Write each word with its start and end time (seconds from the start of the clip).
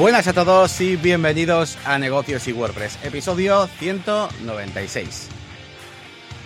Buenas 0.00 0.26
a 0.28 0.32
todos 0.32 0.80
y 0.80 0.96
bienvenidos 0.96 1.76
a 1.84 1.98
Negocios 1.98 2.48
y 2.48 2.54
WordPress, 2.54 3.04
episodio 3.04 3.66
196. 3.66 5.28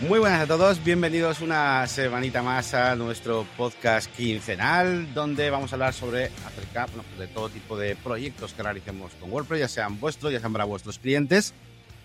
Muy 0.08 0.18
buenas 0.18 0.40
a 0.40 0.46
todos, 0.48 0.82
bienvenidos 0.82 1.40
una 1.40 1.86
semanita 1.86 2.42
más 2.42 2.74
a 2.74 2.96
nuestro 2.96 3.46
podcast 3.56 4.12
quincenal, 4.16 5.14
donde 5.14 5.50
vamos 5.50 5.70
a 5.70 5.76
hablar 5.76 5.94
sobre 5.94 6.32
acerca 6.44 6.88
de 7.16 7.28
todo 7.28 7.48
tipo 7.48 7.78
de 7.78 7.94
proyectos 7.94 8.52
que 8.54 8.64
realicemos 8.64 9.12
con 9.20 9.30
WordPress, 9.30 9.60
ya 9.60 9.68
sean 9.68 10.00
vuestros, 10.00 10.32
ya 10.32 10.40
sean 10.40 10.52
para 10.52 10.64
vuestros 10.64 10.98
clientes. 10.98 11.54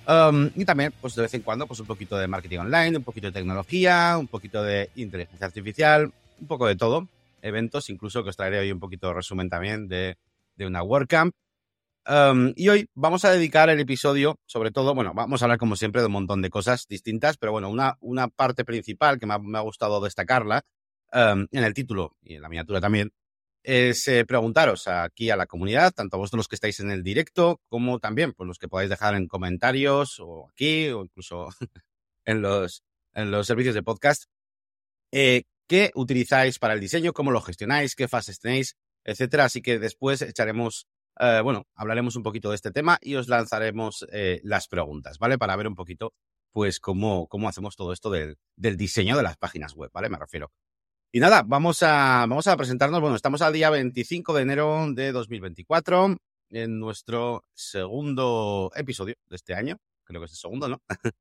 Um, 0.07 0.51
y 0.55 0.65
también, 0.65 0.93
pues 1.01 1.15
de 1.15 1.23
vez 1.23 1.33
en 1.33 1.41
cuando, 1.41 1.65
pues 1.65 1.79
un 1.79 1.87
poquito 1.87 2.15
de 2.15 2.27
marketing 2.27 2.59
online, 2.59 2.97
un 2.97 3.03
poquito 3.03 3.25
de 3.25 3.33
tecnología, 3.33 4.17
un 4.19 4.27
poquito 4.27 4.61
de 4.61 4.91
inteligencia 4.97 5.47
artificial, 5.47 6.13
un 6.39 6.47
poco 6.47 6.67
de 6.67 6.75
todo. 6.75 7.07
Eventos, 7.41 7.89
incluso 7.89 8.23
que 8.23 8.29
os 8.29 8.37
traeré 8.37 8.59
hoy 8.59 8.71
un 8.71 8.79
poquito 8.79 9.07
de 9.07 9.13
resumen 9.15 9.49
también 9.49 9.87
de 9.87 10.15
de 10.59 10.67
una 10.67 10.83
WordCamp. 10.83 11.33
Um, 12.09 12.53
y 12.55 12.69
hoy 12.69 12.89
vamos 12.95 13.23
a 13.23 13.31
dedicar 13.31 13.69
el 13.69 13.79
episodio, 13.79 14.39
sobre 14.47 14.71
todo, 14.71 14.95
bueno, 14.95 15.13
vamos 15.13 15.41
a 15.41 15.45
hablar 15.45 15.59
como 15.59 15.75
siempre 15.75 16.01
de 16.01 16.07
un 16.07 16.13
montón 16.13 16.41
de 16.41 16.49
cosas 16.49 16.87
distintas, 16.89 17.37
pero 17.37 17.51
bueno, 17.51 17.69
una, 17.69 17.97
una 17.99 18.29
parte 18.29 18.65
principal 18.65 19.19
que 19.19 19.27
me 19.27 19.35
ha, 19.35 19.61
gustado 19.61 20.01
destacarla 20.01 20.63
um, 21.13 21.45
en 21.51 21.63
el 21.63 21.75
título 21.75 22.15
y 22.23 22.33
en 22.33 22.41
la 22.41 22.49
miniatura 22.49 22.81
también, 22.81 23.11
es 23.61 24.07
eh, 24.07 24.25
preguntaros 24.25 24.87
aquí 24.87 25.29
a 25.29 25.35
la 25.35 25.45
comunidad, 25.45 25.91
tanto 25.91 26.15
a 26.15 26.19
vosotros 26.19 26.39
los 26.39 26.47
que 26.47 26.55
estáis 26.55 26.79
en 26.79 26.89
el 26.89 27.03
directo, 27.03 27.61
como 27.69 27.99
también 27.99 28.33
pues, 28.33 28.47
los 28.47 28.57
que 28.57 28.67
podáis 28.67 28.89
dejar 28.89 29.13
en 29.13 29.27
comentarios 29.27 30.19
o 30.19 30.49
aquí 30.49 30.89
o 30.89 31.03
incluso 31.03 31.49
en 32.25 32.41
los, 32.41 32.83
en 33.13 33.29
los 33.29 33.45
servicios 33.45 33.75
de 33.75 33.83
podcast, 33.83 34.23
eh, 35.11 35.43
qué 35.67 35.91
utilizáis 35.93 36.57
para 36.57 36.73
el 36.73 36.79
diseño, 36.79 37.13
cómo 37.13 37.29
lo 37.29 37.41
gestionáis, 37.41 37.93
qué 37.93 38.07
fases 38.07 38.39
tenéis, 38.39 38.75
etcétera. 39.03 39.45
Así 39.45 39.61
que 39.61 39.77
después 39.77 40.23
echaremos, 40.23 40.87
eh, 41.19 41.41
bueno, 41.43 41.67
hablaremos 41.75 42.15
un 42.15 42.23
poquito 42.23 42.49
de 42.49 42.55
este 42.55 42.71
tema 42.71 42.97
y 43.01 43.15
os 43.15 43.27
lanzaremos 43.27 44.05
eh, 44.11 44.39
las 44.43 44.67
preguntas, 44.67 45.19
¿vale? 45.19 45.37
Para 45.37 45.55
ver 45.55 45.67
un 45.67 45.75
poquito, 45.75 46.13
pues, 46.51 46.79
cómo, 46.79 47.27
cómo 47.27 47.49
hacemos 47.49 47.75
todo 47.75 47.93
esto 47.93 48.09
del, 48.09 48.37
del, 48.55 48.77
diseño 48.77 49.17
de 49.17 49.23
las 49.23 49.37
páginas 49.37 49.73
web, 49.75 49.91
¿vale? 49.93 50.09
Me 50.09 50.17
refiero. 50.17 50.51
Y 51.11 51.19
nada, 51.19 51.43
vamos 51.45 51.83
a, 51.83 52.25
vamos 52.27 52.47
a 52.47 52.55
presentarnos. 52.55 53.01
Bueno, 53.01 53.15
estamos 53.15 53.41
al 53.41 53.53
día 53.53 53.69
25 53.69 54.33
de 54.33 54.41
enero 54.43 54.85
de 54.93 55.11
2024 55.11 56.17
en 56.51 56.79
nuestro 56.79 57.43
segundo 57.53 58.71
episodio 58.75 59.15
de 59.27 59.35
este 59.35 59.53
año. 59.53 59.77
Creo 60.03 60.21
que 60.21 60.25
es 60.25 60.31
el 60.31 60.37
segundo, 60.37 60.69
¿no? 60.69 60.81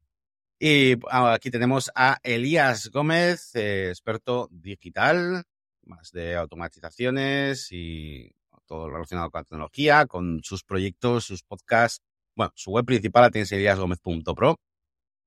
y 0.61 0.95
aquí 1.11 1.51
tenemos 1.51 1.91
a 1.95 2.19
Elías 2.23 2.91
Gómez, 2.91 3.55
eh, 3.55 3.89
experto 3.89 4.49
digital, 4.51 5.45
más 5.85 6.13
de 6.13 6.37
automatizaciones 6.37 7.73
y 7.73 8.31
todo 8.69 8.91
relacionado 8.91 9.31
con 9.31 9.41
la 9.41 9.45
tecnología, 9.45 10.07
con 10.07 10.41
sus 10.45 10.63
proyectos, 10.63 11.25
sus 11.25 11.43
podcasts. 11.43 12.05
Bueno, 12.37 12.53
su 12.55 12.71
web 12.71 12.85
principal 12.85 13.23
la 13.23 13.31
tienes 13.31 13.51
en 13.51 14.35
pro 14.37 14.61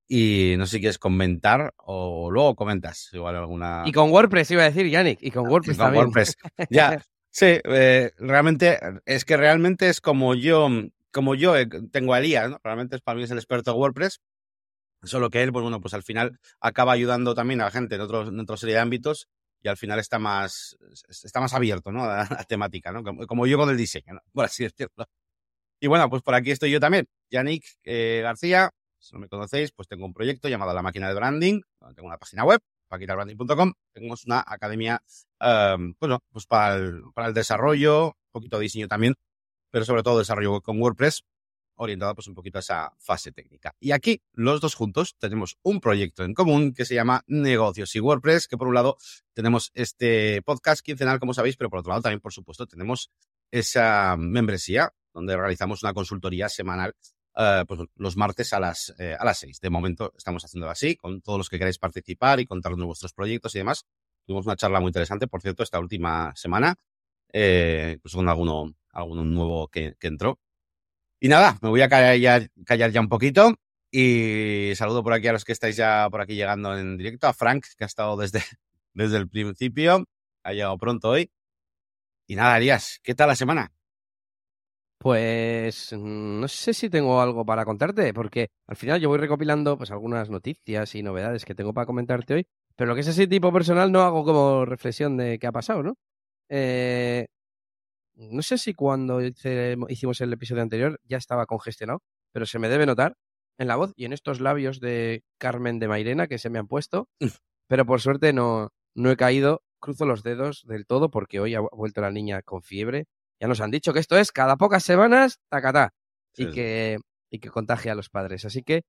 Y 0.08 0.56
no 0.58 0.66
sé 0.66 0.78
si 0.78 0.80
quieres 0.80 0.98
comentar 0.98 1.73
o 1.78 2.31
luego 2.31 2.56
comentas 2.56 3.09
igual 3.11 3.36
alguna. 3.36 3.83
Y 3.86 3.92
con 3.92 4.11
WordPress 4.11 4.52
iba 4.52 4.61
a 4.61 4.70
decir, 4.70 4.88
Yannick, 4.88 5.22
y 5.22 5.31
con 5.31 5.48
WordPress 5.50 5.78
con 5.78 5.94
WordPress. 5.94 6.38
Ya, 6.70 7.03
sí, 7.30 7.59
eh, 7.64 8.11
realmente, 8.17 8.80
es 9.06 9.25
que 9.25 9.36
realmente 9.36 9.89
es 9.89 10.00
como 10.00 10.36
yo, 10.36 10.70
como 11.11 11.36
yo 11.36 11.58
eh, 11.58 11.67
tengo 11.92 12.14
a 12.14 12.20
Elías, 12.20 12.50
¿no? 12.50 12.59
Realmente 12.64 12.95
es 12.95 13.02
para 13.02 13.17
mí 13.17 13.23
es 13.23 13.31
el 13.31 13.38
experto 13.38 13.73
de 13.73 13.78
WordPress. 13.78 14.22
Solo 15.03 15.31
que 15.31 15.42
él, 15.42 15.52
pues 15.52 15.64
bueno, 15.64 15.81
pues 15.81 15.95
al 15.95 16.03
final 16.03 16.39
acaba 16.59 16.94
ayudando 16.94 17.33
también 17.33 17.59
a 17.61 17.66
la 17.66 17.72
gente 17.72 17.95
en, 17.95 18.02
otros, 18.02 18.30
en 18.30 18.39
otra 18.39 18.55
serie 18.55 18.76
de 18.76 18.81
ámbitos 18.81 19.28
y 19.62 19.67
al 19.67 19.78
final 19.78 20.00
está 20.00 20.20
más, 20.20 20.78
está 21.08 21.40
más 21.40 21.54
abierto, 21.54 21.92
¿no? 21.92 22.04
A 22.04 22.28
la 22.30 22.44
temática, 22.44 22.92
¿no? 22.92 23.04
Como, 23.04 23.45
yo 23.48 23.58
con 23.58 23.70
el 23.70 23.78
diseño, 23.78 24.14
¿no? 24.14 24.22
Por 24.34 24.45
así 24.45 24.64
decirlo. 24.64 25.06
Y 25.80 25.88
bueno, 25.88 26.09
pues 26.09 26.22
por 26.22 26.36
aquí 26.36 26.52
estoy 26.52 26.70
yo 26.70 26.80
también, 26.80 27.08
Yannick 27.31 27.66
eh, 27.84 28.22
García. 28.22 28.70
Si 29.00 29.14
no 29.14 29.20
me 29.20 29.27
conocéis, 29.27 29.71
pues 29.71 29.88
tengo 29.88 30.05
un 30.05 30.14
proyecto 30.14 30.48
llamado 30.48 30.76
La 30.76 30.83
Máquina 30.83 31.08
de 31.08 31.16
Branding. 31.16 31.61
Tengo 31.95 32.08
una 32.08 32.20
página 32.20 32.44
web, 32.44 32.60
paquitabranding.com. 32.88 33.73
Tenemos 33.92 34.26
una 34.26 34.44
academia, 34.45 35.02
um, 35.39 35.95
bueno, 36.00 36.20
pues 36.32 36.45
para 36.45 36.76
el, 36.76 37.02
para 37.16 37.30
el 37.30 37.33
desarrollo, 37.33 38.10
un 38.10 38.32
poquito 38.32 38.58
de 38.60 38.64
diseño 38.64 38.88
también, 38.88 39.16
pero 39.71 39.83
sobre 39.83 40.04
todo 40.04 40.20
desarrollo 40.20 40.61
con 40.61 40.80
WordPress 40.80 41.23
orientado 41.76 42.15
pues 42.15 42.27
un 42.27 42.36
poquito 42.36 42.59
a 42.59 42.61
esa 42.61 42.93
fase 42.99 43.32
técnica. 43.32 43.76
Y 43.80 43.92
aquí, 43.92 44.21
los 44.33 44.61
dos 44.61 44.76
juntos, 44.76 45.15
tenemos 45.17 45.58
un 45.64 45.80
proyecto 45.80 46.23
en 46.23 46.33
común 46.33 46.73
que 46.73 46.86
se 46.86 46.95
llama 46.95 47.23
Negocios 47.27 47.95
y 47.95 47.99
WordPress, 47.99 48.48
que 48.48 48.58
por 48.58 48.67
un 48.67 48.76
lado 48.76 48.98
tenemos 49.33 49.71
este 49.73 50.42
podcast 50.43 50.82
quincenal, 50.82 51.20
como 51.20 51.33
sabéis, 51.33 51.58
pero 51.58 51.70
por 51.70 51.80
otro 51.80 51.92
lado 51.92 52.02
también, 52.04 52.20
por 52.20 52.33
supuesto, 52.33 52.67
tenemos 52.67 53.09
esa 53.52 54.15
membresía 54.17 54.93
donde 55.14 55.36
realizamos 55.36 55.83
una 55.83 55.93
consultoría 55.93 56.49
semanal 56.49 56.95
uh, 57.36 57.65
pues, 57.65 57.82
los 57.95 58.17
martes 58.17 58.53
a 58.53 58.59
las, 58.59 58.93
eh, 58.98 59.15
a 59.20 59.26
las 59.26 59.39
seis. 59.39 59.59
De 59.59 59.70
momento 59.70 60.14
estamos 60.17 60.43
haciendo 60.45 60.70
así, 60.70 60.95
con 60.95 61.21
todos 61.21 61.38
los 61.38 61.49
que 61.49 61.58
queráis 61.58 61.77
participar 61.77 62.39
y 62.39 62.45
contarnos 62.45 62.86
vuestros 62.86 63.14
proyectos 63.14 63.55
y 63.55 63.59
demás. 63.59 63.86
Tuvimos 64.26 64.45
una 64.45 64.55
charla 64.55 64.80
muy 64.80 64.89
interesante, 64.89 65.27
por 65.27 65.42
cierto, 65.42 65.64
esta 65.64 65.80
última 65.80 66.32
semana, 66.36 66.76
eh, 67.33 67.98
pues 68.02 68.14
con 68.14 68.30
alguno, 68.30 68.73
alguno 68.92 69.26
nuevo 69.26 69.67
que, 69.67 69.95
que 69.99 70.08
entró. 70.08 70.39
Y 71.23 71.27
nada, 71.27 71.55
me 71.61 71.70
voy 71.70 71.83
a 71.83 71.87
callar 71.87 72.17
ya, 72.92 72.99
un 72.99 73.08
poquito 73.08 73.54
y 73.92 74.71
saludo 74.76 75.04
por 75.04 75.14
aquí 75.14 75.27
a 75.27 75.33
los 75.33 75.45
que 75.45 75.52
estáis 75.52 75.76
ya 75.76 76.09
por 76.09 76.20
aquí 76.20 76.33
llegando 76.33 76.76
en 76.76 76.98
directo, 76.98 77.27
a 77.27 77.33
Frank, 77.33 77.64
que 77.77 77.83
ha 77.83 77.87
estado 77.87 78.17
desde, 78.17 78.42
desde 78.95 79.17
el 79.17 79.30
principio, 79.30 80.04
ha 80.43 80.54
llegado 80.54 80.80
pronto 80.80 81.09
hoy. 81.09 81.30
Y 82.26 82.36
nada, 82.36 82.55
Arias, 82.55 82.99
¿qué 83.04 83.14
tal 83.14 83.27
la 83.27 83.36
semana? 83.36 83.71
Pues 84.98 85.93
mm, 85.93 86.39
no 86.39 86.48
sé 86.48 86.73
si 86.73 86.89
tengo 86.89 87.21
algo 87.21 87.45
para 87.45 87.65
contarte, 87.65 88.15
porque 88.15 88.49
al 88.65 88.76
final 88.76 88.99
yo 88.99 89.09
voy 89.09 89.20
recopilando 89.20 89.77
pues 89.77 89.92
algunas 89.92 90.32
noticias 90.32 90.95
y 90.95 91.03
novedades 91.03 91.45
que 91.45 91.53
tengo 91.53 91.71
para 91.71 91.86
comentarte 91.86 92.33
hoy, 92.33 92.48
pero 92.76 92.89
lo 92.89 92.95
que 92.95 93.02
es 93.02 93.08
así 93.08 93.27
tipo 93.27 93.53
personal 93.53 93.92
no 93.92 94.02
hago 94.02 94.26
como 94.26 94.65
reflexión 94.65 95.17
de 95.17 95.38
qué 95.38 95.45
ha 95.45 95.52
pasado, 95.52 95.83
¿no? 95.83 95.93
Eh, 96.49 97.27
no 98.30 98.42
sé 98.42 98.58
si 98.58 98.73
cuando 98.73 99.21
hicimos 99.21 100.21
el 100.21 100.33
episodio 100.33 100.61
anterior 100.61 100.99
ya 101.04 101.17
estaba 101.17 101.45
congestionado, 101.45 102.02
pero 102.32 102.45
se 102.45 102.59
me 102.59 102.70
debe 102.70 102.86
notar 102.86 103.15
en 103.58 103.67
la 103.67 103.76
voz 103.76 103.93
y 103.95 104.05
en 104.05 104.14
estos 104.14 104.39
labios 104.39 104.80
de 104.80 105.23
Carmen 105.37 105.80
de 105.80 105.87
Mairena 105.87 106.27
que 106.27 106.37
se 106.37 106.49
me 106.49 106.59
han 106.59 106.67
puesto. 106.67 107.09
pero 107.67 107.86
por 107.86 108.02
suerte 108.02 108.33
no, 108.33 108.70
no 108.95 109.11
he 109.11 109.17
caído, 109.17 109.64
cruzo 109.80 110.05
los 110.05 110.23
dedos 110.23 110.64
del 110.67 110.86
todo 110.86 111.09
porque 111.09 111.39
hoy 111.39 111.55
ha 111.55 111.61
vuelto 111.61 112.02
la 112.02 112.11
niña 112.11 112.42
con 112.42 112.61
fiebre. 112.61 113.05
Ya 113.39 113.48
nos 113.48 113.61
han 113.61 113.71
dicho 113.71 113.93
que 113.93 113.99
esto 113.99 114.17
es 114.17 114.32
cada 114.32 114.55
pocas 114.55 114.83
semanas, 114.83 115.39
tacatá, 115.49 115.93
y, 116.36 116.52
que, 116.52 116.99
y 117.32 117.39
que 117.39 117.49
contagia 117.49 117.93
a 117.93 117.95
los 117.95 118.09
padres. 118.09 118.45
Así 118.45 118.61
que 118.61 118.83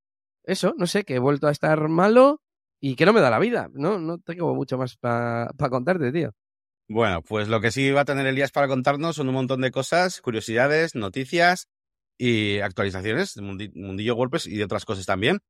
eso, 0.45 0.75
no 0.77 0.87
sé, 0.87 1.05
que 1.05 1.15
he 1.15 1.19
vuelto 1.19 1.47
a 1.47 1.53
estar 1.53 1.89
malo 1.89 2.43
y 2.81 2.97
que 2.97 3.07
no 3.07 3.13
me 3.13 3.21
da 3.21 3.31
la 3.31 3.39
vida. 3.39 3.69
No, 3.73 3.99
no 3.99 4.19
tengo 4.19 4.55
mucho 4.55 4.77
más 4.77 4.97
para 4.97 5.49
contarte, 5.71 6.13
tío. 6.13 6.33
Bueno, 6.89 7.23
pues 7.23 7.49
lo 7.49 7.61
que 7.61 7.71
sí 7.71 7.91
va 7.91 8.03
a 8.03 8.05
tener 8.05 8.27
Elías 8.27 8.53
para 8.53 8.69
contarnos 8.69 9.17
son 9.17 9.29
un 9.29 9.35
montón 9.35 9.61
de 9.61 9.71
cosas, 9.71 10.21
curiosidades, 10.21 10.95
noticias 10.95 11.69
y 12.19 12.61
actualizaciones 12.61 13.37
mundillo 13.39 14.15
WordPress 14.15 14.47
y 14.47 14.57
de 14.57 14.65
otras 14.65 14.85
cosas 14.85 15.07
también. 15.07 15.41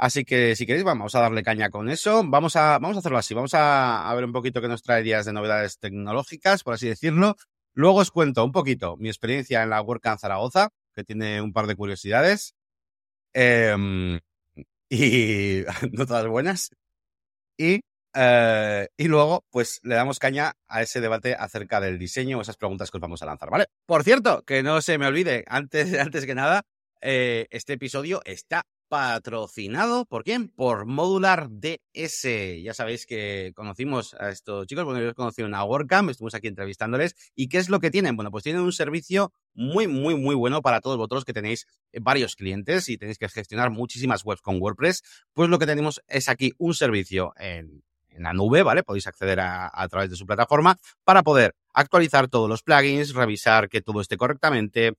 Así 0.00 0.24
que 0.24 0.56
si 0.56 0.64
queréis 0.66 0.84
vamos 0.84 1.14
a 1.14 1.20
darle 1.20 1.42
caña 1.42 1.68
con 1.70 1.90
eso. 1.90 2.22
Vamos 2.24 2.56
a, 2.56 2.78
vamos 2.78 2.96
a 2.96 3.00
hacerlo 3.00 3.18
así. 3.18 3.34
Vamos 3.34 3.52
a, 3.54 4.10
ver 4.14 4.24
un 4.24 4.32
poquito 4.32 4.62
qué 4.62 4.68
nos 4.68 4.82
trae 4.82 5.02
días 5.02 5.26
de 5.26 5.34
novedades 5.34 5.78
tecnológicas, 5.78 6.62
por 6.64 6.74
así 6.74 6.88
decirlo. 6.88 7.36
Luego 7.74 7.98
os 7.98 8.10
cuento 8.10 8.44
un 8.44 8.52
poquito 8.52 8.96
mi 8.96 9.08
experiencia 9.10 9.62
en 9.62 9.70
la 9.70 9.82
WordCamp 9.82 10.18
Zaragoza, 10.18 10.70
que 10.94 11.04
tiene 11.04 11.42
un 11.42 11.52
par 11.52 11.66
de 11.66 11.76
curiosidades. 11.76 12.54
Em, 13.34 14.20
y 14.88 15.62
no 15.92 16.06
todas 16.06 16.26
buenas. 16.26 16.70
Y 17.58 17.80
eh, 18.14 18.88
y 18.96 19.08
luego, 19.08 19.44
pues 19.50 19.80
le 19.82 19.94
damos 19.94 20.18
caña 20.18 20.54
a 20.68 20.82
ese 20.82 21.00
debate 21.00 21.34
acerca 21.34 21.80
del 21.80 21.98
diseño, 21.98 22.40
esas 22.40 22.56
preguntas 22.56 22.90
que 22.90 22.96
os 22.96 23.00
vamos 23.02 23.22
a 23.22 23.26
lanzar, 23.26 23.50
¿vale? 23.50 23.66
Por 23.86 24.04
cierto, 24.04 24.42
que 24.42 24.62
no 24.62 24.80
se 24.82 24.98
me 24.98 25.06
olvide, 25.06 25.44
antes, 25.46 25.92
antes 25.98 26.26
que 26.26 26.34
nada, 26.34 26.62
eh, 27.00 27.46
este 27.50 27.74
episodio 27.74 28.20
está 28.24 28.66
patrocinado 28.90 30.04
por 30.04 30.24
quién? 30.24 30.48
Por 30.48 30.84
Modular 30.84 31.48
DS. 31.48 32.26
Ya 32.60 32.74
sabéis 32.74 33.06
que 33.06 33.52
conocimos 33.54 34.14
a 34.14 34.30
estos 34.30 34.66
chicos, 34.66 34.84
bueno, 34.84 34.98
ellos 34.98 35.14
conocieron 35.14 35.54
a 35.54 35.62
WordCamp, 35.62 36.10
estuvimos 36.10 36.34
aquí 36.34 36.48
entrevistándoles. 36.48 37.14
¿Y 37.36 37.48
qué 37.48 37.58
es 37.58 37.68
lo 37.68 37.78
que 37.78 37.92
tienen? 37.92 38.16
Bueno, 38.16 38.32
pues 38.32 38.42
tienen 38.42 38.62
un 38.62 38.72
servicio 38.72 39.32
muy, 39.54 39.86
muy, 39.86 40.16
muy 40.16 40.34
bueno 40.34 40.60
para 40.60 40.80
todos 40.80 40.96
vosotros 40.96 41.24
que 41.24 41.32
tenéis 41.32 41.66
varios 42.00 42.34
clientes 42.34 42.88
y 42.88 42.98
tenéis 42.98 43.18
que 43.18 43.28
gestionar 43.28 43.70
muchísimas 43.70 44.24
webs 44.24 44.42
con 44.42 44.60
WordPress. 44.60 45.02
Pues 45.34 45.48
lo 45.48 45.60
que 45.60 45.66
tenemos 45.66 46.02
es 46.08 46.28
aquí 46.28 46.52
un 46.58 46.74
servicio 46.74 47.32
en 47.36 47.84
en 48.10 48.22
la 48.24 48.32
nube, 48.32 48.62
¿vale? 48.62 48.82
Podéis 48.82 49.06
acceder 49.06 49.40
a, 49.40 49.88
través 49.88 50.10
de 50.10 50.16
su 50.16 50.26
plataforma 50.26 50.76
para 51.04 51.22
poder 51.22 51.54
actualizar 51.72 52.28
todos 52.28 52.48
los 52.48 52.62
plugins, 52.62 53.14
revisar 53.14 53.68
que 53.68 53.80
todo 53.80 54.00
esté 54.00 54.16
correctamente, 54.16 54.94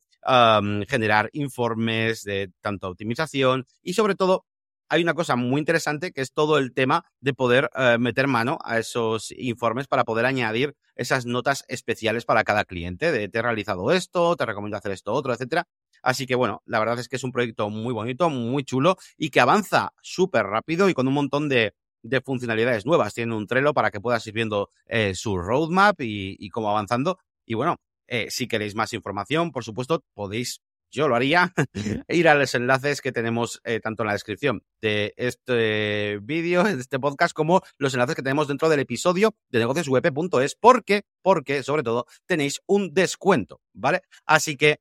generar 0.88 1.30
informes 1.34 2.24
de 2.24 2.52
tanto 2.62 2.88
optimización 2.90 3.66
y 3.82 3.94
sobre 3.94 4.16
todo 4.16 4.46
hay 4.92 5.02
una 5.02 5.14
cosa 5.14 5.38
muy 5.38 5.60
interesante 5.60 6.12
que 6.12 6.20
es 6.20 6.34
todo 6.34 6.58
el 6.58 6.74
tema 6.74 7.06
de 7.22 7.34
poder 7.34 7.70
eh, 7.78 7.98
meter 7.98 8.28
mano 8.28 8.60
a 8.62 8.78
esos 8.78 9.32
informes 9.38 9.88
para 9.88 10.04
poder 10.04 10.26
añadir 10.26 10.76
esas 10.96 11.26
notas 11.26 11.64
especiales 11.70 12.26
para 12.26 12.44
cada 12.44 12.66
cliente, 12.66 13.14
de 13.14 13.30
te 13.30 13.40
he 13.40 13.42
realizado 13.42 13.94
esto, 13.94 14.36
te 14.36 14.46
recomiendo 14.46 14.76
hacer 14.76 14.92
esto 14.92 15.14
otro, 15.14 15.32
etcétera. 15.32 15.66
Así 16.04 16.26
que 16.26 16.36
bueno, 16.36 16.62
la 16.66 16.80
verdad 16.80 17.00
es 17.00 17.08
que 17.08 17.16
es 17.16 17.24
un 17.24 17.32
proyecto 17.32 17.70
muy 17.70 17.94
bonito, 17.94 18.30
muy 18.30 18.66
chulo 18.66 18.98
y 19.18 19.30
que 19.30 19.40
avanza 19.40 19.94
súper 20.02 20.46
rápido 20.48 20.90
y 20.90 20.94
con 20.94 21.08
un 21.08 21.14
montón 21.14 21.48
de, 21.48 21.74
de 22.04 22.22
funcionalidades 22.22 22.86
nuevas. 22.86 23.14
Tiene 23.14 23.36
un 23.36 23.48
Trello 23.48 23.74
para 23.74 23.92
que 23.92 24.02
puedas 24.02 24.26
ir 24.28 24.34
viendo 24.34 24.70
eh, 24.88 25.14
su 25.16 25.38
roadmap 25.38 26.00
y, 26.00 26.50
cómo 26.50 26.70
avanzando. 26.70 27.20
Y 27.46 27.54
bueno, 27.54 27.78
eh, 28.08 28.28
si 28.30 28.48
queréis 28.48 28.76
más 28.76 28.94
información, 28.94 29.52
por 29.52 29.64
supuesto, 29.64 30.04
podéis, 30.14 30.62
yo 30.92 31.08
lo 31.08 31.16
haría, 31.16 31.54
ir 32.10 32.28
a 32.28 32.36
los 32.36 32.54
enlaces 32.56 33.02
que 33.02 33.12
tenemos 33.12 33.62
eh, 33.64 33.80
tanto 33.80 34.04
en 34.04 34.08
la 34.08 34.14
descripción 34.14 34.64
de 34.82 35.14
este 35.18 36.20
vídeo, 36.22 36.64
de 36.64 36.80
este 36.80 37.00
podcast, 37.00 37.34
como 37.34 37.62
los 37.78 37.94
enlaces 37.94 38.16
que 38.16 38.24
tenemos 38.24 38.48
dentro 38.48 38.70
del 38.70 38.80
episodio 38.80 39.36
de 39.50 39.60
negociosweb.es, 39.60 40.56
porque, 40.60 41.04
porque, 41.22 41.64
sobre 41.64 41.84
todo, 41.84 42.06
tenéis 42.26 42.62
un 42.68 42.94
descuento, 42.94 43.62
¿vale? 43.74 44.02
Así 44.26 44.56
que 44.56 44.80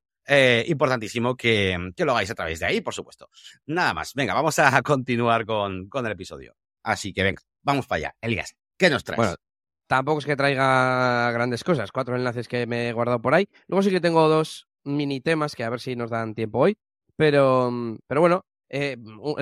importantísimo 0.69 1.35
que, 1.35 1.77
que, 1.97 2.05
lo 2.05 2.13
hagáis 2.13 2.31
a 2.31 2.37
través 2.37 2.61
de 2.61 2.67
ahí, 2.67 2.81
por 2.81 2.95
supuesto. 2.95 3.29
Nada 3.67 3.93
más. 3.95 4.15
Venga, 4.15 4.33
vamos 4.33 4.61
a 4.61 4.81
continuar 4.81 5.45
con, 5.45 5.89
con 5.89 6.07
el 6.07 6.13
episodio. 6.13 6.55
Así 6.82 7.12
que 7.12 7.23
venga, 7.23 7.43
vamos 7.62 7.87
para 7.87 7.99
allá. 7.99 8.17
Elías, 8.21 8.56
¿qué 8.79 8.91
nos 8.91 9.05
traes? 9.05 9.19
Bueno, 9.19 9.35
tampoco 9.87 10.21
es 10.21 10.27
que 10.27 10.37
traiga 10.37 11.31
grandes 11.32 11.65
cosas, 11.65 11.93
cuatro 11.93 12.17
enlaces 12.17 12.49
que 12.49 12.67
me 12.67 12.88
he 12.88 12.93
guardado 12.93 13.21
por 13.21 13.35
ahí. 13.35 13.49
Luego 13.69 13.82
sí 13.82 13.91
que 13.91 14.00
tengo 14.00 14.29
dos 14.29 14.69
mini 14.85 15.21
temas 15.21 15.55
que 15.55 15.65
a 15.65 15.71
ver 15.71 15.81
si 15.81 15.97
nos 15.97 16.11
dan 16.11 16.35
tiempo 16.35 16.59
hoy. 16.61 16.79
Pero, 17.17 17.71
pero 18.06 18.21
bueno, 18.21 18.44
eh, 18.71 18.97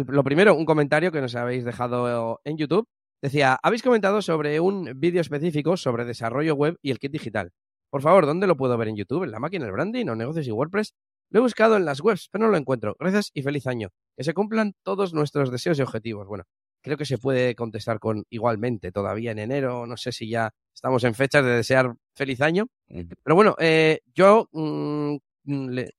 lo 0.08 0.24
primero, 0.24 0.54
un 0.54 0.64
comentario 0.64 1.12
que 1.12 1.20
nos 1.20 1.34
habéis 1.36 1.64
dejado 1.64 2.40
en 2.44 2.56
YouTube. 2.56 2.88
Decía, 3.22 3.58
habéis 3.62 3.82
comentado 3.82 4.22
sobre 4.22 4.58
un 4.60 4.92
vídeo 4.96 5.20
específico 5.20 5.76
sobre 5.76 6.04
desarrollo 6.04 6.54
web 6.54 6.76
y 6.82 6.90
el 6.90 6.98
kit 6.98 7.12
digital. 7.12 7.52
Por 7.90 8.02
favor, 8.02 8.26
¿dónde 8.26 8.46
lo 8.46 8.56
puedo 8.56 8.76
ver 8.76 8.88
en 8.88 8.96
YouTube? 8.96 9.24
¿En 9.24 9.30
la 9.30 9.40
máquina 9.40 9.64
del 9.64 9.72
branding 9.72 10.06
o 10.06 10.14
negocios 10.14 10.46
y 10.46 10.52
WordPress? 10.52 10.94
Lo 11.30 11.40
he 11.40 11.42
buscado 11.42 11.76
en 11.76 11.84
las 11.84 12.00
webs, 12.00 12.28
pero 12.30 12.44
no 12.44 12.50
lo 12.50 12.56
encuentro. 12.56 12.96
Gracias 12.98 13.30
y 13.34 13.42
feliz 13.42 13.66
año. 13.66 13.88
Que 14.16 14.24
se 14.24 14.34
cumplan 14.34 14.74
todos 14.82 15.14
nuestros 15.14 15.50
deseos 15.50 15.78
y 15.78 15.82
objetivos. 15.82 16.26
Bueno, 16.26 16.44
creo 16.82 16.96
que 16.96 17.04
se 17.04 17.18
puede 17.18 17.54
contestar 17.54 17.98
con 17.98 18.24
igualmente 18.30 18.92
todavía 18.92 19.32
en 19.32 19.38
enero. 19.38 19.86
No 19.86 19.96
sé 19.96 20.12
si 20.12 20.28
ya 20.28 20.52
estamos 20.74 21.04
en 21.04 21.14
fechas 21.14 21.44
de 21.44 21.50
desear 21.52 21.94
feliz 22.14 22.40
año. 22.40 22.66
Pero 22.86 23.34
bueno, 23.34 23.56
eh, 23.58 24.00
yo 24.14 24.48
mm, 24.52 25.16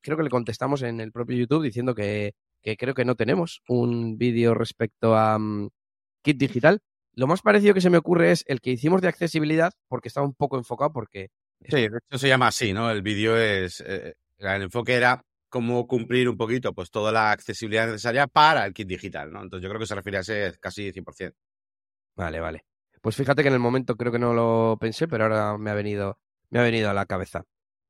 creo 0.01 0.17
que 0.17 0.23
le 0.23 0.29
contestamos 0.29 0.81
en 0.83 0.99
el 1.01 1.11
propio 1.11 1.37
YouTube 1.37 1.63
diciendo 1.63 1.95
que, 1.95 2.33
creo 2.77 2.93
que 2.93 3.05
no 3.05 3.15
tenemos 3.15 3.61
un 3.67 4.17
vídeo 4.17 4.53
respecto 4.53 5.15
a 5.15 5.37
mm, 5.37 5.69
kit 6.21 6.37
digital. 6.37 6.79
Lo 7.13 7.27
más 7.27 7.41
parecido 7.41 7.73
que 7.73 7.81
se 7.81 7.89
me 7.89 7.97
ocurre 7.97 8.31
es 8.31 8.43
el 8.47 8.61
que 8.61 8.71
hicimos 8.71 9.01
de 9.01 9.09
accesibilidad, 9.09 9.73
porque 9.87 10.07
está 10.07 10.21
un 10.21 10.33
poco 10.33 10.57
enfocado, 10.57 10.93
porque... 10.93 11.29
Sí, 11.67 11.87
eso 12.09 12.17
se 12.17 12.29
llama 12.29 12.47
así, 12.47 12.71
¿no? 12.71 12.89
El 12.89 13.01
vídeo 13.01 13.35
es... 13.35 13.83
Eh, 13.85 14.13
el 14.37 14.61
enfoque 14.61 14.93
era 14.93 15.25
cómo 15.49 15.87
cumplir 15.87 16.29
un 16.29 16.37
poquito 16.37 16.73
pues 16.73 16.91
toda 16.91 17.11
la 17.11 17.31
accesibilidad 17.31 17.87
necesaria 17.87 18.27
para 18.27 18.65
el 18.65 18.73
kit 18.73 18.87
digital, 18.87 19.31
¿no? 19.31 19.41
Entonces 19.41 19.63
yo 19.63 19.69
creo 19.69 19.79
que 19.79 19.87
se 19.87 19.95
refiere 19.95 20.17
a 20.19 20.21
ese 20.21 20.53
casi 20.59 20.91
100%. 20.91 21.33
Vale, 22.15 22.39
vale. 22.39 22.65
Pues 23.01 23.15
fíjate 23.15 23.41
que 23.41 23.47
en 23.47 23.53
el 23.53 23.59
momento 23.59 23.95
creo 23.95 24.11
que 24.11 24.19
no 24.19 24.33
lo 24.33 24.77
pensé, 24.79 25.07
pero 25.07 25.23
ahora 25.25 25.57
me 25.57 25.69
ha 25.71 25.73
venido, 25.73 26.19
me 26.49 26.59
ha 26.59 26.63
venido 26.63 26.89
a 26.89 26.93
la 26.93 27.05
cabeza. 27.05 27.45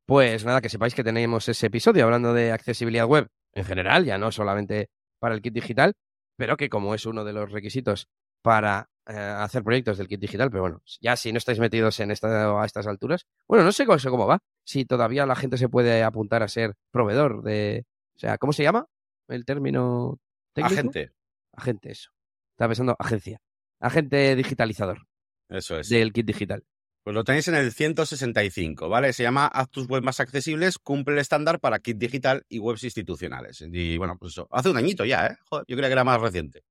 Pues 0.05 0.45
nada, 0.45 0.61
que 0.61 0.69
sepáis 0.69 0.95
que 0.95 1.03
tenemos 1.03 1.47
ese 1.49 1.67
episodio 1.67 2.03
hablando 2.05 2.33
de 2.33 2.51
accesibilidad 2.51 3.05
web 3.05 3.27
en 3.53 3.65
general, 3.65 4.05
ya 4.05 4.17
no 4.17 4.31
solamente 4.31 4.89
para 5.19 5.35
el 5.35 5.41
kit 5.41 5.53
digital, 5.53 5.93
pero 6.35 6.57
que 6.57 6.69
como 6.69 6.95
es 6.95 7.05
uno 7.05 7.23
de 7.25 7.33
los 7.33 7.51
requisitos 7.51 8.07
para 8.41 8.89
eh, 9.07 9.15
hacer 9.15 9.63
proyectos 9.63 9.97
del 9.97 10.07
kit 10.07 10.19
digital, 10.19 10.49
pero 10.51 10.61
bueno, 10.61 10.81
ya 11.01 11.15
si 11.15 11.31
no 11.31 11.37
estáis 11.37 11.59
metidos 11.59 11.99
en 11.99 12.11
esta, 12.11 12.61
a 12.61 12.65
estas 12.65 12.87
alturas, 12.87 13.25
bueno, 13.47 13.63
no 13.63 13.71
sé 13.71 13.85
cómo, 13.85 13.97
cómo 14.09 14.27
va, 14.27 14.39
si 14.63 14.85
todavía 14.85 15.25
la 15.25 15.35
gente 15.35 15.57
se 15.57 15.69
puede 15.69 16.03
apuntar 16.03 16.43
a 16.43 16.47
ser 16.47 16.75
proveedor 16.91 17.41
de, 17.41 17.85
o 18.15 18.19
sea, 18.19 18.37
¿cómo 18.37 18.53
se 18.53 18.63
llama 18.63 18.87
el 19.27 19.45
término 19.45 20.19
técnico? 20.53 20.73
Agente. 20.73 21.11
Agente, 21.53 21.91
eso. 21.91 22.11
Estaba 22.51 22.69
pensando 22.69 22.95
agencia. 22.99 23.41
Agente 23.79 24.35
digitalizador. 24.35 25.07
Eso 25.49 25.79
es. 25.79 25.89
Del 25.89 26.13
kit 26.13 26.25
digital. 26.25 26.63
Pues 27.03 27.15
lo 27.15 27.23
tenéis 27.23 27.47
en 27.47 27.55
el 27.55 27.71
165, 27.71 28.89
¿vale? 28.89 29.13
Se 29.13 29.23
llama 29.23 29.47
Haz 29.47 29.69
tus 29.69 29.89
webs 29.89 30.03
más 30.03 30.19
accesibles, 30.19 30.77
cumple 30.77 31.15
el 31.15 31.19
estándar 31.21 31.59
para 31.59 31.79
kit 31.79 31.97
digital 31.97 32.45
y 32.49 32.59
webs 32.59 32.83
institucionales. 32.83 33.61
Y 33.61 33.97
bueno, 33.97 34.17
pues 34.19 34.33
eso, 34.33 34.47
hace 34.51 34.69
un 34.69 34.77
añito 34.77 35.05
ya, 35.05 35.27
¿eh? 35.27 35.37
Joder, 35.45 35.65
yo 35.67 35.75
creía 35.75 35.89
que 35.89 35.93
era 35.93 36.03
más 36.03 36.21
reciente. 36.21 36.63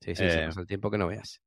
Sí, 0.00 0.14
sí, 0.14 0.30
sí, 0.30 0.38
eh, 0.38 0.48
el 0.56 0.66
tiempo 0.66 0.90
que 0.90 0.98
no 0.98 1.08
veas. 1.08 1.40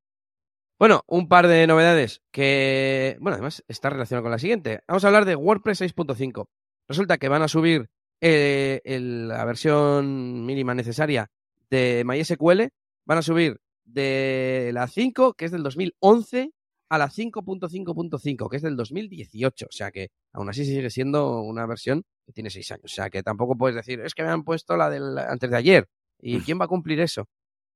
Bueno, 0.79 1.03
un 1.07 1.27
par 1.27 1.47
de 1.47 1.67
novedades 1.67 2.21
que, 2.31 3.17
bueno, 3.19 3.35
además 3.35 3.63
está 3.67 3.89
relacionado 3.89 4.23
con 4.23 4.31
la 4.31 4.39
siguiente. 4.39 4.81
Vamos 4.87 5.03
a 5.03 5.07
hablar 5.07 5.25
de 5.25 5.35
WordPress 5.35 5.81
6.5. 5.81 6.47
Resulta 6.87 7.17
que 7.17 7.27
van 7.27 7.41
a 7.41 7.49
subir 7.49 7.89
eh, 8.21 8.81
la 8.85 9.43
versión 9.43 10.45
mínima 10.45 10.73
necesaria 10.73 11.29
de 11.69 12.03
MySQL. 12.05 12.69
Van 13.05 13.17
a 13.17 13.21
subir 13.21 13.59
de 13.83 14.71
la 14.73 14.87
5, 14.87 15.33
que 15.33 15.45
es 15.45 15.51
del 15.51 15.63
2011, 15.63 16.51
a 16.89 16.97
la 16.97 17.09
5.5.5, 17.09 18.49
que 18.49 18.55
es 18.55 18.63
del 18.63 18.75
2018. 18.77 19.65
O 19.67 19.71
sea 19.71 19.91
que 19.91 20.11
aún 20.31 20.49
así 20.49 20.63
sigue 20.65 20.89
siendo 20.89 21.41
una 21.41 21.65
versión 21.65 22.03
que 22.25 22.31
tiene 22.31 22.49
6 22.49 22.71
años. 22.71 22.85
O 22.85 22.95
sea 22.95 23.09
que 23.09 23.21
tampoco 23.21 23.57
puedes 23.57 23.75
decir, 23.75 23.99
es 23.99 24.13
que 24.13 24.23
me 24.23 24.29
han 24.29 24.43
puesto 24.43 24.77
la 24.77 24.89
del 24.89 25.17
antes 25.17 25.49
de 25.49 25.57
ayer. 25.57 25.89
¿Y 26.21 26.39
quién 26.39 26.59
va 26.59 26.65
a 26.65 26.69
cumplir 26.69 26.99
eso? 26.99 27.27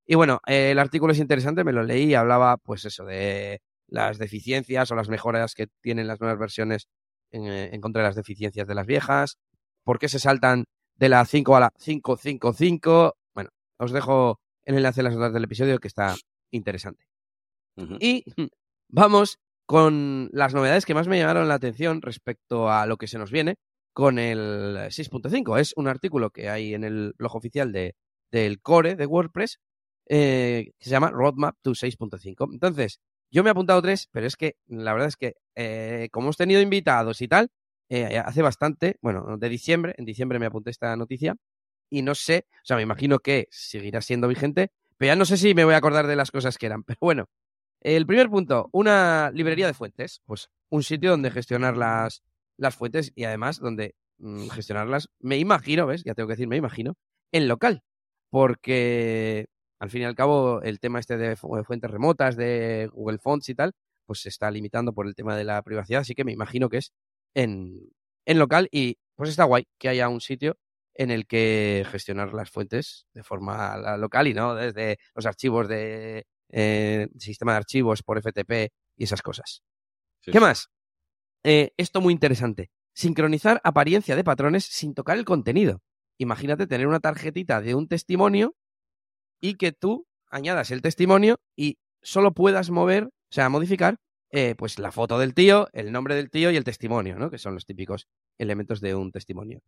Y 0.06 0.16
bueno, 0.16 0.42
eh, 0.48 0.72
el 0.72 0.80
artículo 0.80 1.14
es 1.14 1.20
interesante, 1.20 1.64
me 1.64 1.72
lo 1.72 1.84
leí 1.84 2.06
y 2.06 2.16
hablaba, 2.16 2.58
pues 2.58 2.86
eso, 2.86 3.06
de 3.06 3.62
las 3.88 4.18
deficiencias 4.18 4.92
o 4.92 4.96
las 4.96 5.10
mejoras 5.10 5.54
que 5.54 5.68
tienen 5.82 6.08
las 6.08 6.20
nuevas 6.20 6.40
versiones 6.40 6.88
en, 7.32 7.48
eh, 7.48 7.80
contra 7.80 8.02
de 8.02 8.10
las 8.10 8.16
deficiencias 8.16 8.68
de 8.68 8.76
las 8.76 8.86
viejas, 8.86 9.38
por 9.84 10.00
qué 10.00 10.10
se 10.10 10.20
saltan 10.20 10.66
de 10.96 11.10
la 11.10 11.26
5 11.26 11.56
a 11.56 11.60
la 11.60 11.70
555. 11.78 13.16
Bueno, 13.34 13.50
os 13.78 13.92
dejo 13.92 14.40
el 14.66 14.76
enlace 14.76 15.02
en 15.02 15.06
las 15.06 15.16
notas 15.16 15.34
del 15.34 15.44
episodio 15.46 15.80
que 15.80 15.88
está 15.88 16.16
interesante. 16.52 17.06
Y 18.00 18.24
vamos 18.90 19.40
con 19.66 20.30
las 20.34 20.54
novedades 20.54 20.86
que 20.86 20.94
más 20.94 21.08
me 21.08 21.18
llamaron 21.18 21.48
la 21.48 21.56
atención 21.56 22.02
respecto 22.02 22.70
a 22.70 22.86
lo 22.86 22.98
que 22.98 23.08
se 23.08 23.18
nos 23.18 23.32
viene 23.32 23.56
con 23.94 24.20
el 24.20 24.78
6.5. 24.90 25.60
Es 25.60 25.74
un 25.76 25.88
artículo 25.88 26.30
que 26.30 26.50
hay 26.50 26.74
en 26.74 26.84
el 26.84 27.14
blog 27.18 27.36
oficial 27.36 27.72
de, 27.72 27.96
del 28.32 28.62
core 28.62 28.96
de 28.96 29.06
WordPress 29.06 29.60
eh, 30.08 30.72
se 30.80 30.90
llama 30.90 31.10
Roadmap 31.12 31.58
to 31.62 31.72
6.5. 31.72 32.50
Entonces, 32.54 33.00
yo 33.32 33.44
me 33.44 33.50
he 33.50 33.52
apuntado 33.52 33.82
tres, 33.82 34.08
pero 34.12 34.28
es 34.28 34.36
que 34.36 34.58
la 34.68 34.94
verdad 34.94 35.08
es 35.08 35.18
que 35.18 35.36
eh, 35.56 36.10
como 36.12 36.28
hemos 36.28 36.38
tenido 36.38 36.62
invitados 36.62 37.22
y 37.22 37.28
tal, 37.28 37.50
eh, 37.90 38.18
hace 38.18 38.42
bastante, 38.42 38.98
bueno, 39.02 39.38
de 39.38 39.50
diciembre, 39.50 39.94
en 39.98 40.06
diciembre 40.06 40.40
me 40.40 40.46
apunté 40.46 40.72
esta 40.72 40.96
noticia 40.96 41.36
y 41.90 42.02
no 42.02 42.16
sé, 42.16 42.48
o 42.52 42.66
sea, 42.66 42.78
me 42.78 42.84
imagino 42.84 43.20
que 43.20 43.48
seguirá 43.52 44.02
siendo 44.02 44.28
vigente, 44.28 44.72
pero 44.98 45.12
ya 45.12 45.16
no 45.16 45.26
sé 45.26 45.38
si 45.38 45.54
me 45.54 45.66
voy 45.66 45.74
a 45.76 45.78
acordar 45.78 46.08
de 46.08 46.16
las 46.16 46.32
cosas 46.32 46.58
que 46.58 46.66
eran. 46.68 46.84
Pero 46.84 46.98
bueno, 47.02 47.26
el 47.82 48.06
primer 48.08 48.30
punto, 48.30 48.70
una 48.72 49.32
librería 49.34 49.68
de 49.68 49.74
fuentes, 49.74 50.22
pues 50.26 50.50
un 50.70 50.84
sitio 50.84 51.12
donde 51.12 51.32
gestionar 51.32 51.78
las, 51.78 52.24
las 52.58 52.76
fuentes 52.76 53.12
y 53.16 53.26
además 53.26 53.60
donde 53.60 53.96
mm, 54.20 54.48
gestionarlas, 54.50 55.10
me 55.20 55.38
imagino, 55.38 55.86
¿ves? 55.86 56.04
Ya 56.04 56.14
tengo 56.16 56.28
que 56.28 56.34
decir, 56.34 56.48
me 56.48 56.58
imagino, 56.58 56.96
en 57.32 57.48
local. 57.48 57.84
Porque 58.30 59.48
al 59.84 59.90
fin 59.90 60.04
y 60.04 60.06
al 60.06 60.16
cabo, 60.16 60.62
el 60.62 60.80
tema 60.80 61.00
este 61.00 61.18
de 61.18 61.36
fuentes 61.36 61.92
remotas, 61.92 62.38
de 62.38 62.90
Google 62.94 63.18
Fonts 63.18 63.50
y 63.50 63.54
tal, 63.54 63.74
pues 64.06 64.22
se 64.22 64.30
está 64.30 64.50
limitando 64.50 64.94
por 64.94 65.06
el 65.08 65.14
tema 65.14 65.36
de 65.36 65.44
la 65.44 65.62
privacidad, 65.62 66.00
así 66.00 66.16
que 66.16 66.24
me 66.24 66.32
imagino 66.32 66.70
que 66.70 66.78
es 66.78 66.94
en, 67.36 67.92
local 68.26 68.70
y 68.72 68.98
pues 69.18 69.30
está 69.30 69.44
guay 69.44 69.68
que 69.78 69.90
haya 69.90 70.08
un 70.08 70.22
sitio 70.22 70.56
en 70.94 71.12
el 71.12 71.28
que 71.28 71.86
gestionar 71.92 72.34
las 72.34 72.50
fuentes 72.50 73.08
de 73.14 73.24
forma 73.24 73.98
local 73.98 74.30
y 74.30 74.34
no 74.34 74.56
desde 74.56 75.00
los 75.16 75.26
archivos 75.26 75.68
de 75.68 76.28
eh, 76.48 77.10
sistema 77.20 77.52
de 77.52 77.58
archivos 77.58 78.04
por 78.04 78.18
FTP 78.18 78.72
y 78.96 79.04
esas 79.04 79.22
cosas. 79.22 79.64
¿Qué 80.22 80.40
más? 80.40 80.70
Eh, 81.44 81.74
esto 81.76 82.00
muy 82.00 82.14
interesante. 82.14 82.72
Sincronizar 82.94 83.60
apariencia 83.66 84.16
de 84.16 84.24
patrones 84.24 84.64
sin 84.64 84.94
tocar 84.94 85.18
el 85.18 85.26
contenido. 85.26 85.82
Imagínate 86.18 86.68
tener 86.68 86.88
una 86.88 87.02
tarjetita 87.02 87.60
de 87.60 87.76
un 87.76 87.90
testimonio 87.90 88.56
y 89.44 89.56
que 89.56 89.74
tú 89.74 90.08
añadas 90.32 90.72
el 90.72 90.82
testimonio 90.82 91.36
y 91.58 91.78
solo 92.02 92.34
puedas 92.34 92.70
mover, 92.70 93.08
o 93.08 93.12
sea, 93.30 93.50
modificar, 93.50 93.98
eh, 94.32 94.56
pues 94.58 94.80
la 94.80 94.94
foto 94.94 95.20
del 95.20 95.34
tío, 95.34 95.68
el 95.74 95.92
nombre 95.92 96.16
del 96.16 96.30
tío 96.30 96.50
y 96.50 96.56
el 96.56 96.64
testimonio, 96.64 97.20
¿no? 97.20 97.30
Que 97.30 97.38
son 97.38 97.54
los 97.54 97.66
típicos 97.66 98.08
elementos 98.38 98.80
de 98.80 98.96
un 98.96 99.12
testimonio. 99.12 99.60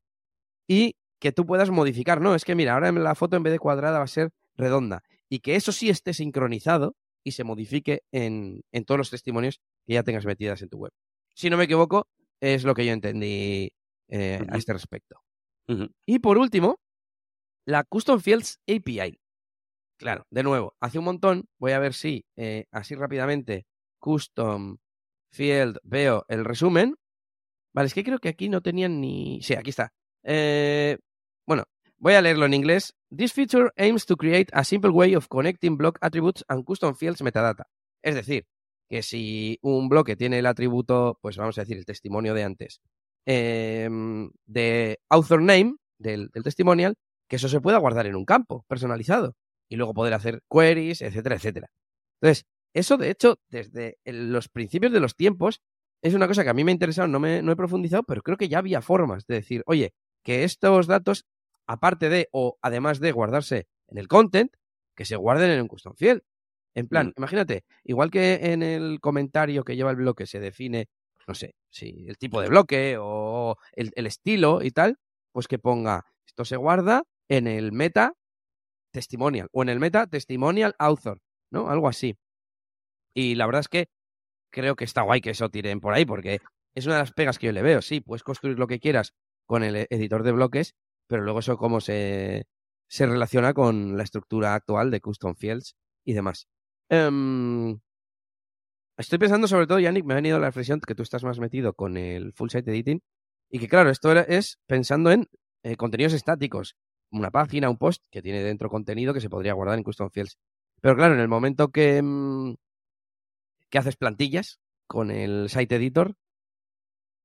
Y 0.66 0.96
que 1.20 1.34
tú 1.34 1.46
puedas 1.46 1.72
modificar, 1.72 2.22
no, 2.22 2.36
es 2.36 2.46
que 2.46 2.56
mira, 2.56 2.74
ahora 2.74 2.90
la 2.94 3.16
foto 3.16 3.36
en 3.36 3.44
vez 3.44 3.52
de 3.52 3.60
cuadrada 3.60 3.98
va 3.98 4.06
a 4.06 4.08
ser 4.08 4.32
redonda. 4.56 5.04
Y 5.28 5.40
que 5.40 5.58
eso 5.58 5.74
sí 5.74 5.90
esté 5.90 6.14
sincronizado 6.14 6.96
y 7.26 7.34
se 7.34 7.44
modifique 7.44 8.04
en, 8.14 8.64
todos 8.86 8.98
los 8.98 9.10
testimonios 9.10 9.60
que 9.86 9.96
ya 9.96 10.04
tengas 10.04 10.26
metidas 10.26 10.62
en 10.62 10.70
tu 10.70 10.78
web. 10.78 10.94
Si 11.34 11.50
no 11.50 11.58
me 11.58 11.66
equivoco, 11.66 12.08
es 12.40 12.64
lo 12.64 12.76
que 12.76 12.86
yo 12.86 12.94
entendí 12.94 13.74
eh, 14.08 14.42
a 14.48 14.58
este 14.58 14.72
respecto. 14.72 15.20
Y 16.06 16.20
por 16.20 16.38
último, 16.38 16.80
la 17.66 17.84
Custom 17.84 18.22
Fields 18.22 18.62
API. 18.68 19.20
Claro, 19.98 20.26
de 20.30 20.44
nuevo, 20.44 20.76
hace 20.82 21.00
un 21.00 21.06
montón, 21.06 21.48
voy 21.58 21.72
a 21.72 21.80
ver 21.80 21.94
si 21.94 22.26
eh, 22.36 22.66
así 22.72 22.96
rápidamente, 22.96 23.66
custom 24.00 24.78
field, 25.32 25.78
veo 25.84 26.26
el 26.28 26.44
resumen. 26.46 26.96
Vale, 27.74 27.88
es 27.88 27.94
que 27.94 28.04
creo 28.04 28.20
que 28.20 28.30
aquí 28.30 28.50
no 28.50 28.62
tenían 28.62 29.02
ni... 29.02 29.42
Sí, 29.42 29.54
aquí 29.54 29.70
está. 29.70 29.94
Eh, 30.24 30.98
bueno, 31.46 31.64
voy 31.98 32.14
a 32.14 32.22
leerlo 32.22 32.46
en 32.46 32.54
inglés. 32.54 32.94
This 33.16 33.34
feature 33.34 33.72
aims 33.78 34.06
to 34.06 34.18
create 34.18 34.50
a 34.54 34.64
simple 34.64 34.92
way 34.92 35.16
of 35.16 35.28
connecting 35.28 35.78
block 35.78 35.98
attributes 36.02 36.44
and 36.48 36.66
custom 36.66 36.96
fields 36.96 37.22
metadata. 37.22 37.68
Es 38.02 38.16
decir, 38.16 38.46
que 38.90 39.02
si 39.02 39.60
un 39.62 39.90
bloque 39.90 40.16
tiene 40.16 40.40
el 40.40 40.46
atributo, 40.46 41.20
pues 41.22 41.38
vamos 41.38 41.58
a 41.58 41.62
decir 41.62 41.78
el 41.78 41.86
testimonio 41.86 42.34
de 42.34 42.44
antes, 42.44 42.82
em, 43.26 44.30
de 44.46 45.00
author 45.10 45.42
name 45.42 45.76
del, 46.00 46.30
del 46.30 46.44
testimonial, 46.44 46.96
que 47.28 47.38
eso 47.38 47.50
se 47.50 47.62
pueda 47.62 47.78
guardar 47.78 48.08
en 48.08 48.16
un 48.16 48.26
campo 48.26 48.66
personalizado 48.68 49.36
y 49.70 49.76
luego 49.76 49.94
poder 49.94 50.14
hacer 50.14 50.42
queries, 50.50 51.02
etcétera, 51.02 51.36
etcétera. 51.36 51.68
Entonces, 52.22 52.46
eso 52.74 52.98
de 52.98 53.10
hecho, 53.10 53.40
desde 53.50 53.98
los 54.06 54.50
principios 54.50 54.92
de 54.92 55.00
los 55.00 55.16
tiempos, 55.16 55.62
es 56.02 56.14
una 56.14 56.28
cosa 56.28 56.44
que 56.44 56.50
a 56.50 56.54
mí 56.54 56.64
me 56.64 56.72
ha 56.72 56.74
interesado, 56.74 57.08
no, 57.08 57.20
me, 57.20 57.42
no 57.42 57.52
he 57.52 57.56
profundizado, 57.56 58.04
pero 58.04 58.22
creo 58.22 58.38
que 58.38 58.50
ya 58.50 58.60
había 58.60 58.82
formas 58.82 59.26
de 59.28 59.36
decir, 59.36 59.64
oye, 59.66 59.94
que 60.24 60.44
estos 60.44 60.88
datos, 60.88 61.26
aparte 61.68 62.10
de 62.10 62.28
o 62.32 62.58
además 62.62 63.00
de 63.00 63.12
guardarse 63.12 63.68
en 63.88 63.98
el 63.98 64.08
content, 64.08 64.52
que 64.96 65.06
se 65.06 65.16
guarden 65.16 65.52
en 65.52 65.62
un 65.62 65.68
custom 65.68 65.94
field. 65.96 66.22
En 66.76 66.88
plan, 66.88 67.08
Mm. 67.08 67.14
imagínate, 67.18 67.64
igual 67.84 68.12
que 68.12 68.34
en 68.52 68.62
el 68.62 69.00
comentario 69.00 69.64
que 69.64 69.76
lleva 69.76 69.92
el 69.92 69.96
bloque 69.98 70.26
se 70.26 70.40
define, 70.40 70.88
no 71.28 71.34
sé, 71.34 71.56
si 71.70 72.06
el 72.08 72.18
tipo 72.18 72.42
de 72.42 72.50
bloque 72.50 72.98
o 73.00 73.58
el, 73.74 73.92
el 73.96 74.06
estilo 74.08 74.62
y 74.62 74.72
tal, 74.72 74.98
pues 75.32 75.48
que 75.48 75.58
ponga, 75.58 76.06
esto 76.26 76.44
se 76.46 76.58
guarda 76.58 77.04
en 77.30 77.48
el 77.48 77.72
meta 77.72 78.14
testimonial 78.96 79.50
o 79.52 79.62
en 79.62 79.68
el 79.68 79.80
meta 79.82 80.08
testimonial 80.08 80.74
author, 80.80 81.20
¿no? 81.52 81.70
Algo 81.70 81.90
así. 81.90 82.18
Y 83.14 83.36
la 83.36 83.46
verdad 83.46 83.60
es 83.60 83.68
que 83.68 83.90
creo 84.52 84.78
que 84.78 84.86
está 84.86 85.02
guay 85.02 85.20
que 85.20 85.32
eso 85.32 85.50
tiren 85.50 85.82
por 85.82 85.94
ahí 85.94 86.06
porque 86.06 86.40
es 86.74 86.86
una 86.86 86.96
de 86.96 87.02
las 87.02 87.12
pegas 87.12 87.38
que 87.38 87.48
yo 87.48 87.52
le 87.52 87.62
veo. 87.62 87.82
Sí, 87.82 88.00
puedes 88.00 88.24
construir 88.24 88.58
lo 88.58 88.68
que 88.68 88.80
quieras 88.80 89.14
con 89.46 89.64
el 89.64 89.86
editor 89.90 90.24
de 90.24 90.32
bloques, 90.32 90.76
pero 91.08 91.24
luego 91.24 91.40
eso 91.40 91.58
cómo 91.58 91.82
se, 91.82 92.48
se 92.88 93.06
relaciona 93.06 93.54
con 93.54 93.98
la 93.98 94.04
estructura 94.04 94.56
actual 94.56 94.92
de 94.92 95.02
custom 95.02 95.36
fields 95.36 95.76
y 96.06 96.14
demás. 96.14 96.48
Em, 96.90 97.78
estoy 98.98 99.20
pensando 99.20 99.48
sobre 99.50 99.68
todo, 99.68 99.80
Yannick, 99.80 100.06
me 100.06 100.14
ha 100.14 100.22
venido 100.24 100.40
la 100.40 100.48
reflexión 100.48 100.80
que 100.80 100.96
tú 100.96 101.04
estás 101.04 101.26
más 101.26 101.40
metido 101.40 101.74
con 101.74 101.98
el 101.98 102.32
full 102.32 102.50
site 102.50 102.72
editing 102.72 103.02
y 103.52 103.60
que 103.60 103.68
claro, 103.68 103.90
esto 103.90 104.14
es 104.14 104.58
pensando 104.68 105.12
en 105.12 105.28
eh, 105.64 105.76
contenidos 105.76 106.14
estáticos, 106.14 106.78
una 107.12 107.32
página, 107.32 107.70
un 107.70 107.78
post 107.78 108.04
que 108.12 108.22
tiene 108.22 108.42
dentro 108.44 108.70
contenido 108.70 109.14
que 109.14 109.22
se 109.22 109.30
podría 109.30 109.54
guardar 109.54 109.78
en 109.78 109.84
custom 109.84 110.10
fields. 110.10 110.38
Pero 110.82 110.96
claro, 110.96 111.14
en 111.14 111.20
el 111.20 111.28
momento 111.28 111.70
que, 111.70 112.02
mm, 112.02 112.56
que 113.70 113.78
haces 113.78 113.96
plantillas 113.96 114.60
con 114.88 115.12
el 115.12 115.50
site 115.50 115.76
editor, 115.76 116.16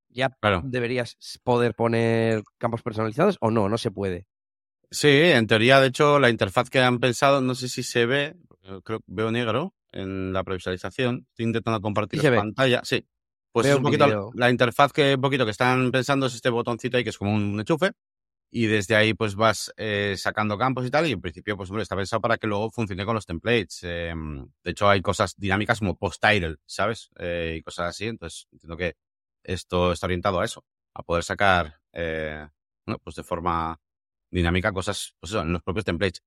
ya 0.08 0.30
Claro. 0.40 0.62
deberías 0.64 1.16
poder 1.44 1.75
poner 1.75 2.42
campos 2.58 2.82
personalizados 2.82 3.37
o 3.40 3.50
no, 3.50 3.68
no 3.68 3.78
se 3.78 3.90
puede. 3.90 4.26
Sí, 4.90 5.08
en 5.08 5.46
teoría, 5.46 5.80
de 5.80 5.88
hecho, 5.88 6.18
la 6.18 6.30
interfaz 6.30 6.68
que 6.68 6.80
han 6.80 6.99
pensado, 6.99 7.40
no 7.40 7.54
sé 7.54 7.68
si 7.68 7.82
se 7.82 8.06
ve, 8.06 8.37
eh, 8.62 8.80
creo 8.82 8.99
que 9.00 9.04
veo 9.06 9.30
negro 9.30 9.75
en 9.92 10.32
la 10.32 10.42
previsualización. 10.42 11.26
Estoy 11.30 11.46
intentando 11.46 11.80
compartir 11.80 12.20
ve. 12.22 12.37
pantalla. 12.37 12.80
Sí. 12.84 13.06
Pues 13.52 13.66
Veo 13.66 13.75
es 13.75 13.78
un 13.78 13.82
poquito 13.84 14.30
la 14.34 14.49
interfaz 14.49 14.92
que 14.92 15.16
un 15.16 15.20
poquito 15.20 15.44
que 15.44 15.50
están 15.50 15.90
pensando 15.90 16.26
es 16.26 16.34
este 16.34 16.50
botoncito 16.50 16.96
ahí 16.96 17.02
que 17.02 17.10
es 17.10 17.18
como 17.18 17.34
un 17.34 17.58
enchufe 17.58 17.90
y 18.50 18.66
desde 18.66 18.97
ahí 18.97 19.14
pues 19.14 19.37
vas 19.37 19.73
eh, 19.76 20.16
sacando 20.19 20.59
campos 20.59 20.85
y 20.87 20.90
tal 20.90 21.07
y 21.07 21.12
en 21.12 21.21
principio 21.21 21.57
pues 21.57 21.71
hombre 21.71 21.85
está 21.85 21.97
pensado 21.97 22.21
para 22.21 22.37
que 22.37 22.47
luego 22.49 22.71
funcione 22.71 23.04
con 23.04 23.14
los 23.14 23.26
templates. 23.26 23.80
Eh, 23.83 24.12
de 24.64 24.71
hecho 24.71 24.88
hay 24.88 25.00
cosas 25.00 25.35
dinámicas 25.37 25.78
como 25.78 25.97
post-title, 25.97 26.57
¿sabes? 26.66 27.11
Eh, 27.19 27.57
y 27.59 27.62
cosas 27.62 27.90
así. 27.90 28.07
Entonces 28.07 28.49
entiendo 28.52 28.76
que 28.76 28.97
esto 29.45 29.92
está 29.92 30.07
orientado 30.07 30.40
a 30.40 30.45
eso, 30.45 30.64
a 30.95 31.02
poder 31.02 31.25
sacar 31.25 31.80
bueno, 31.92 32.99
pues 33.04 33.16
de 33.16 33.25
forma 33.25 33.78
dinámica 34.30 34.73
cosas 34.73 35.14
pues 35.21 35.33
eso, 35.33 35.42
en 35.42 35.52
los 35.52 35.62
propios 35.62 35.85
templates. 35.85 36.23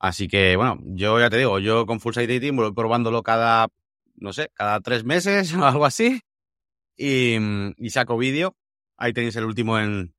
Así 0.00 0.28
que, 0.28 0.56
bueno, 0.56 0.78
yo 0.84 1.18
ya 1.20 1.30
te 1.30 1.38
digo, 1.38 1.58
yo 1.58 1.86
con 1.86 2.00
Full 2.00 2.14
Site 2.14 2.32
Editing 2.36 2.56
voy 2.56 2.72
probándolo 2.72 3.22
cada, 3.22 3.68
no 4.16 4.32
sé, 4.32 4.50
cada 4.54 4.80
tres 4.80 5.04
meses 5.04 5.52
o 5.54 5.64
algo 5.64 5.84
así. 5.86 6.20
Y, 6.96 7.36
y 7.78 7.90
saco 7.90 8.16
vídeo. 8.18 8.56
Ahí 8.96 9.12
tenéis 9.12 9.36
el 9.36 9.44
último 9.44 9.78
en, 9.78 10.14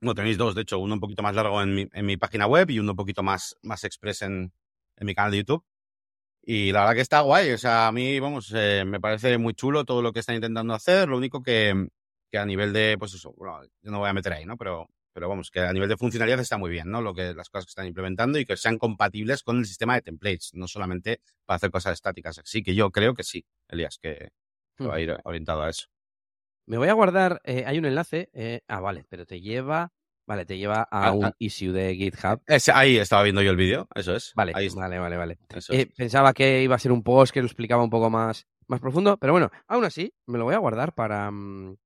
no, 0.00 0.14
tenéis 0.14 0.38
dos, 0.38 0.54
de 0.54 0.62
hecho, 0.62 0.78
uno 0.78 0.94
un 0.94 1.00
poquito 1.00 1.22
más 1.22 1.34
largo 1.34 1.60
en 1.62 1.74
mi, 1.74 1.88
en 1.92 2.06
mi 2.06 2.16
página 2.16 2.46
web 2.46 2.70
y 2.70 2.78
uno 2.78 2.92
un 2.92 2.96
poquito 2.96 3.22
más, 3.22 3.56
más 3.62 3.84
express 3.84 4.22
en, 4.22 4.52
en 4.96 5.06
mi 5.06 5.14
canal 5.14 5.32
de 5.32 5.38
YouTube. 5.38 5.64
Y 6.42 6.72
la 6.72 6.80
verdad 6.80 6.94
que 6.94 7.00
está 7.02 7.20
guay, 7.20 7.50
o 7.52 7.58
sea, 7.58 7.88
a 7.88 7.92
mí, 7.92 8.18
vamos, 8.20 8.52
eh, 8.54 8.84
me 8.86 9.00
parece 9.00 9.36
muy 9.38 9.54
chulo 9.54 9.84
todo 9.84 10.00
lo 10.00 10.12
que 10.12 10.20
están 10.20 10.36
intentando 10.36 10.72
hacer. 10.72 11.08
Lo 11.08 11.18
único 11.18 11.42
que, 11.42 11.88
que 12.30 12.38
a 12.38 12.46
nivel 12.46 12.72
de, 12.72 12.96
pues 12.98 13.12
eso, 13.14 13.34
bueno, 13.36 13.62
yo 13.82 13.90
no 13.90 13.98
voy 13.98 14.08
a 14.08 14.14
meter 14.14 14.32
ahí, 14.32 14.46
¿no? 14.46 14.56
Pero, 14.56 14.88
pero 15.12 15.28
vamos, 15.28 15.50
que 15.50 15.60
a 15.60 15.72
nivel 15.72 15.88
de 15.88 15.96
funcionalidad 15.96 16.40
está 16.40 16.56
muy 16.56 16.70
bien, 16.70 16.90
¿no? 16.90 17.02
Lo 17.02 17.12
que, 17.12 17.34
las 17.34 17.50
cosas 17.50 17.66
que 17.66 17.70
están 17.70 17.86
implementando 17.86 18.38
y 18.38 18.46
que 18.46 18.56
sean 18.56 18.78
compatibles 18.78 19.42
con 19.42 19.58
el 19.58 19.66
sistema 19.66 19.94
de 19.94 20.02
templates, 20.02 20.52
no 20.54 20.68
solamente 20.68 21.20
para 21.44 21.56
hacer 21.56 21.70
cosas 21.70 21.94
estáticas. 21.94 22.40
Sí, 22.44 22.62
que 22.62 22.74
yo 22.74 22.90
creo 22.90 23.14
que 23.14 23.24
sí, 23.24 23.44
Elías, 23.68 23.98
que, 24.00 24.30
que 24.76 24.84
va 24.86 24.94
a 24.94 25.00
ir 25.00 25.16
orientado 25.24 25.62
a 25.62 25.70
eso. 25.70 25.88
Me 26.68 26.76
voy 26.76 26.88
a 26.88 26.92
guardar, 26.92 27.40
eh, 27.44 27.64
hay 27.66 27.78
un 27.78 27.86
enlace, 27.86 28.28
eh, 28.34 28.60
ah, 28.68 28.80
vale, 28.80 29.04
pero 29.08 29.24
te 29.24 29.40
lleva, 29.40 29.90
vale, 30.26 30.44
te 30.44 30.58
lleva 30.58 30.82
a 30.82 31.08
Ah, 31.08 31.12
un 31.12 31.24
ah. 31.24 31.32
issue 31.38 31.72
de 31.72 31.94
GitHub. 31.94 32.42
Ese- 32.46 32.72
ahí 32.72 32.98
estaba 32.98 33.22
viendo 33.22 33.40
yo 33.40 33.50
el 33.50 33.56
vídeo, 33.56 33.88
eso 33.94 34.14
es. 34.14 34.32
Vale, 34.36 34.52
ahí 34.54 34.68
vale, 34.68 34.98
vale, 34.98 35.16
vale. 35.16 35.38
Eh, 35.70 35.86
pensaba 35.96 36.34
que 36.34 36.62
iba 36.62 36.74
a 36.74 36.78
ser 36.78 36.92
un 36.92 37.02
post 37.02 37.32
que 37.32 37.40
lo 37.40 37.46
explicaba 37.46 37.82
un 37.82 37.88
poco 37.88 38.10
más, 38.10 38.46
más 38.66 38.80
profundo, 38.80 39.16
pero 39.16 39.32
bueno, 39.32 39.50
aún 39.66 39.84
así, 39.86 40.12
me 40.26 40.36
lo 40.36 40.44
voy 40.44 40.54
a 40.54 40.58
guardar 40.58 40.94
para, 40.94 41.30
mm, 41.30 41.76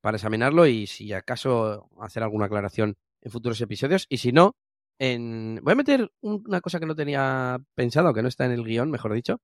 para 0.00 0.16
examinarlo 0.16 0.66
y 0.66 0.86
si 0.86 1.12
acaso 1.12 1.90
hacer 2.00 2.22
alguna 2.22 2.46
aclaración 2.46 2.96
en 3.22 3.32
futuros 3.32 3.60
episodios. 3.60 4.06
Y 4.08 4.18
si 4.18 4.30
no, 4.30 4.54
en... 5.00 5.58
voy 5.64 5.72
a 5.72 5.76
meter 5.76 6.08
un- 6.20 6.44
una 6.46 6.60
cosa 6.60 6.78
que 6.78 6.86
no 6.86 6.94
tenía 6.94 7.58
pensado, 7.74 8.14
que 8.14 8.22
no 8.22 8.28
está 8.28 8.44
en 8.46 8.52
el 8.52 8.64
guion, 8.64 8.90
mejor 8.92 9.12
dicho, 9.12 9.40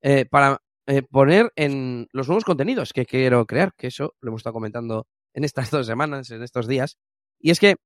eh, 0.00 0.24
para 0.24 0.62
eh, 0.86 1.02
poner 1.02 1.52
en 1.56 2.08
los 2.12 2.28
nuevos 2.28 2.44
contenidos 2.44 2.92
que 2.92 3.06
quiero 3.06 3.46
crear, 3.46 3.72
que 3.76 3.88
eso 3.88 4.14
lo 4.20 4.30
hemos 4.30 4.40
estado 4.40 4.54
comentando 4.54 5.06
en 5.34 5.44
estas 5.44 5.70
dos 5.70 5.86
semanas, 5.86 6.30
en 6.30 6.42
estos 6.42 6.66
días. 6.66 6.96
Y 7.38 7.50
es 7.50 7.60
que 7.60 7.76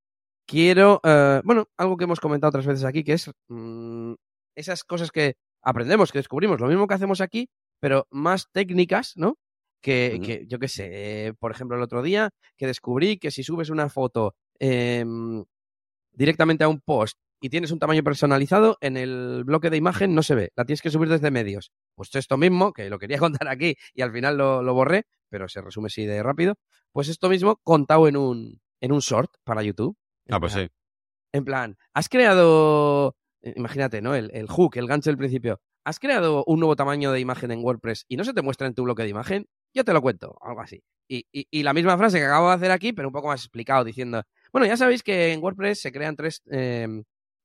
quiero, 0.47 1.01
eh, 1.03 1.41
bueno, 1.43 1.67
algo 1.77 1.97
que 1.97 2.05
hemos 2.05 2.19
comentado 2.19 2.49
otras 2.49 2.65
veces 2.65 2.85
aquí, 2.85 3.03
que 3.03 3.13
es 3.13 3.31
mm, 3.49 4.13
esas 4.55 4.83
cosas 4.83 5.11
que 5.11 5.35
aprendemos, 5.61 6.11
que 6.11 6.19
descubrimos, 6.19 6.59
lo 6.59 6.67
mismo 6.67 6.87
que 6.87 6.93
hacemos 6.95 7.21
aquí, 7.21 7.49
pero 7.79 8.07
más 8.09 8.49
técnicas, 8.51 9.13
¿no? 9.15 9.37
Que, 9.81 10.13
Ujú. 10.15 10.25
que 10.25 10.45
yo 10.47 10.57
qué 10.57 10.67
sé, 10.67 11.27
eh, 11.27 11.33
por 11.33 11.51
ejemplo, 11.51 11.77
el 11.77 11.83
otro 11.83 12.01
día 12.01 12.31
que 12.57 12.65
descubrí 12.65 13.19
que 13.19 13.29
si 13.29 13.43
subes 13.43 13.69
una 13.69 13.89
foto 13.89 14.33
em, 14.59 15.43
directamente 16.11 16.63
a 16.63 16.67
un 16.67 16.81
post 16.81 17.19
y 17.41 17.49
tienes 17.49 17.71
un 17.71 17.79
tamaño 17.79 18.03
personalizado, 18.03 18.77
en 18.81 18.97
el 18.97 19.43
bloque 19.45 19.69
de 19.69 19.77
imagen 19.77 20.15
no 20.15 20.23
se 20.23 20.35
ve, 20.35 20.51
la 20.55 20.65
tienes 20.65 20.81
que 20.81 20.89
subir 20.89 21.09
desde 21.09 21.31
medios. 21.31 21.71
Pues 21.95 22.13
esto 22.15 22.37
mismo, 22.37 22.73
que 22.73 22.89
lo 22.89 22.99
quería 22.99 23.17
contar 23.45 23.47
aquí 23.47 23.75
y 23.93 24.01
al 24.01 24.11
final 24.11 24.37
lo, 24.37 24.61
lo 24.63 24.73
borré, 24.73 25.05
pero 25.29 25.47
se 25.47 25.61
resume 25.61 25.87
así 25.87 26.05
de 26.05 26.23
rápido, 26.23 26.55
pues 26.91 27.09
esto 27.09 27.29
mismo 27.29 27.57
contado 27.63 28.07
en 28.07 28.17
un, 28.17 28.61
en 28.81 28.91
un 28.91 28.99
short 28.99 29.31
para 29.43 29.61
YouTube. 29.63 29.95
Ah, 30.29 30.39
pues 30.39 30.53
plan- 30.53 30.65
sí. 30.67 30.71
en 31.33 31.45
plan, 31.45 31.77
has 31.93 32.09
creado, 32.09 33.15
eh, 33.41 33.53
imagínate, 33.55 34.01
¿no? 34.01 34.15
El, 34.15 34.31
el 34.33 34.47
hook, 34.47 34.77
el 34.77 34.87
gancho 34.87 35.09
del 35.09 35.17
principio. 35.17 35.61
Has 35.85 35.99
creado 35.99 36.43
un 36.47 36.59
nuevo 36.59 36.75
tamaño 36.75 37.11
de 37.13 37.19
imagen 37.21 37.51
en 37.51 37.63
WordPress 37.63 38.05
y 38.09 38.17
no 38.17 38.25
se 38.25 38.33
te 38.33 38.41
muestra 38.41 38.67
en 38.67 38.73
tu 38.73 38.83
bloque 38.83 39.03
de 39.03 39.09
imagen. 39.09 39.47
Yo 39.73 39.85
te 39.85 39.93
lo 39.93 40.01
cuento, 40.01 40.37
algo 40.41 40.59
así. 40.61 40.83
Y, 41.07 41.25
y- 41.31 41.47
y 41.49 41.63
la 41.63 41.73
misma 41.73 41.97
frase 41.97 42.17
que 42.19 42.25
acabo 42.25 42.49
de 42.49 42.55
hacer 42.55 42.71
aquí, 42.71 42.91
pero 42.91 43.07
un 43.07 43.13
poco 43.13 43.27
más 43.29 43.39
explicado, 43.41 43.85
diciendo, 43.85 44.23
bueno, 44.51 44.67
ya 44.67 44.75
sabéis 44.75 45.01
que 45.03 45.31
en 45.31 45.41
WordPress 45.41 45.79
se 45.81 45.91
crean 45.93 46.15
tres 46.17 46.41
eh, 46.51 46.87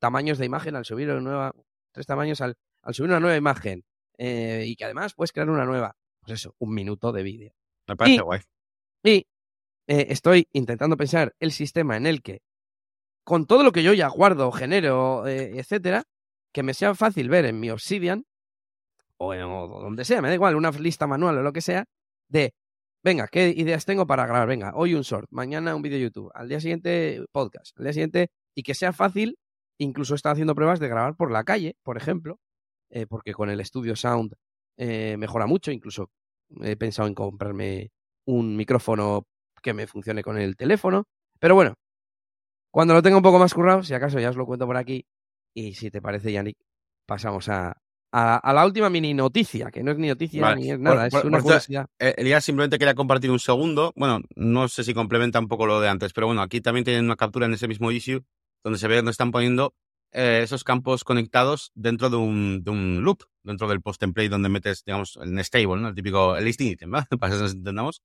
tamaños 0.03 0.37
de 0.39 0.47
imagen 0.47 0.75
al 0.75 0.85
subir 0.85 1.09
una 1.09 1.21
nueva, 1.21 1.53
tres 1.93 2.07
tamaños 2.07 2.41
al, 2.41 2.57
al 2.83 2.93
subir 2.95 3.11
una 3.11 3.21
nueva 3.21 3.37
imagen. 3.37 3.85
eh, 4.19 4.65
y 4.67 4.77
que 4.77 4.85
además 4.85 5.15
puedes 5.15 5.33
crear 5.33 5.49
una 5.49 5.65
nueva. 5.65 5.97
Pues 6.21 6.33
eso, 6.41 6.55
un 6.59 6.75
minuto 6.75 7.13
de 7.13 7.23
vídeo. 7.23 7.53
Me 7.89 7.97
parece 7.97 8.17
Y- 8.17 8.21
guay. 8.21 8.41
Y 9.05 9.27
eh, 9.89 10.07
estoy 10.11 10.47
intentando 10.53 10.97
pensar 10.97 11.35
el 11.41 11.51
sistema 11.53 11.97
en 11.97 12.07
el 12.07 12.21
que, 12.23 12.43
con 13.25 13.47
todo 13.47 13.63
lo 13.63 13.73
que 13.73 13.83
yo 13.83 13.93
ya 13.95 14.09
guardo, 14.09 14.53
genero, 14.53 15.27
eh, 15.27 15.59
etcétera, 15.59 16.05
que 16.53 16.63
me 16.63 16.75
sea 16.75 16.95
fácil 16.95 17.29
ver 17.29 17.47
en 17.47 17.59
mi 17.59 17.71
Obsidian 17.71 18.25
o, 19.17 19.35
en, 19.35 19.43
o 19.45 19.67
donde 19.81 20.05
sea, 20.05 20.21
me 20.23 20.29
da 20.29 20.35
igual, 20.35 20.57
una 20.57 20.71
lista 20.73 21.07
manual 21.07 21.39
o 21.39 21.43
lo 21.43 21.53
que 21.53 21.61
sea, 21.63 21.85
de, 22.29 22.55
venga, 23.03 23.27
¿qué 23.29 23.49
ideas 23.57 23.85
tengo 23.85 24.07
para 24.07 24.27
grabar? 24.27 24.47
Venga, 24.49 24.73
hoy 24.75 24.95
un 24.95 25.03
short, 25.03 25.29
mañana 25.31 25.75
un 25.75 25.83
vídeo 25.83 25.99
YouTube, 25.99 26.31
al 26.35 26.49
día 26.49 26.61
siguiente 26.61 27.25
podcast, 27.33 27.77
al 27.79 27.85
día 27.85 27.93
siguiente, 27.95 28.31
y 28.55 28.63
que 28.63 28.75
sea 28.75 28.93
fácil, 28.93 29.39
incluso 29.79 30.15
he 30.15 30.17
estado 30.17 30.35
haciendo 30.35 30.55
pruebas 30.55 30.81
de 30.81 30.89
grabar 30.89 31.17
por 31.17 31.31
la 31.31 31.45
calle, 31.45 31.77
por 31.83 31.97
ejemplo, 31.97 32.39
eh, 32.91 33.07
porque 33.07 33.33
con 33.33 33.51
el 33.51 33.65
Studio 33.65 33.97
Sound 33.97 34.35
eh, 34.77 35.17
mejora 35.19 35.47
mucho, 35.47 35.71
incluso 35.71 36.11
he 36.61 36.77
pensado 36.77 37.09
en 37.09 37.15
comprarme 37.15 37.91
un 38.27 38.57
micrófono 38.57 39.27
que 39.63 39.73
me 39.75 39.87
funcione 39.87 40.23
con 40.23 40.39
el 40.39 40.57
teléfono. 40.57 41.05
Pero 41.39 41.55
bueno, 41.55 41.75
cuando 42.71 42.95
lo 42.95 43.03
tenga 43.03 43.17
un 43.17 43.23
poco 43.23 43.39
más 43.39 43.55
currado, 43.55 43.83
si 43.83 43.95
acaso 43.95 44.19
ya 44.19 44.31
os 44.31 44.37
lo 44.37 44.47
cuento 44.47 44.67
por 44.67 44.77
aquí. 44.77 45.07
Y 45.55 45.75
si 45.75 45.91
te 45.91 46.01
parece, 46.01 46.33
Yannick, 46.33 46.57
pasamos 47.07 47.49
a, 47.49 47.77
a, 48.13 48.53
la 48.53 48.65
última 48.65 48.91
mini 48.91 49.15
noticia, 49.15 49.71
que 49.71 49.83
no 49.83 49.91
es 49.93 49.99
ni 49.99 50.09
noticia 50.09 50.55
ni 50.55 50.71
es 50.71 50.79
nada, 50.79 51.07
es 51.07 51.15
una 51.15 51.41
curiosidad. 51.41 51.87
Eh, 51.99 52.15
Elías 52.17 52.45
simplemente 52.45 52.79
quería 52.79 52.95
compartir 52.95 53.31
un 53.31 53.39
segundo. 53.39 53.93
Bueno, 53.97 54.21
no 54.37 54.69
sé 54.69 54.85
si 54.85 54.95
complementa 54.95 55.39
un 55.39 55.49
poco 55.49 55.67
lo 55.67 55.81
de 55.81 55.89
antes, 55.89 56.13
pero 56.13 56.27
bueno, 56.27 56.43
aquí 56.43 56.61
también 56.61 56.85
tienen 56.85 57.05
una 57.05 57.17
captura 57.17 57.47
en 57.47 57.55
ese 57.55 57.69
mismo 57.69 57.91
issue 57.91 58.23
donde 58.63 58.79
se 58.79 58.89
ve 58.89 58.97
donde 58.97 59.11
están 59.11 59.31
poniendo 59.31 59.75
eh, 60.13 60.41
esos 60.43 60.65
campos 60.65 61.05
conectados 61.05 61.73
dentro 61.75 62.11
de 62.11 62.17
un, 62.17 62.63
de 62.65 62.71
un 62.71 63.03
loop, 63.03 63.25
dentro 63.43 63.69
del 63.69 63.81
post 63.81 64.01
template 64.01 64.29
donde 64.29 64.49
metes, 64.49 64.85
digamos, 64.85 65.19
el 65.23 65.43
stable, 65.45 65.81
¿no? 65.81 65.89
El 65.89 65.95
típico 65.95 66.37
el 66.37 66.45
listing 66.45 66.69
item, 66.73 66.91
¿vale? 66.91 67.07
Para 67.21 67.33
que 67.33 67.41
nos 67.41 67.53
entendamos. 67.53 68.03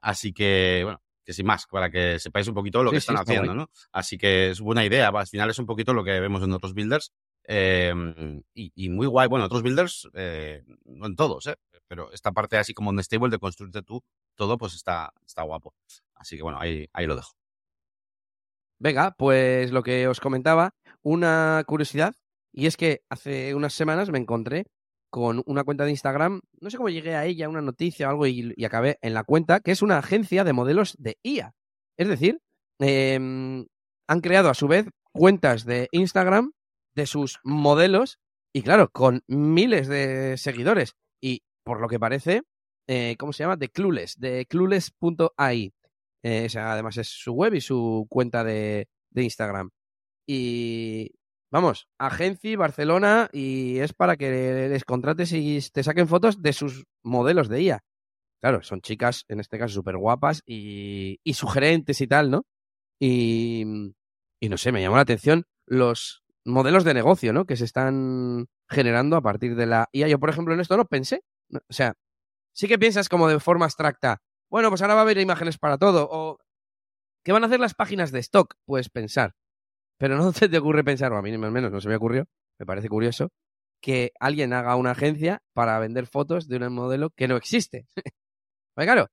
Así 0.00 0.32
que, 0.32 0.82
bueno, 0.84 1.00
que 1.24 1.32
sin 1.32 1.46
más, 1.46 1.66
para 1.66 1.90
que 1.90 2.20
sepáis 2.20 2.46
un 2.46 2.54
poquito 2.54 2.84
lo 2.84 2.92
que 2.92 2.98
están 2.98 3.16
haciendo, 3.16 3.54
¿no? 3.54 3.68
Así 3.90 4.16
que 4.16 4.50
es 4.50 4.60
buena 4.60 4.84
idea. 4.84 5.08
Al 5.08 5.26
final 5.26 5.50
es 5.50 5.58
un 5.58 5.66
poquito 5.66 5.92
lo 5.92 6.04
que 6.04 6.20
vemos 6.20 6.42
en 6.44 6.52
otros 6.52 6.74
builders 6.74 7.10
Em, 7.48 8.42
y, 8.54 8.88
muy 8.88 9.06
guay. 9.06 9.28
Bueno, 9.28 9.44
otros 9.46 9.62
builders, 9.62 10.08
eh, 10.14 10.64
no 10.84 11.06
en 11.06 11.16
todos, 11.16 11.46
¿eh? 11.46 11.56
pero 11.86 12.12
esta 12.12 12.32
parte 12.32 12.56
así 12.56 12.74
como 12.74 12.90
en 12.90 13.02
stable 13.02 13.30
de 13.30 13.38
construirte 13.38 13.82
tú 13.82 14.02
todo, 14.34 14.58
pues 14.58 14.74
está, 14.74 15.12
está 15.24 15.42
guapo. 15.42 15.74
Así 16.14 16.36
que 16.36 16.42
bueno, 16.42 16.58
ahí, 16.60 16.88
ahí 16.92 17.06
lo 17.06 17.14
dejo. 17.14 17.32
Venga, 18.78 19.14
pues 19.16 19.72
lo 19.72 19.82
que 19.82 20.06
os 20.08 20.20
comentaba, 20.20 20.74
una 21.02 21.62
curiosidad, 21.66 22.14
y 22.52 22.66
es 22.66 22.76
que 22.76 23.02
hace 23.08 23.54
unas 23.54 23.74
semanas 23.74 24.10
me 24.10 24.18
encontré 24.18 24.66
con 25.10 25.42
una 25.46 25.64
cuenta 25.64 25.84
de 25.84 25.90
Instagram, 25.90 26.40
no 26.60 26.70
sé 26.70 26.76
cómo 26.76 26.88
llegué 26.90 27.14
a 27.14 27.24
ella, 27.24 27.48
una 27.48 27.62
noticia 27.62 28.08
o 28.08 28.10
algo, 28.10 28.26
y, 28.26 28.64
acabé 28.64 28.98
en 29.00 29.14
la 29.14 29.24
cuenta, 29.24 29.60
que 29.60 29.70
es 29.70 29.82
una 29.82 29.98
agencia 29.98 30.44
de 30.44 30.52
modelos 30.52 30.94
de 30.98 31.18
IA. 31.22 31.54
Es 31.96 32.08
decir, 32.08 32.40
em, 32.80 33.66
han 34.08 34.20
creado 34.20 34.50
a 34.50 34.54
su 34.54 34.68
vez 34.68 34.86
cuentas 35.12 35.64
de 35.64 35.88
Instagram 35.92 36.52
de 36.94 37.06
sus 37.06 37.38
modelos 37.44 38.18
y 38.52 38.62
claro, 38.62 38.90
con 38.90 39.22
miles 39.26 39.86
de 39.88 40.36
seguidores. 40.38 40.94
Y 41.20 41.42
por 41.64 41.80
lo 41.80 41.88
que 41.88 41.98
parece, 41.98 42.42
eh, 42.88 43.16
¿cómo 43.18 43.32
se 43.32 43.42
llama? 43.42 43.56
De 43.56 43.68
Clueless, 43.68 44.18
de 44.18 44.46
clueless.ai. 44.46 45.72
Eh, 46.28 46.48
además 46.58 46.96
es 46.96 47.06
su 47.06 47.34
web 47.34 47.54
y 47.54 47.60
su 47.60 48.04
cuenta 48.10 48.42
de, 48.42 48.88
de 49.10 49.22
Instagram. 49.22 49.70
Y 50.26 51.12
vamos, 51.52 51.86
agencia 51.98 52.58
Barcelona 52.58 53.28
y 53.32 53.78
es 53.78 53.92
para 53.92 54.16
que 54.16 54.68
les 54.68 54.84
contrates 54.84 55.32
y 55.32 55.60
te 55.72 55.84
saquen 55.84 56.08
fotos 56.08 56.42
de 56.42 56.52
sus 56.52 56.84
modelos 57.04 57.48
de 57.48 57.62
IA. 57.62 57.84
Claro, 58.40 58.60
son 58.64 58.80
chicas, 58.80 59.24
en 59.28 59.38
este 59.38 59.56
caso, 59.56 59.74
súper 59.74 59.98
guapas 59.98 60.42
y, 60.44 61.20
y, 61.22 61.34
sugerentes 61.34 62.00
y 62.00 62.08
tal, 62.08 62.32
¿no? 62.32 62.44
Y, 63.00 63.64
y 64.40 64.48
no 64.48 64.58
sé, 64.58 64.72
me 64.72 64.82
llamó 64.82 64.96
la 64.96 65.02
atención 65.02 65.44
los 65.64 66.24
modelos 66.44 66.82
de 66.82 66.94
negocio, 66.94 67.32
¿no? 67.32 67.44
Que 67.44 67.56
se 67.56 67.64
están 67.64 68.46
generando 68.68 69.16
a 69.16 69.22
partir 69.22 69.54
de 69.54 69.66
la 69.66 69.88
IA. 69.92 70.08
Yo, 70.08 70.18
por 70.18 70.30
ejemplo, 70.30 70.54
en 70.54 70.60
esto 70.60 70.76
no 70.76 70.86
pensé. 70.86 71.22
O 71.52 71.72
sea, 71.72 71.94
sí 72.52 72.66
que 72.66 72.80
piensas 72.80 73.08
como 73.08 73.28
de 73.28 73.38
forma 73.38 73.66
abstracta. 73.66 74.22
Bueno, 74.56 74.70
pues 74.70 74.80
ahora 74.80 74.94
va 74.94 75.00
a 75.00 75.02
haber 75.02 75.18
imágenes 75.18 75.58
para 75.58 75.76
todo. 75.76 76.08
O 76.10 76.38
¿qué 77.22 77.30
van 77.30 77.44
a 77.44 77.46
hacer 77.46 77.60
las 77.60 77.74
páginas 77.74 78.10
de 78.10 78.20
stock? 78.20 78.54
Puedes 78.64 78.88
pensar. 78.88 79.34
Pero 79.98 80.16
no 80.16 80.32
se 80.32 80.48
te 80.48 80.56
ocurre 80.56 80.82
pensar, 80.82 81.12
o 81.12 81.18
a 81.18 81.20
mí 81.20 81.30
al 81.30 81.38
menos 81.52 81.70
no 81.70 81.78
se 81.78 81.90
me 81.90 81.96
ocurrió, 81.96 82.24
me 82.58 82.64
parece 82.64 82.88
curioso, 82.88 83.32
que 83.82 84.12
alguien 84.18 84.54
haga 84.54 84.76
una 84.76 84.92
agencia 84.92 85.42
para 85.52 85.78
vender 85.78 86.06
fotos 86.06 86.48
de 86.48 86.56
un 86.56 86.72
modelo 86.72 87.10
que 87.10 87.28
no 87.28 87.36
existe. 87.36 87.86
pues 88.74 88.86
claro, 88.86 89.10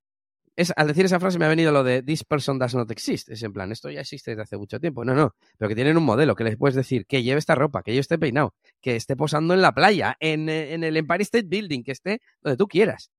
al 0.78 0.88
decir 0.88 1.04
esa 1.04 1.20
frase 1.20 1.38
me 1.38 1.44
ha 1.44 1.50
venido 1.50 1.74
lo 1.74 1.84
de 1.84 2.02
this 2.02 2.24
person 2.24 2.58
does 2.58 2.74
not 2.74 2.90
exist. 2.92 3.28
Es 3.28 3.44
en 3.44 3.52
plan, 3.52 3.70
esto 3.74 3.90
ya 3.90 4.00
existe 4.00 4.32
desde 4.32 4.44
hace 4.44 4.56
mucho 4.56 4.80
tiempo. 4.80 5.04
No, 5.04 5.14
no, 5.14 5.36
pero 5.58 5.68
que 5.68 5.76
tienen 5.76 5.98
un 5.98 6.06
modelo 6.06 6.36
que 6.36 6.46
les 6.46 6.56
puedes 6.56 6.76
decir 6.76 7.06
que 7.06 7.22
lleve 7.22 7.40
esta 7.40 7.56
ropa, 7.56 7.84
que 7.84 7.92
lleve 7.92 8.00
este 8.00 8.18
peinado, 8.18 8.56
que 8.80 8.96
esté 8.96 9.18
posando 9.18 9.54
en 9.54 9.62
la 9.62 9.74
playa, 9.74 10.16
en, 10.22 10.48
eh, 10.48 10.74
el 10.74 10.96
Empire 10.96 11.24
State 11.24 11.48
Building, 11.50 11.84
que 11.84 11.92
esté 11.92 12.22
donde 12.42 12.56
tú 12.56 12.66
quieras. 12.66 13.12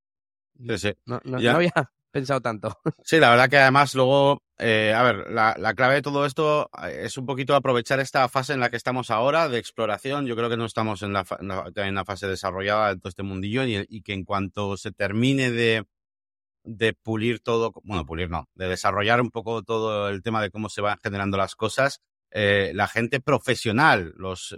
Sí, 0.57 0.79
sí. 0.79 0.95
No, 1.05 1.21
había 1.51 1.75
pensado 2.15 2.41
tanto. 2.41 2.79
Sí, 3.05 3.19
la 3.19 3.29
verdad 3.31 3.51
que 3.51 3.59
además 3.59 3.95
luego, 3.95 4.43
eh, 4.57 4.95
a 4.97 5.03
ver, 5.03 5.31
la, 5.31 5.75
clave 5.75 5.97
de 5.97 6.03
todo 6.03 6.25
esto 6.25 6.71
eh, 6.83 7.03
es 7.03 7.19
un 7.19 7.27
poquito 7.27 7.55
aprovechar 7.55 8.01
esta 8.01 8.29
fase 8.29 8.55
en 8.55 8.61
la 8.61 8.71
que 8.71 8.77
estamos 8.77 9.11
ahora 9.11 9.49
de 9.49 9.59
exploración. 9.59 10.25
Yo 10.25 10.37
creo 10.37 10.49
que 10.49 10.57
no 10.57 10.65
estamos 10.65 11.03
en 11.03 11.13
la, 11.13 11.25
fase 11.25 12.29
desarrollada 12.29 12.95
de 12.95 13.01
todo 13.01 13.09
este 13.09 13.25
mundillo 13.25 13.65
y 13.67 14.03
que 14.03 14.15
en 14.15 14.25
cuanto 14.25 14.77
se 14.77 14.93
termine 14.93 15.51
de 15.51 16.95
pulir 17.03 17.41
todo, 17.41 17.73
bueno, 17.83 18.07
pulir 18.07 18.31
no, 18.31 18.49
de 18.55 18.69
desarrollar 18.69 19.21
un 19.21 19.31
poco 19.31 19.63
todo 19.63 20.09
el 20.09 20.23
tema 20.23 20.41
de 20.41 20.51
cómo 20.51 20.69
se 20.69 20.81
van 20.81 20.99
generando 21.03 21.37
las 21.37 21.57
cosas. 21.57 22.01
Eh, 22.31 22.73
la 22.75 22.89
gente 22.89 23.21
profesional, 23.21 24.15
los, 24.17 24.57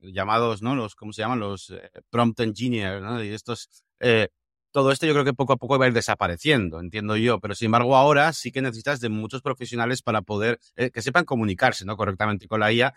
llamados, 0.00 0.62
¿no? 0.62 0.74
Los, 0.74 0.94
¿cómo 0.94 1.12
se 1.12 1.22
llaman? 1.22 1.40
Los 1.40 1.72
prompt 2.10 2.40
engineers, 2.40 3.02
¿no? 3.02 3.22
Y 3.22 3.28
estos, 3.28 3.68
todo 4.74 4.90
esto 4.90 5.06
yo 5.06 5.12
creo 5.12 5.24
que 5.24 5.34
poco 5.34 5.52
a 5.52 5.56
poco 5.56 5.78
va 5.78 5.84
a 5.84 5.88
ir 5.88 5.94
desapareciendo, 5.94 6.80
entiendo 6.80 7.16
yo, 7.16 7.38
pero 7.38 7.54
sin 7.54 7.66
embargo 7.66 7.96
ahora 7.96 8.32
sí 8.32 8.50
que 8.50 8.60
necesitas 8.60 8.98
de 8.98 9.08
muchos 9.08 9.40
profesionales 9.40 10.02
para 10.02 10.20
poder, 10.22 10.58
que 10.74 11.00
sepan 11.00 11.24
comunicarse, 11.24 11.84
¿no? 11.84 11.96
Correctamente 11.96 12.48
con 12.48 12.58
la 12.58 12.72
IA 12.72 12.92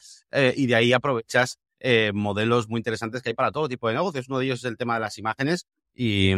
y 0.56 0.66
de 0.66 0.76
ahí 0.76 0.92
aprovechas 0.92 1.60
modelos 2.16 2.68
muy 2.68 2.80
interesantes 2.80 3.22
que 3.22 3.30
hay 3.30 3.36
para 3.36 3.52
todo 3.52 3.70
tipo 3.70 3.88
de 3.88 3.94
negocios. 3.94 4.28
Uno 4.28 4.40
de 4.40 4.46
ellos 4.46 4.60
es 4.60 4.66
el 4.66 4.76
tema 4.76 4.96
de 4.96 5.02
las 5.02 5.20
imágenes 5.20 5.68
y, 5.94 6.32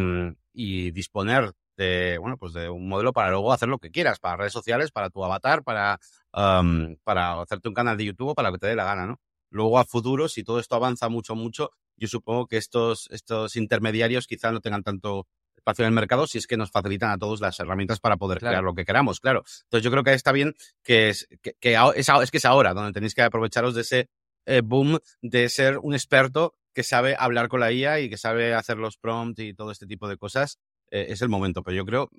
y 0.52 0.90
disponer 0.90 1.52
de, 1.78 2.18
bueno, 2.18 2.36
pues 2.36 2.52
de 2.52 2.68
un 2.68 2.86
modelo 2.86 3.14
para 3.14 3.30
luego 3.30 3.50
hacer 3.50 3.70
lo 3.70 3.78
que 3.78 3.90
quieras, 3.90 4.18
para 4.18 4.36
redes 4.36 4.52
sociales, 4.52 4.90
para 4.92 5.08
tu 5.08 5.24
avatar, 5.24 5.62
para, 5.64 5.98
para 6.30 7.40
hacerte 7.40 7.68
un 7.68 7.74
canal 7.74 7.96
de 7.96 8.04
YouTube 8.04 8.34
para 8.34 8.50
lo 8.50 8.56
que 8.56 8.58
te 8.58 8.66
dé 8.66 8.76
la 8.76 8.84
gana, 8.84 9.06
¿no? 9.06 9.18
Luego 9.48 9.78
a 9.78 9.84
futuro, 9.84 10.28
si 10.28 10.44
todo 10.44 10.60
esto 10.60 10.76
avanza 10.76 11.08
mucho, 11.08 11.34
mucho, 11.34 11.70
yo 12.00 12.08
supongo 12.08 12.46
que 12.46 12.56
estos, 12.56 13.08
estos 13.10 13.56
intermediarios 13.56 14.26
quizás 14.26 14.52
no 14.52 14.60
tengan 14.60 14.82
tanto 14.82 15.26
espacio 15.54 15.84
en 15.84 15.88
el 15.88 15.94
mercado 15.94 16.26
si 16.26 16.38
es 16.38 16.46
que 16.46 16.56
nos 16.56 16.70
facilitan 16.70 17.10
a 17.10 17.18
todos 17.18 17.40
las 17.40 17.60
herramientas 17.60 18.00
para 18.00 18.16
poder 18.16 18.38
crear 18.38 18.64
lo 18.64 18.74
que 18.74 18.84
queramos, 18.84 19.20
claro. 19.20 19.44
Entonces 19.64 19.84
yo 19.84 19.90
creo 19.90 20.02
que 20.02 20.14
está 20.14 20.32
bien 20.32 20.54
que 20.82 21.10
es 21.10 21.28
que, 21.60 21.74
es, 21.94 22.08
es, 22.08 22.30
que 22.30 22.38
es 22.38 22.44
ahora 22.44 22.74
donde 22.74 22.92
tenéis 22.92 23.14
que 23.14 23.22
aprovecharos 23.22 23.74
de 23.74 23.82
ese 23.82 24.10
eh, 24.46 24.62
boom 24.62 24.98
de 25.20 25.48
ser 25.48 25.78
un 25.78 25.92
experto 25.92 26.56
que 26.72 26.82
sabe 26.82 27.14
hablar 27.18 27.48
con 27.48 27.60
la 27.60 27.70
IA 27.72 28.00
y 28.00 28.08
que 28.08 28.16
sabe 28.16 28.54
hacer 28.54 28.78
los 28.78 28.96
prompts 28.96 29.42
y 29.42 29.54
todo 29.54 29.70
este 29.70 29.86
tipo 29.86 30.08
de 30.08 30.16
cosas 30.16 30.58
eh, 30.90 31.06
es 31.10 31.20
el 31.20 31.28
momento. 31.28 31.62
Pero 31.62 31.76
yo 31.76 31.84
creo, 31.84 32.10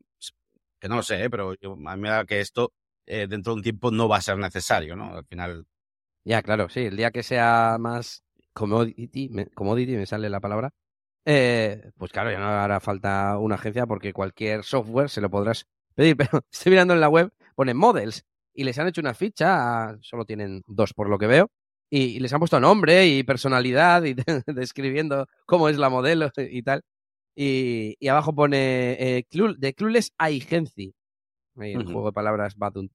que 0.80 0.88
no 0.88 0.98
lo 0.98 1.04
sé, 1.04 1.24
¿eh? 1.24 1.30
pero 1.30 1.56
yo, 1.56 1.74
a 1.74 1.96
mí 1.96 2.02
me 2.02 2.10
da 2.10 2.26
que 2.26 2.40
esto 2.40 2.74
dentro 3.06 3.52
de 3.52 3.58
un 3.58 3.64
tiempo 3.64 3.92
no 3.92 4.08
va 4.08 4.18
a 4.18 4.22
ser 4.22 4.38
necesario, 4.38 4.96
¿no? 4.96 5.18
Al 5.18 5.26
final. 5.26 5.66
Ya, 6.24 6.42
claro, 6.42 6.70
sí. 6.70 6.82
El 6.82 6.96
día 6.96 7.12
que 7.12 7.24
sea 7.24 7.78
más 7.78 8.24
commodity, 8.54 9.30
me, 9.30 9.48
commodity 9.48 9.96
me 9.96 10.06
sale 10.06 10.30
la 10.30 10.40
palabra, 10.40 10.74
pues 11.24 12.12
claro, 12.12 12.32
ya 12.32 12.40
no 12.40 12.48
hará 12.48 12.80
falta 12.80 13.38
una 13.38 13.56
agencia 13.56 13.86
porque 13.86 14.14
cualquier 14.14 14.64
software 14.64 15.10
se 15.10 15.22
lo 15.22 15.30
podrás 15.30 15.68
pedir. 15.96 16.18
Pero 16.34 16.46
estoy 16.52 16.72
mirando 16.72 16.94
en 16.94 17.02
la 17.02 17.10
web, 17.10 17.32
pone 17.56 17.74
models 17.74 18.26
y 18.54 18.64
les 18.64 18.78
han 18.80 18.88
hecho 18.88 19.02
una 19.02 19.14
ficha, 19.14 19.98
solo 20.02 20.26
tienen 20.26 20.64
dos 20.68 20.94
por 20.94 21.10
lo 21.10 21.18
que 21.18 21.28
veo, 21.28 21.50
y, 21.90 22.20
les 22.20 22.32
han 22.34 22.40
puesto 22.40 22.60
nombre 22.60 23.08
y 23.08 23.24
personalidad 23.24 24.04
y 24.04 24.14
describiendo 24.48 25.28
cómo 25.46 25.70
es 25.70 25.78
la 25.78 25.90
modelo 25.90 26.32
y 26.38 26.64
tal. 26.64 26.84
Y, 27.36 28.08
abajo 28.08 28.34
pone 28.34 28.94
eh, 28.94 29.26
de 29.58 29.74
Clueless 29.74 30.14
Agency. 30.18 30.94
Ahí 31.58 31.74
el 31.74 31.86
juego 31.86 32.08
de 32.08 32.14
palabras 32.14 32.56
Badun. 32.58 32.92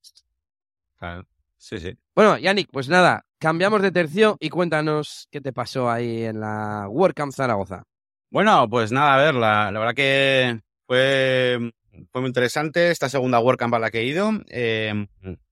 Claro. 0.98 1.26
Sí, 1.58 1.78
sí. 1.78 1.96
Bueno, 2.14 2.38
Yannick, 2.38 2.70
pues 2.70 2.88
nada, 2.88 3.26
cambiamos 3.38 3.82
de 3.82 3.92
tercio 3.92 4.36
y 4.40 4.48
cuéntanos 4.48 5.28
qué 5.30 5.40
te 5.40 5.52
pasó 5.52 5.90
ahí 5.90 6.24
en 6.24 6.40
la 6.40 6.86
WordCamp 6.88 7.32
Zaragoza. 7.32 7.84
Bueno, 8.30 8.68
pues 8.68 8.92
nada, 8.92 9.14
a 9.14 9.24
ver, 9.24 9.34
la, 9.34 9.70
la 9.70 9.78
verdad 9.78 9.94
que 9.94 10.60
fue, 10.86 11.72
fue 12.10 12.20
muy 12.20 12.28
interesante 12.28 12.90
esta 12.90 13.08
segunda 13.08 13.40
WordCamp 13.40 13.74
a 13.74 13.78
la 13.78 13.90
que 13.90 14.00
he 14.00 14.04
ido. 14.04 14.30
Eh, 14.48 15.06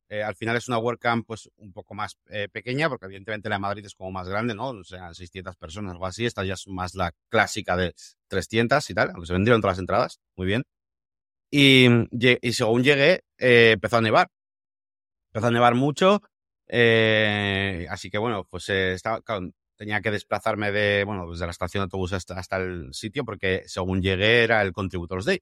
eh, 0.09 0.23
al 0.23 0.35
final 0.35 0.57
es 0.57 0.69
una 0.69 0.79
WordCamp 0.79 1.27
pues 1.27 1.51
un 1.57 1.73
poco 1.73 1.95
más 1.95 2.19
eh, 2.29 2.49
pequeña, 2.51 2.89
porque 2.89 3.07
evidentemente 3.07 3.49
la 3.49 3.57
de 3.57 3.61
Madrid 3.61 3.87
es 3.87 3.95
como 3.95 4.11
más 4.11 4.29
grande, 4.29 4.55
¿no? 4.55 4.69
O 4.69 4.85
sea, 4.85 5.13
600 5.15 5.57
personas, 5.57 5.93
algo 5.93 6.07
así. 6.07 6.27
Esta 6.27 6.45
ya 6.45 6.55
es 6.55 6.67
más 6.69 6.95
la 6.95 7.13
clásica 7.29 7.77
de 7.77 7.95
300 8.29 8.89
y 8.91 8.95
tal, 8.95 9.11
aunque 9.11 9.27
se 9.27 9.33
vendieron 9.33 9.61
todas 9.61 9.77
las 9.77 9.83
entradas, 9.83 10.21
muy 10.37 10.47
bien. 10.47 10.65
Y, 11.51 11.87
y 12.11 12.53
según 12.53 12.83
llegué, 12.83 13.23
empezó 13.39 13.99
a 13.99 14.01
nevar. 14.01 14.29
Empezó 15.33 15.49
a 15.49 15.51
nevar 15.53 15.75
mucho, 15.75 16.21
así 16.69 18.11
que 18.11 18.19
bueno, 18.19 18.47
pues 18.51 18.69
estaba, 18.69 19.21
tenía 19.77 20.01
que 20.01 20.11
desplazarme 20.11 20.73
de, 20.73 21.05
bueno, 21.05 21.31
desde 21.31 21.47
la 21.47 21.53
estación 21.53 21.83
de 21.83 21.85
autobús 21.85 22.13
hasta, 22.13 22.39
hasta 22.39 22.57
el 22.57 22.93
sitio, 22.93 23.25
porque 23.25 23.63
según 23.67 24.03
llegué 24.03 24.45
era 24.45 24.63
el 24.63 24.73
Contributors 24.73 25.25
Day. 25.25 25.41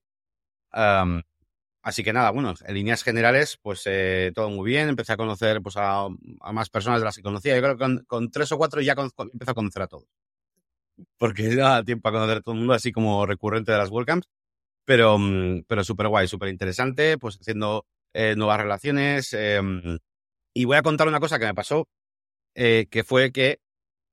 Así 1.82 2.04
que 2.04 2.12
nada, 2.12 2.30
bueno, 2.30 2.54
en 2.64 2.74
líneas 2.74 3.02
generales, 3.02 3.58
pues 3.60 3.82
eh, 3.86 4.30
todo 4.34 4.50
muy 4.50 4.70
bien. 4.70 4.88
Empecé 4.88 5.14
a 5.14 5.16
conocer 5.16 5.60
pues, 5.62 5.74
a, 5.76 6.08
más 6.52 6.70
personas 6.70 7.00
de 7.00 7.04
las 7.04 7.16
que 7.16 7.22
conocía. 7.22 7.56
Yo 7.56 7.62
creo 7.62 7.76
que 7.76 8.04
con, 8.06 8.30
tres 8.30 8.52
o 8.52 8.58
cuatro 8.58 8.80
ya 8.80 8.92
empecé 8.92 9.50
a 9.50 9.54
conocer 9.54 9.82
a 9.82 9.88
todos. 9.88 10.06
Porque 11.18 11.42
da 11.56 11.82
tiempo 11.84 12.08
a 12.08 12.12
conocer 12.12 12.38
a 12.38 12.40
todo 12.40 12.54
el 12.54 12.60
mundo, 12.60 12.74
así 12.74 12.92
como 12.92 13.26
recurrente 13.26 13.72
de 13.72 13.78
las 13.78 13.90
WordCamps. 13.90 14.28
Pero, 14.84 15.18
mm, 15.18 15.64
pero 15.68 15.84
súper 15.84 16.08
guay, 16.08 16.28
súper 16.28 16.50
interesante, 16.50 17.18
pues 17.18 17.36
haciendo 17.40 17.86
eh, 18.14 18.34
nuevas 18.36 18.60
relaciones. 18.60 19.32
Em, 19.32 19.98
y 20.54 20.64
voy 20.64 20.76
a 20.76 20.82
contar 20.82 21.08
una 21.08 21.20
cosa 21.20 21.38
que 21.38 21.46
me 21.46 21.54
pasó, 21.54 21.88
eh, 22.54 22.86
que 22.90 23.04
fue 23.04 23.32
que, 23.32 23.60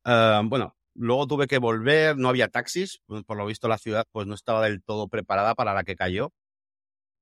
ah, 0.06 0.41
bueno, 0.45 0.75
luego 0.95 1.28
tuve 1.28 1.47
que 1.47 1.60
volver, 1.60 2.17
no 2.17 2.30
había 2.30 2.49
taxis, 2.49 3.02
pues, 3.08 3.23
por 3.23 3.38
lo 3.38 3.45
visto 3.45 3.67
la 3.67 3.78
ciudad 3.78 4.06
pues 4.12 4.28
no 4.28 4.36
estaba 4.36 4.63
del 4.65 4.84
todo 4.84 5.08
preparada 5.10 5.56
para 5.56 5.73
la 5.73 5.84
que 5.84 5.95
cayó. 5.95 6.32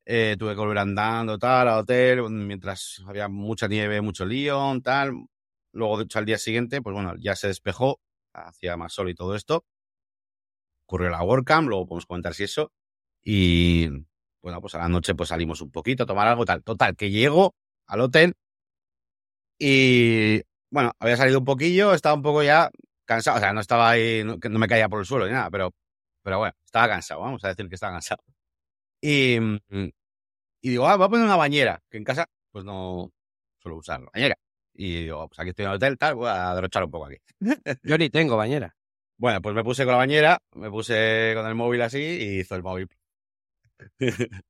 Eh, 0.06 0.38
tuve 0.40 0.54
que 0.54 0.60
volver 0.60 0.78
andando, 0.78 1.38
tal, 1.38 1.68
al 1.68 1.80
hotel, 1.80 2.30
mientras 2.30 3.02
había 3.08 3.28
mucha 3.28 3.68
nieve, 3.68 4.02
mucho 4.02 4.26
lío, 4.26 4.58
tal. 4.82 5.14
Luego, 5.74 5.98
de 5.98 6.06
hecho, 6.06 6.20
al 6.20 6.26
día 6.26 6.38
siguiente, 6.38 6.82
pues 6.82 6.94
bueno, 6.94 7.14
ya 7.20 7.36
se 7.36 7.48
despejó, 7.48 8.00
hacía 8.34 8.78
más 8.78 8.94
sol 8.94 9.10
y 9.10 9.16
todo 9.16 9.36
esto. 9.36 9.66
Ocurrió 10.86 11.10
la 11.10 11.22
WordCamp, 11.24 11.68
luego 11.68 11.86
podemos 11.86 12.06
comentar 12.06 12.34
si 12.34 12.44
eso. 12.46 12.72
Y 13.24 13.90
bueno, 14.42 14.62
pues 14.62 14.76
a 14.76 14.80
la 14.80 14.88
noche 14.90 15.16
pues 15.16 15.30
salimos 15.30 15.62
un 15.62 15.72
poquito 15.72 16.04
a 16.04 16.06
tomar 16.06 16.28
algo, 16.28 16.46
tal. 16.46 16.64
Total, 16.64 16.96
que 16.96 17.12
llego 17.12 17.56
al 17.88 18.02
hotel 18.02 18.36
y 19.60 20.42
bueno, 20.70 20.92
había 21.00 21.18
salido 21.18 21.40
un 21.40 21.46
poquillo, 21.46 21.94
estaba 21.94 22.16
un 22.16 22.22
poco 22.22 22.44
ya 22.44 22.70
cansado, 23.06 23.38
o 23.38 23.40
sea, 23.40 23.54
no 23.54 23.62
estaba 23.62 23.90
ahí, 23.90 24.24
no, 24.24 24.38
no 24.38 24.60
me 24.60 24.68
caía 24.68 24.90
por 24.90 25.00
el 25.00 25.06
suelo 25.06 25.26
ni 25.26 25.34
nada, 25.34 25.50
pero, 25.50 25.74
pero 26.24 26.40
bueno, 26.40 26.54
estaba 26.66 26.88
cansado, 26.88 27.22
vamos 27.22 27.44
a 27.44 27.50
decir 27.50 27.68
que 27.70 27.76
estaba 27.76 27.94
cansado. 27.94 28.24
Y, 29.02 29.38
y 30.62 30.70
digo, 30.70 30.88
ah, 30.88 30.98
voy 30.98 31.06
a 31.06 31.10
poner 31.10 31.26
una 31.26 31.36
bañera, 31.36 31.82
que 31.90 31.98
en 31.98 32.04
casa 32.04 32.28
pues 32.52 32.66
no 32.66 33.12
suelo 33.60 33.78
usar 33.78 34.02
la 34.02 34.10
bañera. 34.14 34.36
Y 34.74 35.04
digo, 35.04 35.28
pues 35.28 35.40
aquí 35.40 35.50
estoy 35.50 35.66
en 35.66 35.72
el 35.72 35.78
hotel, 35.78 35.98
tal, 35.98 36.16
voy 36.16 36.30
a 36.30 36.54
derrochar 36.54 36.84
un 36.84 36.92
poco 36.92 37.06
aquí. 37.08 37.18
Yo 37.84 37.98
ni 37.98 38.10
tengo 38.10 38.38
bañera. 38.38 38.76
Bueno, 39.18 39.42
pues 39.42 39.56
me 39.56 39.64
puse 39.64 39.84
con 39.84 39.94
la 39.94 39.98
bañera, 39.98 40.40
me 40.54 40.70
puse 40.70 41.34
con 41.36 41.48
el 41.48 41.56
móvil 41.56 41.82
así 41.82 42.00
y 42.00 42.40
hizo 42.40 42.56
el 42.56 42.64
móvil. 42.64 42.88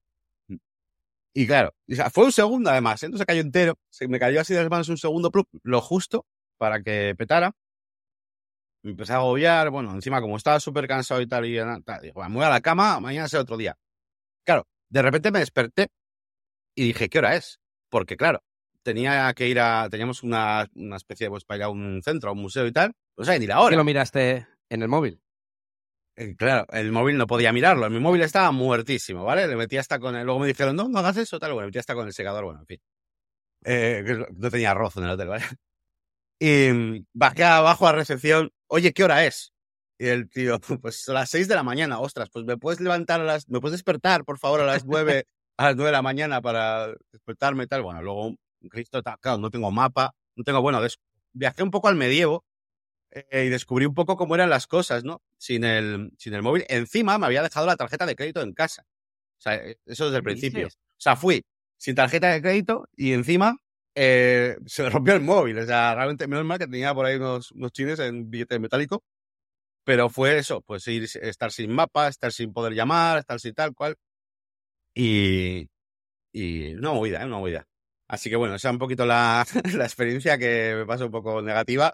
y 1.39 1.45
claro, 1.45 1.71
fue 2.11 2.25
un 2.25 2.31
segundo 2.31 2.71
además, 2.71 3.03
entonces 3.03 3.27
cayó 3.27 3.41
entero, 3.41 3.77
se 3.91 4.07
me 4.07 4.17
cayó 4.17 4.41
así 4.41 4.55
de 4.55 4.61
las 4.61 4.71
manos 4.71 4.89
un 4.89 4.97
segundo, 4.97 5.31
lo 5.61 5.81
justo 5.81 6.25
para 6.57 6.81
que 6.81 7.13
petara. 7.15 7.51
Me 8.81 8.89
empecé 8.89 9.13
a 9.13 9.17
agobiar, 9.17 9.69
bueno, 9.69 9.93
encima 9.93 10.19
como 10.19 10.35
estaba 10.35 10.59
súper 10.59 10.87
cansado 10.87 11.21
y 11.21 11.27
tal, 11.27 11.45
y 11.45 11.55
tal, 11.83 12.01
digo, 12.01 12.27
me 12.27 12.37
voy 12.37 12.43
a 12.43 12.49
la 12.49 12.61
cama, 12.61 12.99
mañana 12.99 13.27
será 13.27 13.43
otro 13.43 13.55
día. 13.55 13.77
Claro, 14.43 14.65
de 14.89 15.01
repente 15.03 15.29
me 15.29 15.37
desperté 15.37 15.89
y 16.73 16.85
dije, 16.85 17.07
¿qué 17.07 17.19
hora 17.19 17.35
es? 17.35 17.59
Porque 17.89 18.17
claro, 18.17 18.41
tenía 18.81 19.31
que 19.35 19.47
ir 19.47 19.59
a, 19.59 19.89
teníamos 19.91 20.23
una, 20.23 20.67
una 20.73 20.95
especie 20.95 21.27
de, 21.27 21.29
pues 21.29 21.45
para 21.45 21.57
ir 21.57 21.63
a 21.65 21.69
un 21.69 22.01
centro, 22.03 22.31
a 22.31 22.33
un 22.33 22.41
museo 22.41 22.65
y 22.65 22.71
tal, 22.71 22.93
no 23.15 23.23
sé 23.23 23.37
ni 23.37 23.45
la 23.45 23.61
hora. 23.61 23.69
¿Qué 23.69 23.77
lo 23.77 23.83
miraste 23.83 24.47
en 24.69 24.81
el 24.81 24.87
móvil? 24.87 25.21
Eh, 26.19 26.35
claro, 26.35 26.65
el 26.71 26.91
móvil 26.91 27.15
no 27.15 27.27
podía 27.27 27.53
mirarlo. 27.53 27.89
Mi 27.91 27.99
móvil 27.99 28.23
estaba 28.23 28.51
muertísimo, 28.51 29.23
¿vale? 29.23 29.47
Le 29.47 29.55
metí 29.55 29.77
hasta 29.77 29.99
con 29.99 30.15
el. 30.15 30.25
Luego 30.25 30.39
me 30.39 30.47
dijeron, 30.47 30.75
no, 30.75 30.89
no 30.89 30.99
hagas 30.99 31.17
eso, 31.17 31.39
tal. 31.39 31.51
Bueno, 31.53 31.65
me 31.65 31.67
metí 31.67 31.77
hasta 31.77 31.93
con 31.93 32.07
el 32.07 32.13
secador, 32.13 32.43
bueno, 32.43 32.59
en 32.61 32.65
fin. 32.65 32.79
Eh, 33.65 34.03
no 34.35 34.49
tenía 34.51 34.71
arroz 34.71 34.97
en 34.97 35.05
el 35.05 35.11
hotel, 35.11 35.27
¿vale? 35.29 35.45
Y 36.39 36.71
mm, 36.73 37.05
bajé 37.13 37.43
abajo 37.45 37.87
a 37.87 37.93
recepción. 37.93 38.51
Oye, 38.67 38.93
¿qué 38.93 39.03
hora 39.03 39.25
es? 39.25 39.53
Y 39.99 40.07
el 40.07 40.29
tío, 40.29 40.59
pues 40.81 41.03
son 41.03 41.15
las 41.15 41.29
seis 41.29 41.47
de 41.47 41.55
la 41.55 41.63
mañana, 41.63 41.99
ostras, 41.99 42.29
pues 42.31 42.45
me 42.45 42.57
puedes 42.57 42.81
levantar 42.81 43.21
a 43.21 43.25
las. 43.25 43.49
Me 43.49 43.61
puedes 43.61 43.73
despertar, 43.73 44.25
por 44.25 44.39
favor, 44.39 44.61
a 44.61 44.65
las 44.65 44.85
nueve, 44.85 45.25
a 45.57 45.65
las 45.65 45.75
nueve 45.75 45.89
de 45.89 45.93
la 45.93 46.01
mañana 46.03 46.41
para 46.41 46.89
despertarme 47.11 47.65
y 47.65 47.67
tal. 47.67 47.83
Bueno, 47.83 48.01
luego, 48.03 48.35
Cristo, 48.69 49.01
claro, 49.21 49.39
no 49.39 49.49
tengo 49.51 49.71
mapa, 49.71 50.13
no 50.35 50.43
tengo. 50.43 50.61
Bueno, 50.61 50.81
viajé 51.33 51.63
un 51.63 51.71
poco 51.71 51.87
al 51.89 51.95
medievo 51.95 52.45
eh, 53.11 53.45
y 53.45 53.49
descubrí 53.49 53.85
un 53.85 53.93
poco 53.93 54.17
cómo 54.17 54.35
eran 54.35 54.49
las 54.49 54.67
cosas, 54.67 55.03
¿no? 55.03 55.21
Sin 55.37 55.63
el, 55.63 56.11
sin 56.17 56.33
el 56.33 56.41
móvil. 56.41 56.65
Encima 56.69 57.17
me 57.17 57.25
había 57.25 57.41
dejado 57.41 57.65
la 57.65 57.77
tarjeta 57.77 58.05
de 58.05 58.15
crédito 58.15 58.41
en 58.41 58.53
casa. 58.53 58.83
O 59.37 59.41
sea, 59.41 59.55
eh, 59.55 59.77
eso 59.85 60.05
desde 60.05 60.17
el 60.17 60.23
principio. 60.23 60.67
O 60.67 60.99
sea, 60.99 61.15
fui 61.15 61.43
sin 61.77 61.95
tarjeta 61.95 62.29
de 62.29 62.41
crédito 62.41 62.87
y 62.95 63.13
encima 63.13 63.57
eh, 63.95 64.57
se 64.65 64.83
me 64.83 64.89
rompió 64.89 65.13
el 65.13 65.21
móvil. 65.21 65.57
O 65.59 65.65
sea, 65.65 65.95
realmente 65.95 66.27
menos 66.27 66.45
mal 66.45 66.59
que 66.59 66.67
tenía 66.67 66.93
por 66.93 67.05
ahí 67.05 67.15
unos, 67.15 67.51
unos 67.51 67.71
chines 67.71 67.99
en 67.99 68.29
billete 68.29 68.59
metálico. 68.59 69.03
Pero 69.85 70.09
fue 70.09 70.37
eso, 70.37 70.61
pues 70.61 70.85
ir, 70.87 71.03
estar 71.21 71.51
sin 71.51 71.71
mapa, 71.71 72.09
estar 72.09 72.33
sin 72.33 72.51
poder 72.53 72.73
llamar, 72.73 73.19
estar 73.19 73.39
sin 73.39 73.53
tal 73.53 73.73
cual. 73.73 73.95
Y, 74.93 75.69
y 76.33 76.73
una 76.75 76.91
movida, 76.93 77.21
¿eh? 77.21 77.25
una 77.25 77.37
movida. 77.37 77.67
Así 78.07 78.29
que 78.29 78.35
bueno, 78.35 78.55
esa 78.55 78.69
es 78.69 78.73
un 78.73 78.79
poquito 78.79 79.05
la, 79.05 79.45
la 79.75 79.85
experiencia 79.85 80.37
que 80.37 80.75
me 80.77 80.85
pasó 80.85 81.05
un 81.05 81.11
poco 81.11 81.41
negativa 81.41 81.93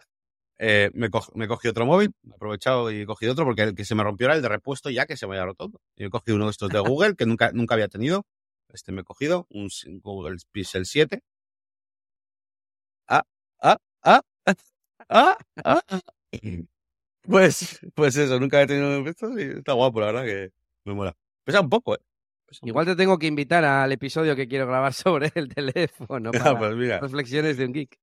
eh, 0.65 0.91
me, 0.93 1.09
me, 1.35 1.47
cogí 1.49 1.67
otro 1.67 1.85
móvil, 1.85 2.13
he 2.25 2.33
aprovechado 2.33 2.89
y 2.89 3.01
he 3.01 3.05
cogido 3.05 3.33
otro 3.33 3.43
porque 3.43 3.63
el 3.63 3.75
que 3.75 3.83
se 3.83 3.95
me 3.95 4.03
rompió 4.03 4.27
era 4.27 4.35
el 4.35 4.41
de 4.41 4.47
repuesto 4.47 4.89
ya 4.89 5.05
que 5.05 5.17
se 5.17 5.27
me 5.27 5.33
había 5.33 5.45
roto. 5.47 5.71
Y 5.97 6.05
he 6.05 6.09
cogido 6.09 6.37
uno 6.37 6.45
de 6.45 6.51
estos 6.51 6.69
de 6.69 6.79
Google 6.95 7.15
que 7.15 7.25
nunca, 7.25 7.51
nunca 7.51 7.75
había 7.75 7.89
tenido. 7.89 8.25
Este 8.69 8.93
me 8.93 9.01
he 9.01 9.03
cogido, 9.03 9.45
un 9.49 9.69
Google 10.01 10.37
Pixel 10.53 10.85
7. 10.85 11.21
Ah, 13.07 13.23
ah, 13.61 13.77
ah, 14.03 14.21
ah, 15.09 15.37
ah. 15.65 15.81
Pues, 17.23 17.79
pues 17.93 18.15
eso, 18.15 18.39
nunca 18.39 18.57
había 18.57 18.67
tenido 18.67 19.05
esto 19.09 19.37
y 19.37 19.43
está 19.43 19.73
guapo, 19.73 19.99
la 19.99 20.05
verdad 20.07 20.23
que 20.23 20.51
me 20.85 20.93
mola. 20.93 21.13
Pesa 21.43 21.59
un 21.59 21.69
poco, 21.69 21.95
¿eh? 21.95 21.99
Igual 22.61 22.85
te 22.85 22.95
tengo 22.95 23.17
que 23.17 23.27
invitar 23.27 23.65
al 23.65 23.91
episodio 23.91 24.35
que 24.35 24.47
quiero 24.47 24.65
grabar 24.65 24.93
sobre 24.93 25.29
el 25.35 25.53
teléfono 25.53 26.31
para 26.31 26.57
pues 26.57 26.75
mira. 26.75 26.99
reflexiones 26.99 27.57
de 27.57 27.65
un 27.65 27.73
geek. 27.73 27.99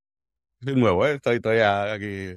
Es 0.61 0.77
nuevo, 0.77 1.07
¿eh? 1.07 1.15
Estoy 1.15 1.41
todavía 1.41 1.93
aquí. 1.95 2.35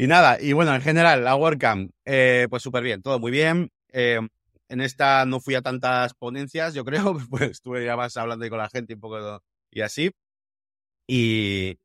Y 0.00 0.06
nada, 0.06 0.38
y 0.40 0.52
bueno, 0.52 0.72
en 0.76 0.80
general, 0.80 1.24
la 1.24 1.34
WordCamp, 1.34 1.90
eh, 2.04 2.46
pues 2.48 2.62
súper 2.62 2.84
bien, 2.84 3.02
todo 3.02 3.18
muy 3.18 3.32
bien. 3.32 3.72
Eh, 3.92 4.20
en 4.68 4.80
esta 4.80 5.26
no 5.26 5.40
fui 5.40 5.56
a 5.56 5.62
tantas 5.62 6.14
ponencias, 6.14 6.72
yo 6.72 6.84
creo, 6.84 7.18
pues 7.30 7.50
estuve 7.50 7.84
ya 7.84 7.96
más 7.96 8.16
hablando 8.16 8.48
con 8.48 8.58
la 8.58 8.68
gente 8.68 8.94
un 8.94 9.00
poco 9.00 9.42
y 9.72 9.80
así. 9.80 10.12
Y, 11.08 11.78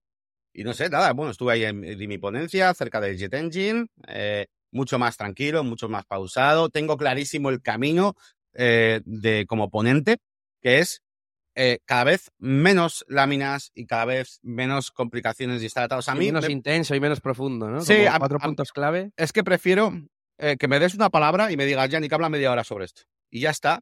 y 0.53 0.63
no 0.63 0.73
sé, 0.73 0.89
nada, 0.89 1.13
bueno, 1.13 1.31
estuve 1.31 1.53
ahí 1.53 1.63
en, 1.63 1.79
mi 1.81 2.17
ponencia 2.19 2.71
cerca 2.75 3.01
del 3.01 3.17
Jet 3.17 3.33
Engine, 3.33 3.87
eh, 4.07 4.45
mucho 4.71 4.99
más 4.99 5.17
tranquilo, 5.17 5.63
mucho 5.63 5.89
más 5.89 6.05
pausado. 6.05 6.69
Tengo 6.69 6.97
clarísimo 6.97 7.49
el 7.49 7.63
camino 7.63 8.15
eh, 8.53 9.01
de 9.05 9.47
como 9.47 9.71
ponente, 9.71 10.17
que 10.61 10.79
es 10.79 11.02
eh, 11.55 11.79
cada 11.85 12.03
vez 12.03 12.31
menos 12.39 13.05
láminas 13.07 13.71
y 13.75 13.85
cada 13.85 14.05
vez 14.05 14.39
menos 14.41 14.91
complicaciones 14.91 15.77
atados 15.77 16.09
a 16.09 16.15
mí. 16.15 16.27
Menos 16.27 16.49
intenso 16.49 16.95
y 16.95 16.99
menos 16.99 17.21
profundo, 17.21 17.69
¿no? 17.69 17.81
Sí, 17.81 18.05
a, 18.05 18.17
cuatro 18.17 18.39
puntos 18.39 18.71
clave. 18.71 19.11
Es 19.17 19.31
que 19.31 19.43
prefiero 19.43 19.93
eh, 20.39 20.57
que 20.57 20.67
me 20.67 20.79
des 20.79 20.95
una 20.95 21.09
palabra 21.09 21.51
y 21.51 21.57
me 21.57 21.65
digas, 21.65 21.89
Yannick, 21.89 22.11
habla 22.13 22.29
media 22.29 22.51
hora 22.51 22.63
sobre 22.63 22.85
esto. 22.85 23.03
Y 23.29 23.41
ya 23.41 23.51
está. 23.51 23.81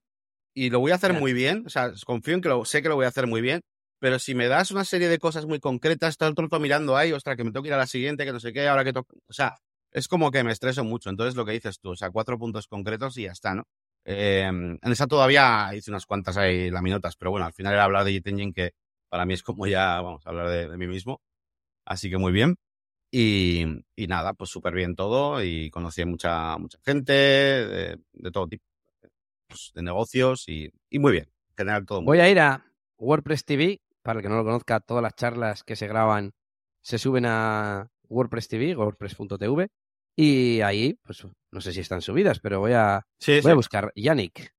Y 0.54 0.70
lo 0.70 0.80
voy 0.80 0.92
a 0.92 0.96
hacer 0.96 1.14
muy 1.14 1.34
bien. 1.34 1.64
O 1.66 1.70
sea, 1.70 1.94
confío 2.06 2.36
en 2.36 2.42
que 2.42 2.50
lo 2.50 2.66
sé 2.66 2.82
que 2.82 2.90
lo 2.90 2.96
voy 2.96 3.06
a 3.06 3.10
hacer 3.10 3.28
muy 3.28 3.42
bien. 3.42 3.62
Pero 4.00 4.20
si 4.20 4.36
me 4.36 4.48
das 4.48 4.72
una 4.72 4.84
serie 4.84 5.08
de 5.08 5.20
cosas 5.20 5.46
muy 5.46 5.60
concretas, 5.60 6.18
todo 6.18 6.28
el 6.28 6.36
tonto 6.36 6.60
mirando 6.60 6.98
ahí, 6.98 7.14
ostras, 7.14 7.38
que 7.38 7.44
me 7.44 7.52
tengo 7.52 7.62
que 7.62 7.70
ir 7.70 7.74
a 7.76 7.78
la 7.78 7.88
siguiente, 7.88 8.26
que 8.26 8.34
no 8.34 8.40
sé 8.40 8.52
qué, 8.52 8.68
ahora 8.68 8.84
que 8.84 8.94
toco. 8.94 9.16
O 9.30 9.34
sea, 9.34 9.58
es 9.92 10.08
como 10.08 10.32
que 10.32 10.44
me 10.44 10.52
estreso 10.52 10.84
mucho. 10.84 11.10
Entonces, 11.10 11.36
lo 11.36 11.46
que 11.46 11.52
dices 11.52 11.80
tú, 11.80 11.92
o 11.92 11.96
sea, 11.96 12.10
cuatro 12.10 12.38
puntos 12.40 12.68
concretos 12.68 13.18
y 13.18 13.24
ya 13.24 13.32
está, 13.32 13.54
¿no? 13.54 13.64
Eh, 14.06 14.44
en 14.44 14.80
esa 14.84 15.08
todavía 15.08 15.70
hice 15.76 15.92
unas 15.92 16.06
cuantas 16.06 16.38
ahí 16.38 16.70
laminotas, 16.70 17.16
pero 17.16 17.32
bueno, 17.32 17.46
al 17.46 17.54
final 17.54 17.74
era 17.74 17.84
hablar 17.84 18.04
de 18.04 18.14
Jet 18.14 18.28
Engine, 18.28 18.54
que 18.54 18.74
para 19.10 19.26
mí 19.26 19.34
es 19.34 19.44
como 19.44 19.68
ya, 19.68 20.02
vamos, 20.02 20.26
a 20.26 20.30
hablar 20.30 20.50
de, 20.50 20.78
mí 20.78 20.88
mismo. 20.88 21.22
Así 21.86 22.10
que 22.10 22.18
muy 22.18 22.32
bien. 22.32 22.58
Y, 23.12 23.66
y 23.96 24.08
nada, 24.08 24.34
pues 24.34 24.50
súper 24.50 24.74
bien 24.74 24.96
todo 24.96 25.44
y 25.44 25.70
conocí 25.70 26.02
a 26.02 26.06
mucha, 26.06 26.58
mucha 26.58 26.80
gente 26.84 27.12
de, 27.14 28.00
de 28.14 28.32
todo 28.32 28.48
tipo, 28.48 28.64
pues, 29.48 29.72
de 29.76 29.84
negocios 29.84 30.48
y, 30.48 30.72
y, 30.90 31.00
muy 31.00 31.12
bien. 31.12 31.26
En 31.50 31.56
general 31.58 31.86
todo. 31.86 32.02
Muy 32.02 32.18
Voy 32.18 32.20
a 32.20 32.30
ir 32.30 32.40
a 32.40 32.66
WordPress 32.98 33.44
TV, 33.44 33.82
para 34.02 34.20
el 34.20 34.24
que 34.24 34.30
no 34.30 34.38
lo 34.38 34.46
conozca, 34.46 34.80
todas 34.80 35.04
las 35.04 35.16
charlas 35.16 35.64
que 35.64 35.76
se 35.76 35.88
graban 35.88 36.32
se 36.82 36.98
suben 36.98 37.26
a 37.26 37.92
WordPress 38.08 38.48
TV, 38.48 38.76
wordpress.tv, 38.76 39.70
y 40.15 40.62
ahí, 40.62 40.97
pues 41.04 41.26
no 41.52 41.62
sé 41.62 41.74
si 41.74 41.80
están 41.80 42.02
subidas, 42.02 42.39
pero 42.39 42.60
voy 42.60 42.74
a, 42.74 43.06
voy 43.43 43.52
a 43.52 43.56
buscar 43.56 43.91
Yannick. 43.95 44.54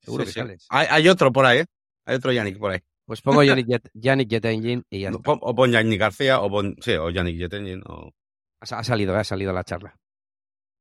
Seguro 0.00 0.24
que 0.24 0.32
sales. 0.32 0.66
Hay, 0.68 0.86
hay, 0.90 1.08
otro 1.08 1.32
por 1.32 1.46
ahí, 1.46 1.60
¿eh? 1.60 1.66
Hay 2.06 2.16
otro 2.16 2.32
Yannick 2.32 2.58
por 2.58 2.72
ahí. 2.72 2.80
Pues 3.04 3.20
pongo 3.20 3.42
Yannick 3.42 3.66
Jet, 3.66 3.90
Yannick 3.94 4.28
Jet 4.28 4.44
Engine 4.46 4.82
y 4.90 5.00
ya 5.00 5.10
está. 5.10 5.32
O 5.32 5.54
pon 5.54 5.70
Yannick 5.70 6.00
García 6.00 6.40
o 6.40 6.50
pon, 6.50 6.76
sí, 6.80 6.92
o 6.92 7.10
Yannick 7.10 7.38
Jet 7.38 7.54
Engine. 7.54 7.82
O... 7.86 8.12
Ha, 8.60 8.84
salido, 8.84 9.16
ha 9.16 9.24
salido 9.24 9.52
la 9.52 9.64
charla. 9.64 9.96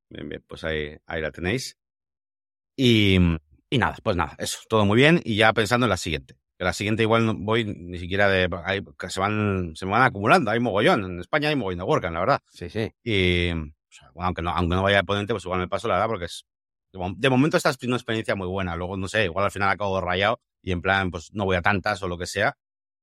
Bien, 0.10 0.28
bien, 0.28 0.44
pues 0.48 0.64
ahí, 0.64 0.98
ahí 1.06 1.22
la 1.22 1.32
tenéis. 1.32 1.78
Y, 2.76 3.18
y 3.70 3.78
nada, 3.78 3.98
pues 4.04 4.16
nada, 4.16 4.36
eso, 4.40 4.60
todo 4.70 4.86
muy 4.86 4.98
bien. 4.98 5.22
Y 5.24 5.36
ya 5.36 5.54
pensando 5.54 5.86
en 5.86 5.90
la 5.90 5.98
siguiente. 5.98 6.36
Que 6.58 6.66
la 6.66 6.74
siguiente 6.74 7.04
igual 7.04 7.26
no 7.26 7.36
voy 7.36 7.66
ni 7.66 7.98
siquiera 7.98 8.30
de... 8.30 8.48
Hay, 8.66 8.82
que 8.98 9.10
se 9.10 9.20
van, 9.20 9.74
se 9.76 9.86
me 9.86 9.94
van 9.94 10.04
acumulando, 10.04 10.52
hay 10.52 10.60
mogollón. 10.60 11.04
En 11.06 11.20
España 11.20 11.50
hay 11.50 11.56
mogollón 11.56 11.80
de 11.80 11.86
WordCamp, 11.86 12.14
la 12.14 12.20
verdad. 12.20 12.40
Sí, 12.50 12.70
sí. 12.70 12.92
Y, 13.04 13.52
aunque, 14.16 14.42
no, 14.42 14.52
aunque 14.52 14.76
no 14.76 14.84
vaya 14.84 14.98
de 14.98 15.04
ponente, 15.04 15.34
pues 15.34 15.46
igual 15.46 15.60
me 15.60 15.68
paso 15.68 15.88
la 15.88 15.96
verdad, 15.96 16.08
porque 16.08 16.26
es, 16.26 16.46
de 16.92 17.30
momento 17.30 17.58
esta 17.58 17.70
es 17.70 17.78
una 17.84 17.96
experiencia 17.96 18.36
muy 18.36 18.48
buena. 18.48 18.76
Luego, 18.76 18.98
no 18.98 19.08
sé, 19.08 19.26
igual 19.26 19.46
al 19.46 19.52
final 19.52 19.70
acabo 19.70 20.02
rayado 20.02 20.42
y 20.62 20.72
en 20.72 20.82
plan, 20.82 21.12
pues 21.12 21.34
no 21.34 21.46
voy 21.46 21.56
a 21.56 21.62
tantas 21.62 22.02
o 22.04 22.08
lo 22.08 22.18
que 22.18 22.26
sea. 22.26 22.58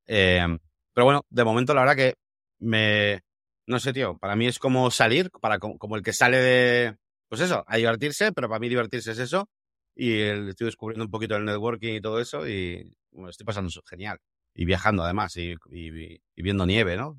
Eh, 0.07 0.47
pero 0.93 1.05
bueno, 1.05 1.25
de 1.31 1.45
momento 1.45 1.75
la 1.75 1.83
verdad 1.83 1.97
que 1.97 2.15
me, 2.59 3.23
no 3.67 3.79
sé, 3.79 3.93
tío, 3.93 4.19
para 4.19 4.37
mí 4.37 4.47
es 4.47 4.59
como 4.59 4.91
salir, 4.91 5.31
para 5.31 5.59
como, 5.59 5.97
el 5.97 6.03
que 6.03 6.13
sale 6.13 6.39
de, 6.39 6.97
pues 7.29 7.41
eso, 7.41 7.65
a 7.67 7.77
divertirse, 7.77 8.33
pero 8.33 8.49
para 8.49 8.59
mí 8.59 8.69
divertirse 8.69 9.13
es 9.13 9.19
eso. 9.19 9.49
Y 9.95 10.21
estoy 10.23 10.67
descubriendo 10.67 11.05
un 11.05 11.11
poquito 11.11 11.37
el 11.37 11.45
networking 11.45 11.95
y 11.95 12.01
todo 12.01 12.21
eso 12.21 12.47
y 12.49 12.95
bueno, 13.11 13.31
estoy 13.31 13.45
pasando 13.45 13.71
genial. 13.89 14.19
Y 14.55 14.65
viajando 14.65 15.05
además 15.05 15.37
y, 15.37 15.55
y, 15.71 16.21
viendo 16.35 16.67
nieve, 16.67 16.97
¿no? 16.97 17.17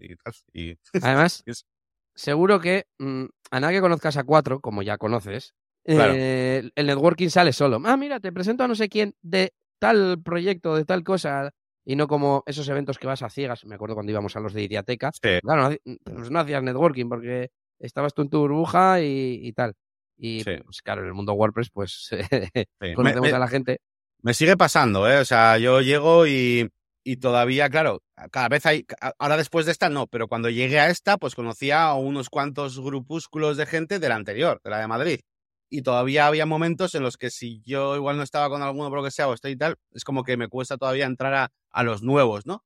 Y, 0.51 0.75
Además, 1.01 1.43
seguro 2.15 2.59
que 2.59 2.85
mm, 2.99 3.25
a 3.51 3.59
nadie 3.59 3.77
que 3.77 3.81
conozcas 3.81 4.17
a 4.17 4.23
cuatro, 4.23 4.59
como 4.59 4.81
ya 4.81 4.97
conoces, 4.97 5.53
eh, 5.85 6.69
el 6.75 6.85
networking 6.87 7.29
sale 7.29 7.53
solo. 7.53 7.81
Ah, 7.85 7.97
mira, 7.97 8.19
te 8.19 8.31
presento 8.31 8.63
a 8.63 8.67
no 8.67 8.75
sé 8.75 8.89
quién 8.89 9.15
de 9.21 9.53
tal 9.79 10.21
proyecto, 10.21 10.75
de 10.75 10.85
tal 10.85 11.03
cosa, 11.03 11.51
y 11.85 11.95
no 11.95 12.07
como 12.07 12.43
esos 12.45 12.67
eventos 12.69 12.99
que 12.99 13.07
vas 13.07 13.23
a 13.23 13.29
ciegas. 13.29 13.65
Me 13.65 13.75
acuerdo 13.75 13.95
cuando 13.95 14.11
íbamos 14.11 14.35
a 14.35 14.39
los 14.39 14.53
de 14.53 14.63
Iriateca. 14.63 15.11
Claro, 15.41 15.69
no, 15.69 15.95
pues 16.03 16.29
no 16.29 16.39
hacías 16.39 16.61
networking 16.61 17.07
porque 17.09 17.49
estabas 17.79 18.13
tú 18.13 18.21
en 18.21 18.29
tu 18.29 18.39
burbuja 18.39 19.01
y, 19.01 19.51
tal. 19.53 19.73
Y 20.17 20.43
pues, 20.43 20.81
claro, 20.83 21.01
en 21.01 21.07
el 21.07 21.13
mundo 21.13 21.33
WordPress, 21.33 21.69
pues 21.71 22.09
conocemos 22.95 23.33
a 23.33 23.39
la 23.39 23.47
gente. 23.47 23.79
Me 24.21 24.33
sigue 24.33 24.57
pasando, 24.57 25.09
¿eh? 25.09 25.19
O 25.19 25.25
sea, 25.25 25.57
yo 25.57 25.79
llego 25.81 26.27
y, 26.27 26.69
y 27.03 27.17
todavía, 27.17 27.69
claro, 27.69 28.01
cada 28.31 28.49
vez 28.49 28.65
hay. 28.65 28.85
Ahora 29.17 29.37
después 29.37 29.65
de 29.65 29.71
esta 29.71 29.89
no, 29.89 30.07
pero 30.07 30.27
cuando 30.27 30.49
llegué 30.49 30.79
a 30.79 30.89
esta, 30.89 31.17
pues 31.17 31.35
conocía 31.35 31.83
a 31.83 31.95
unos 31.95 32.29
cuantos 32.29 32.79
grupúsculos 32.79 33.57
de 33.57 33.65
gente 33.65 33.99
de 33.99 34.09
la 34.09 34.15
anterior, 34.15 34.61
de 34.63 34.69
la 34.69 34.79
de 34.79 34.87
Madrid 34.87 35.19
y 35.69 35.83
todavía 35.83 36.27
había 36.27 36.45
momentos 36.45 36.95
en 36.95 37.03
los 37.03 37.17
que 37.17 37.29
si 37.29 37.61
yo 37.63 37.95
igual 37.95 38.17
no 38.17 38.23
estaba 38.23 38.49
con 38.49 38.61
alguno 38.61 38.89
por 38.89 38.99
lo 38.99 39.03
que 39.03 39.11
sea 39.11 39.27
o 39.27 39.33
estoy 39.33 39.51
y 39.51 39.57
tal, 39.57 39.75
es 39.93 40.03
como 40.03 40.23
que 40.23 40.37
me 40.37 40.47
cuesta 40.47 40.77
todavía 40.77 41.05
entrar 41.05 41.33
a, 41.33 41.51
a 41.71 41.83
los 41.83 42.01
nuevos, 42.03 42.45
¿no? 42.45 42.63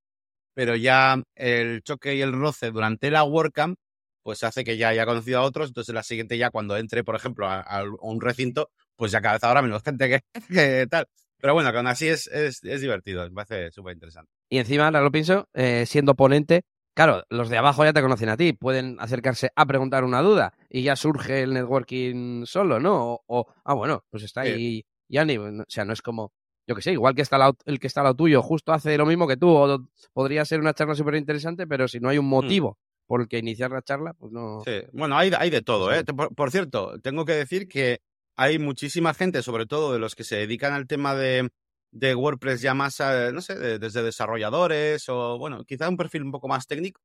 Pero 0.55 0.75
ya 0.75 1.21
el 1.35 1.83
choque 1.83 2.15
y 2.15 2.21
el 2.21 2.33
roce 2.33 2.71
durante 2.71 3.11
la 3.11 3.23
WordCamp, 3.23 3.77
pues 4.23 4.43
hace 4.43 4.63
que 4.63 4.77
ya 4.77 4.89
haya 4.89 5.05
conocido 5.05 5.39
a 5.39 5.43
otros, 5.43 5.69
entonces 5.69 5.93
la 5.95 6.03
siguiente 6.03 6.37
ya 6.37 6.51
cuando 6.51 6.77
entre, 6.77 7.03
por 7.03 7.15
ejemplo, 7.15 7.47
a, 7.49 7.83
un 8.01 8.21
recinto, 8.21 8.71
pues 8.95 9.11
ya 9.11 9.21
cada 9.21 9.35
vez 9.35 9.43
habrá 9.43 9.61
menos 9.61 9.83
gente 9.83 10.09
que, 10.09 10.21
que 10.49 10.87
tal. 10.89 11.07
Pero 11.43 11.55
bueno, 11.55 11.73
que 11.73 11.77
aún 11.77 11.87
así 11.87 12.07
es, 12.07 12.27
es, 12.27 12.63
es 12.63 12.79
divertido, 12.79 13.21
me 13.29 13.43
parece 13.43 13.69
súper 13.73 13.95
interesante. 13.95 14.31
Y 14.49 14.59
encima, 14.59 14.85
ahora 14.85 15.01
lo 15.01 15.11
pienso, 15.11 15.49
eh, 15.53 15.85
siendo 15.85 16.15
ponente, 16.15 16.61
Claro, 16.95 17.23
los 17.29 17.49
de 17.49 17.57
abajo 17.57 17.83
ya 17.83 17.91
te 17.91 18.03
conocen 18.03 18.29
a 18.29 18.37
ti, 18.37 18.53
pueden 18.53 18.97
acercarse 18.99 19.49
a 19.55 19.65
preguntar 19.65 20.03
una 20.03 20.21
duda 20.21 20.53
y 20.69 20.83
ya 20.83 20.95
surge 20.95 21.41
el 21.41 21.55
networking 21.55 22.45
solo, 22.45 22.79
¿no? 22.79 23.19
O, 23.25 23.47
ah, 23.65 23.73
bueno, 23.73 24.05
pues 24.11 24.21
está 24.21 24.41
ahí 24.41 24.85
Yanni, 25.09 25.37
o 25.37 25.65
sea, 25.67 25.85
no 25.85 25.93
es 25.93 26.03
como, 26.03 26.31
yo 26.67 26.75
que 26.75 26.83
sé, 26.83 26.91
igual 26.91 27.15
que 27.15 27.23
está 27.23 27.51
el 27.65 27.79
que 27.79 27.87
está 27.87 28.01
al 28.01 28.05
lado 28.05 28.15
tuyo, 28.15 28.43
justo 28.43 28.73
hace 28.73 28.95
lo 28.95 29.07
mismo 29.07 29.27
que 29.27 29.37
tú, 29.37 29.49
o 29.49 29.89
podría 30.13 30.45
ser 30.45 30.59
una 30.59 30.75
charla 30.75 30.93
súper 30.93 31.15
interesante, 31.15 31.65
pero 31.65 31.87
si 31.87 31.99
no 31.99 32.09
hay 32.09 32.19
un 32.19 32.27
mm. 32.27 32.29
motivo 32.29 32.77
por 33.07 33.21
el 33.21 33.27
que 33.27 33.39
iniciar 33.39 33.71
la 33.71 33.81
charla, 33.81 34.13
pues 34.13 34.31
no. 34.31 34.61
Sí, 34.63 34.83
bueno, 34.93 35.17
hay, 35.17 35.31
hay 35.35 35.49
de 35.49 35.63
todo, 35.63 35.91
¿eh? 35.91 36.03
Por, 36.03 36.51
cierto, 36.51 36.99
tengo 37.01 37.25
que 37.25 37.33
decir 37.33 37.67
que 37.67 38.01
hay 38.35 38.59
muchísima 38.59 39.13
gente, 39.13 39.43
sobre 39.43 39.65
todo 39.65 39.93
de 39.93 39.99
los 39.99 40.15
que 40.15 40.23
se 40.23 40.37
dedican 40.37 40.73
al 40.73 40.87
tema 40.87 41.15
de, 41.15 41.49
de 41.91 42.15
WordPress 42.15 42.61
ya 42.61 42.73
más, 42.73 42.99
eh, 42.99 43.31
no 43.33 43.41
sé, 43.41 43.55
desde 43.79 44.03
desarrolladores 44.03 45.07
o, 45.09 45.37
bueno, 45.37 45.63
quizá 45.65 45.89
un 45.89 45.97
perfil 45.97 46.23
un 46.23 46.31
poco 46.31 46.47
más 46.47 46.67
técnico, 46.67 47.01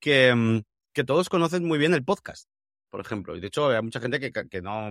que, 0.00 0.34
mm, 0.34 0.62
que 0.92 1.04
todos 1.04 1.28
conocen 1.28 1.64
muy 1.64 1.78
bien 1.78 1.94
el 1.94 2.04
podcast, 2.04 2.48
por 2.90 3.00
ejemplo. 3.00 3.36
Y 3.36 3.40
de 3.40 3.46
hecho, 3.46 3.68
hay 3.68 3.82
mucha 3.82 4.00
gente 4.00 4.18
que, 4.18 4.32
que 4.32 4.62
no, 4.62 4.90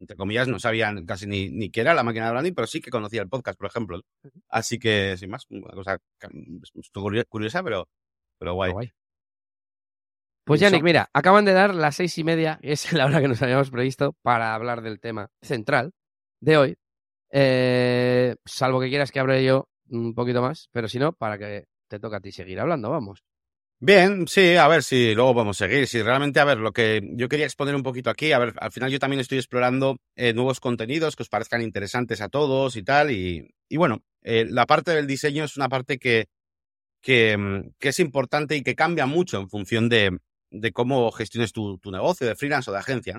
entre 0.00 0.16
comillas, 0.16 0.48
no 0.48 0.58
sabían 0.58 1.04
casi 1.06 1.26
ni, 1.26 1.48
ni 1.48 1.70
qué 1.70 1.80
era 1.80 1.94
la 1.94 2.02
máquina 2.02 2.26
de 2.26 2.32
branding, 2.32 2.54
pero 2.54 2.66
sí 2.66 2.80
que 2.80 2.90
conocía 2.90 3.22
el 3.22 3.28
podcast, 3.28 3.58
por 3.58 3.68
ejemplo. 3.68 4.00
Así 4.48 4.78
que, 4.78 5.16
sin 5.16 5.30
más, 5.30 5.46
una 5.48 5.74
cosa 5.74 5.98
curiosa, 7.28 7.62
pero, 7.62 7.88
pero 8.38 8.54
guay. 8.54 8.72
guay. 8.72 8.92
Pues 10.44 10.60
Yannick, 10.60 10.82
mira, 10.82 11.08
acaban 11.12 11.44
de 11.44 11.52
dar 11.52 11.74
las 11.74 11.96
seis 11.96 12.18
y 12.18 12.24
media, 12.24 12.58
que 12.60 12.72
es 12.72 12.92
la 12.92 13.06
hora 13.06 13.20
que 13.20 13.28
nos 13.28 13.40
habíamos 13.42 13.70
previsto 13.70 14.16
para 14.22 14.54
hablar 14.54 14.82
del 14.82 15.00
tema 15.00 15.28
central 15.40 15.92
de 16.40 16.56
hoy, 16.56 16.76
eh, 17.30 18.34
salvo 18.44 18.80
que 18.80 18.88
quieras 18.88 19.12
que 19.12 19.20
hable 19.20 19.44
yo 19.44 19.68
un 19.88 20.14
poquito 20.14 20.42
más, 20.42 20.68
pero 20.72 20.88
si 20.88 20.98
no, 20.98 21.12
para 21.12 21.38
que 21.38 21.66
te 21.88 22.00
toque 22.00 22.16
a 22.16 22.20
ti 22.20 22.32
seguir 22.32 22.58
hablando, 22.58 22.90
vamos. 22.90 23.22
Bien, 23.78 24.28
sí, 24.28 24.54
a 24.54 24.68
ver 24.68 24.84
si 24.84 25.12
luego 25.14 25.34
podemos 25.34 25.56
seguir. 25.56 25.88
Si 25.88 26.00
realmente, 26.02 26.38
a 26.38 26.44
ver, 26.44 26.58
lo 26.58 26.72
que 26.72 27.00
yo 27.14 27.28
quería 27.28 27.46
exponer 27.46 27.74
un 27.74 27.82
poquito 27.82 28.10
aquí, 28.10 28.30
a 28.30 28.38
ver, 28.38 28.54
al 28.58 28.70
final 28.70 28.92
yo 28.92 29.00
también 29.00 29.18
estoy 29.18 29.38
explorando 29.38 29.96
eh, 30.14 30.32
nuevos 30.32 30.60
contenidos 30.60 31.16
que 31.16 31.24
os 31.24 31.28
parezcan 31.28 31.62
interesantes 31.62 32.20
a 32.20 32.28
todos 32.28 32.76
y 32.76 32.84
tal. 32.84 33.10
Y, 33.10 33.52
y 33.68 33.76
bueno, 33.76 34.04
eh, 34.22 34.46
la 34.48 34.66
parte 34.66 34.92
del 34.92 35.08
diseño 35.08 35.42
es 35.42 35.56
una 35.56 35.68
parte 35.68 35.98
que, 35.98 36.26
que, 37.00 37.36
mm, 37.36 37.72
que, 37.80 37.88
es 37.88 37.98
importante 37.98 38.54
y 38.54 38.62
que 38.62 38.76
cambia 38.76 39.06
mucho 39.06 39.40
en 39.40 39.48
función 39.48 39.88
de, 39.88 40.16
de 40.52 40.72
cómo 40.72 41.10
gestiones 41.12 41.52
tu, 41.52 41.78
tu, 41.78 41.90
negocio 41.90 42.26
de 42.26 42.36
freelance 42.36 42.70
o 42.70 42.72
de 42.72 42.78
agencia. 42.78 43.18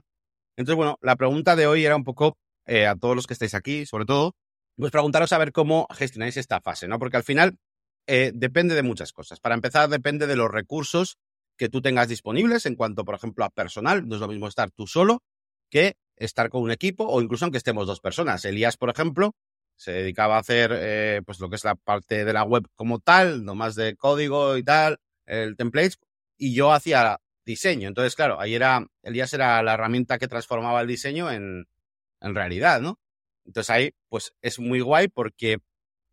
Entonces, 0.56 0.78
bueno, 0.78 0.98
la 1.02 1.16
pregunta 1.16 1.56
de 1.56 1.68
hoy 1.68 1.86
era 1.86 1.96
un 1.96 2.04
poco 2.04 2.38
eh, 2.66 2.88
a 2.88 2.96
todos 2.96 3.16
los 3.16 3.28
que 3.28 3.34
estáis 3.34 3.56
aquí, 3.56 3.86
sobre 3.86 4.06
todo, 4.06 4.36
pues 4.78 4.92
preguntaros 4.92 5.34
a 5.34 5.38
ver 5.38 5.52
cómo 5.52 5.88
gestionáis 5.92 6.38
esta 6.38 6.62
fase, 6.62 6.88
¿no? 6.88 7.00
Porque 7.00 7.18
al 7.18 7.24
final 7.24 7.58
eh, 8.08 8.32
depende 8.34 8.76
de 8.76 8.84
muchas 8.84 9.12
cosas. 9.14 9.40
Para 9.40 9.56
empezar, 9.56 9.90
depende 9.90 10.28
de 10.28 10.36
los 10.36 10.52
recursos 10.52 11.18
que 11.58 11.70
tú 11.70 11.82
tengas 11.82 12.08
disponibles 12.08 12.66
en 12.66 12.76
cuanto, 12.76 13.06
por 13.06 13.16
ejemplo, 13.16 13.46
a 13.46 13.50
personal. 13.50 14.08
No 14.08 14.16
es 14.16 14.22
lo 14.22 14.28
mismo 14.28 14.48
estar 14.48 14.72
tú 14.72 14.88
solo 14.88 15.24
que 15.70 15.96
estar 16.16 16.50
con 16.50 16.62
un 16.64 16.72
equipo 16.72 17.06
o 17.06 17.22
incluso 17.22 17.46
aunque 17.46 17.58
estemos 17.58 17.88
dos 17.88 18.00
personas. 18.00 18.46
Elías, 18.46 18.78
por 18.78 18.90
ejemplo, 18.90 19.36
se 19.76 19.92
dedicaba 19.92 20.38
a 20.38 20.40
hacer 20.40 20.72
eh, 20.74 21.22
pues 21.26 21.40
lo 21.40 21.50
que 21.50 21.56
es 21.56 21.64
la 21.64 21.76
parte 21.76 22.26
de 22.26 22.34
la 22.34 22.44
web 22.44 22.66
como 22.76 23.00
tal, 23.00 23.44
no 23.44 23.56
más 23.56 23.76
de 23.76 23.96
código 23.96 24.58
y 24.58 24.64
tal, 24.64 24.98
el 25.26 25.56
template, 25.58 25.96
y 26.44 26.54
yo 26.54 26.74
hacía 26.74 27.22
diseño. 27.46 27.88
Entonces, 27.88 28.16
claro, 28.16 28.38
ahí 28.38 28.54
era, 28.54 28.86
Elías 29.02 29.34
era 29.34 29.64
la 29.64 29.76
herramienta 29.76 30.18
que 30.18 30.28
transformaba 30.28 30.82
el 30.82 30.88
diseño 30.88 31.32
en, 31.32 31.68
en 32.20 32.36
realidad, 32.36 32.82
¿no? 32.82 33.00
Entonces 33.46 33.70
ahí, 33.70 33.92
pues 34.10 34.34
es 34.42 34.60
muy 34.60 34.82
guay 34.82 35.08
porque 35.08 35.60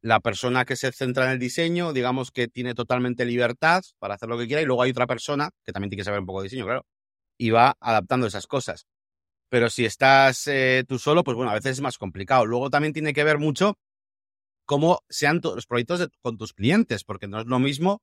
la 0.02 0.20
persona 0.20 0.64
que 0.64 0.76
se 0.76 0.92
centra 0.92 1.24
en 1.24 1.32
el 1.32 1.38
diseño, 1.40 1.92
digamos 1.92 2.30
que 2.30 2.46
tiene 2.46 2.74
totalmente 2.74 3.24
libertad 3.24 3.82
para 3.98 4.14
hacer 4.14 4.28
lo 4.28 4.38
que 4.38 4.46
quiera 4.46 4.62
y 4.62 4.66
luego 4.66 4.82
hay 4.82 4.92
otra 4.92 5.08
persona 5.08 5.50
que 5.64 5.72
también 5.72 5.90
tiene 5.90 6.00
que 6.00 6.04
saber 6.04 6.20
un 6.20 6.26
poco 6.26 6.42
de 6.42 6.44
diseño, 6.44 6.64
claro, 6.64 6.86
y 7.36 7.50
va 7.50 7.76
adaptando 7.80 8.28
esas 8.28 8.46
cosas. 8.46 8.86
Pero 9.48 9.68
si 9.68 9.84
estás 9.84 10.46
eh, 10.46 10.84
tú 10.86 11.00
solo, 11.00 11.24
pues 11.24 11.36
bueno, 11.36 11.50
a 11.50 11.54
veces 11.54 11.72
es 11.72 11.80
más 11.80 11.98
complicado. 11.98 12.46
Luego 12.46 12.70
también 12.70 12.92
tiene 12.92 13.12
que 13.12 13.24
ver 13.24 13.38
mucho 13.38 13.78
cómo 14.64 15.00
sean 15.08 15.40
los 15.42 15.66
proyectos 15.66 16.08
con 16.22 16.38
tus 16.38 16.52
clientes, 16.52 17.02
porque 17.02 17.26
no 17.26 17.40
es 17.40 17.46
lo 17.46 17.58
mismo 17.58 18.00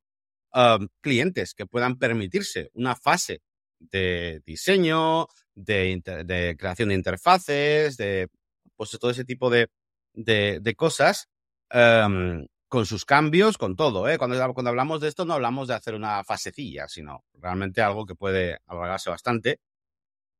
clientes 1.01 1.53
que 1.53 1.65
puedan 1.65 1.97
permitirse 1.97 2.71
una 2.73 2.95
fase 2.95 3.41
de 3.79 4.41
diseño, 4.45 5.27
de, 5.55 6.55
creación 6.57 6.89
de 6.89 6.95
interfaces, 6.95 7.97
de 7.97 8.29
pues 8.75 8.91
todo 8.91 9.11
ese 9.11 9.25
tipo 9.25 9.49
de, 9.49 9.69
de, 10.13 10.75
cosas, 10.75 11.29
em, 11.69 12.45
con 12.67 12.85
sus 12.85 13.05
cambios, 13.05 13.57
con 13.57 13.75
todo. 13.75 14.07
¿eh? 14.07 14.17
Cuando, 14.17 14.53
cuando 14.53 14.69
hablamos 14.69 15.01
de 15.01 15.07
esto 15.07 15.25
no 15.25 15.33
hablamos 15.33 15.67
de 15.67 15.75
hacer 15.75 15.95
una 15.95 16.23
fasecilla, 16.23 16.87
sino 16.87 17.23
realmente 17.33 17.81
algo 17.81 18.05
que 18.05 18.15
puede 18.15 18.59
alargarse 18.67 19.09
bastante. 19.09 19.59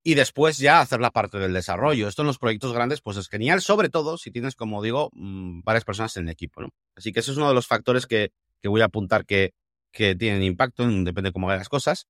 Y 0.04 0.16
después 0.16 0.58
ya 0.58 0.80
hacer 0.80 1.02
la 1.02 1.12
parte 1.12 1.38
del 1.38 1.54
desarrollo. 1.54 2.08
Esto 2.08 2.22
en 2.22 2.28
los 2.28 2.38
proyectos 2.38 2.74
grandes 2.74 3.02
pues 3.02 3.18
es 3.18 3.28
genial, 3.28 3.62
sobre 3.62 3.90
todo 3.90 4.18
si 4.18 4.32
tienes, 4.32 4.56
como 4.56 4.82
digo, 4.82 5.10
mm, 5.14 5.62
varias 5.64 5.84
personas 5.84 6.16
en 6.18 6.26
el 6.26 6.32
equipo. 6.32 6.62
Así 6.96 7.12
que 7.12 7.20
eso 7.20 7.32
es 7.32 7.38
uno 7.38 7.50
de 7.50 7.56
los 7.56 7.68
factores 7.68 8.06
que, 8.06 8.32
que 8.62 8.70
voy 8.70 8.82
a 8.82 8.86
apuntar 8.86 9.26
que, 9.26 9.54
que 9.92 10.16
tienen 10.16 10.44
impacto, 10.44 10.88
depende 10.88 11.30
de 11.30 11.34
cómo 11.34 11.48
hagan 11.48 11.60
las 11.60 11.70
cosas. 11.70 12.08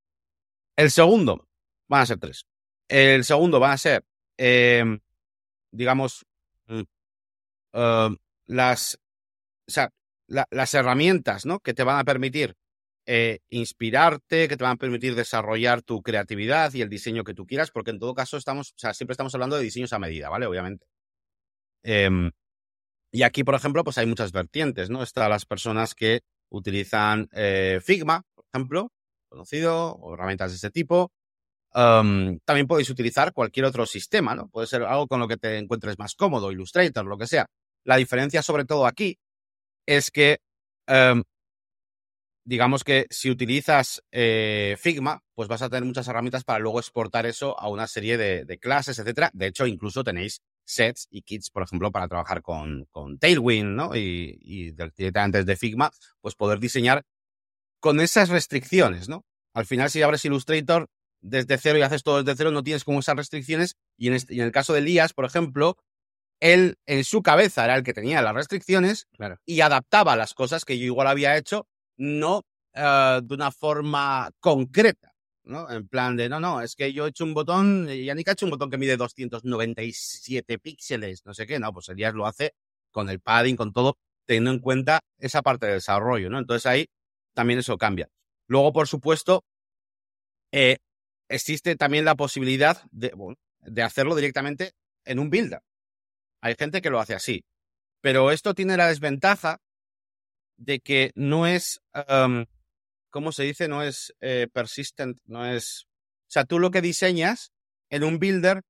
El 0.75 0.91
segundo, 0.91 1.47
van 1.87 2.01
a 2.01 2.05
ser 2.05 2.19
tres. 2.19 2.45
El 2.87 3.23
segundo 3.23 3.59
van 3.59 3.71
a 3.71 3.77
ser, 3.77 4.05
em, 4.37 4.99
digamos, 5.71 6.25
mm, 6.67 6.81
em, 7.73 8.17
las, 8.47 8.99
o 9.67 9.71
sea, 9.71 9.91
las 10.27 10.73
herramientas 10.73 11.45
¿no? 11.45 11.59
que 11.59 11.73
te 11.73 11.83
van 11.83 11.99
a 11.99 12.03
permitir 12.03 12.55
eh, 13.09 13.39
inspirarte, 13.49 14.49
que 14.49 14.57
te 14.57 14.63
van 14.65 14.73
a 14.73 14.77
permitir 14.77 15.15
desarrollar 15.15 15.81
tu 15.81 16.01
creatividad 16.01 16.73
y 16.73 16.81
el 16.81 16.89
diseño 16.89 17.23
que 17.23 17.33
tú 17.33 17.45
quieras, 17.47 17.71
porque 17.71 17.91
en 17.91 17.99
todo 17.99 18.13
caso 18.13 18.35
estamos, 18.35 18.71
o 18.71 18.77
sea, 18.77 18.93
siempre 18.93 19.13
estamos 19.13 19.33
hablando 19.33 19.55
de 19.55 19.63
diseños 19.63 19.93
a 19.93 19.99
medida, 19.99 20.27
¿vale? 20.29 20.45
Obviamente. 20.45 20.85
Em, 21.83 22.31
y 23.11 23.23
aquí, 23.23 23.43
por 23.45 23.55
ejemplo, 23.55 23.83
pues 23.85 23.97
hay 23.97 24.05
muchas 24.07 24.31
vertientes, 24.33 24.89
¿no? 24.89 25.03
Están 25.03 25.29
las 25.29 25.45
personas 25.45 25.95
que 25.95 26.21
utilizan 26.49 27.29
eh, 27.33 27.79
Figma, 27.83 28.23
por 28.35 28.45
ejemplo, 28.53 28.91
conocido, 29.29 29.95
o 29.95 30.13
herramientas 30.13 30.51
de 30.51 30.57
ese 30.57 30.71
tipo. 30.71 31.11
también 31.73 32.67
podéis 32.67 32.89
utilizar 32.89 33.33
cualquier 33.33 33.65
otro 33.65 33.85
sistema, 33.85 34.35
¿no? 34.35 34.49
Puede 34.49 34.67
ser 34.67 34.83
algo 34.83 35.07
con 35.07 35.19
lo 35.19 35.27
que 35.27 35.37
te 35.37 35.57
encuentres 35.57 35.99
más 35.99 36.15
cómodo, 36.15 36.51
Illustrator, 36.51 37.05
lo 37.05 37.17
que 37.17 37.27
sea. 37.27 37.45
La 37.83 37.97
diferencia, 37.97 38.41
sobre 38.41 38.65
todo 38.65 38.85
aquí, 38.85 39.17
es 39.85 40.11
que, 40.11 40.39
digamos 42.47 42.85
que 42.85 43.07
si 43.09 43.29
utilizas 43.29 44.01
eh, 44.11 44.77
Figma, 44.79 45.21
pues 45.35 45.49
vas 45.49 45.61
a 45.61 45.69
tener 45.69 45.83
muchas 45.83 46.07
herramientas 46.07 46.45
para 46.45 46.59
luego 46.59 46.79
exportar 46.79 47.25
eso 47.25 47.59
a 47.59 47.69
una 47.69 47.87
serie 47.87 48.17
de, 48.17 48.57
clases, 48.57 48.97
etcétera. 48.99 49.29
De 49.33 49.47
hecho, 49.47 49.67
incluso 49.67 50.03
tenéis 50.03 50.41
sets 50.67 51.07
y 51.09 51.21
kits, 51.21 51.49
por 51.49 51.63
ejemplo, 51.63 51.91
para 51.91 52.07
trabajar 52.07 52.41
con, 52.41 52.85
con 52.91 53.17
Tailwind, 53.17 53.75
¿no? 53.75 53.95
Y, 53.95 54.37
y 54.41 54.71
directamente 54.71 55.39
desde 55.39 55.55
Figma, 55.55 55.91
pues 56.21 56.35
poder 56.35 56.59
diseñar 56.59 57.03
con 57.79 57.99
esas 57.99 58.29
restricciones, 58.29 59.09
¿no? 59.09 59.23
Al 59.53 59.65
final, 59.65 59.89
si 59.89 60.01
abres 60.01 60.25
Illustrator 60.25 60.87
desde 61.21 61.57
cero 61.57 61.79
y 61.79 61.81
haces 61.81 62.03
todo 62.03 62.21
desde 62.23 62.37
cero, 62.37 62.51
no 62.51 62.63
tienes 62.63 62.83
como 62.83 62.99
esas 62.99 63.15
restricciones. 63.15 63.75
Y 63.97 64.07
en, 64.07 64.13
este, 64.13 64.35
y 64.35 64.39
en 64.39 64.45
el 64.45 64.51
caso 64.51 64.73
de 64.73 64.79
Elías, 64.79 65.13
por 65.13 65.25
ejemplo, 65.25 65.77
él 66.39 66.75
en 66.85 67.03
su 67.03 67.21
cabeza 67.21 67.65
era 67.65 67.75
el 67.75 67.83
que 67.83 67.93
tenía 67.93 68.21
las 68.21 68.35
restricciones 68.35 69.07
y 69.45 69.61
adaptaba 69.61 70.15
las 70.15 70.33
cosas 70.33 70.65
que 70.65 70.77
yo 70.77 70.85
igual 70.85 71.07
había 71.07 71.37
hecho, 71.37 71.67
no 71.97 72.43
eh, 72.73 73.19
de 73.23 73.33
una 73.33 73.51
forma 73.51 74.29
concreta. 74.39 75.06
¿No? 75.47 75.69
En 75.69 75.87
plan 75.87 76.15
de, 76.15 76.29
no, 76.29 76.39
no, 76.39 76.61
es 76.61 76.75
que 76.75 76.93
yo 76.93 77.05
he 77.05 77.09
hecho 77.09 77.23
un 77.23 77.33
botón, 77.33 77.87
y 77.89 78.05
Yannick 78.05 78.29
ha 78.29 78.31
hecho 78.33 78.45
un 78.45 78.51
botón 78.51 78.69
que 78.69 78.77
mide 78.77 78.97
297 78.97 80.59
píxeles, 80.59 81.25
no 81.25 81.33
sé 81.33 81.45
qué, 81.47 81.59
no, 81.59 81.73
pues 81.73 81.89
Elías 81.89 82.13
lo 82.13 82.27
hace 82.27 82.53
con 82.91 83.09
el 83.09 83.19
padding, 83.19 83.55
con 83.55 83.73
todo, 83.73 83.97
teniendo 84.25 84.51
en 84.51 84.59
cuenta 84.59 85.01
esa 85.19 85.41
parte 85.41 85.67
de 85.67 85.73
desarrollo, 85.73 86.29
¿no? 86.29 86.39
Entonces 86.39 86.65
ahí 86.65 86.87
también 87.33 87.59
eso 87.59 87.77
cambia. 87.77 88.09
Luego, 88.47 88.73
por 88.73 88.87
supuesto, 88.87 89.43
eh, 90.51 90.77
existe 91.29 91.75
también 91.75 92.05
la 92.05 92.15
posibilidad 92.15 92.81
de, 92.91 93.13
de 93.61 93.83
hacerlo 93.83 94.15
directamente 94.15 94.73
en 95.05 95.19
un 95.19 95.29
builder. 95.29 95.61
Hay 96.41 96.55
gente 96.57 96.81
que 96.81 96.89
lo 96.89 96.99
hace 96.99 97.15
así. 97.15 97.43
Pero 98.01 98.31
esto 98.31 98.53
tiene 98.53 98.77
la 98.77 98.87
desventaja 98.87 99.59
de 100.57 100.79
que 100.79 101.11
no 101.15 101.47
es, 101.47 101.81
¿cómo 103.17 103.31
se 103.31 103.45
dice? 103.45 103.67
No 103.67 103.81
es 103.81 104.13
eh, 104.21 104.47
persistent, 104.53 105.17
no 105.25 105.43
es... 105.43 105.87
O 106.27 106.29
sea, 106.29 106.45
tú 106.45 106.59
lo 106.59 106.69
que 106.69 106.81
diseñas 106.81 107.51
en 107.89 108.03
un 108.03 108.19
builder 108.19 108.61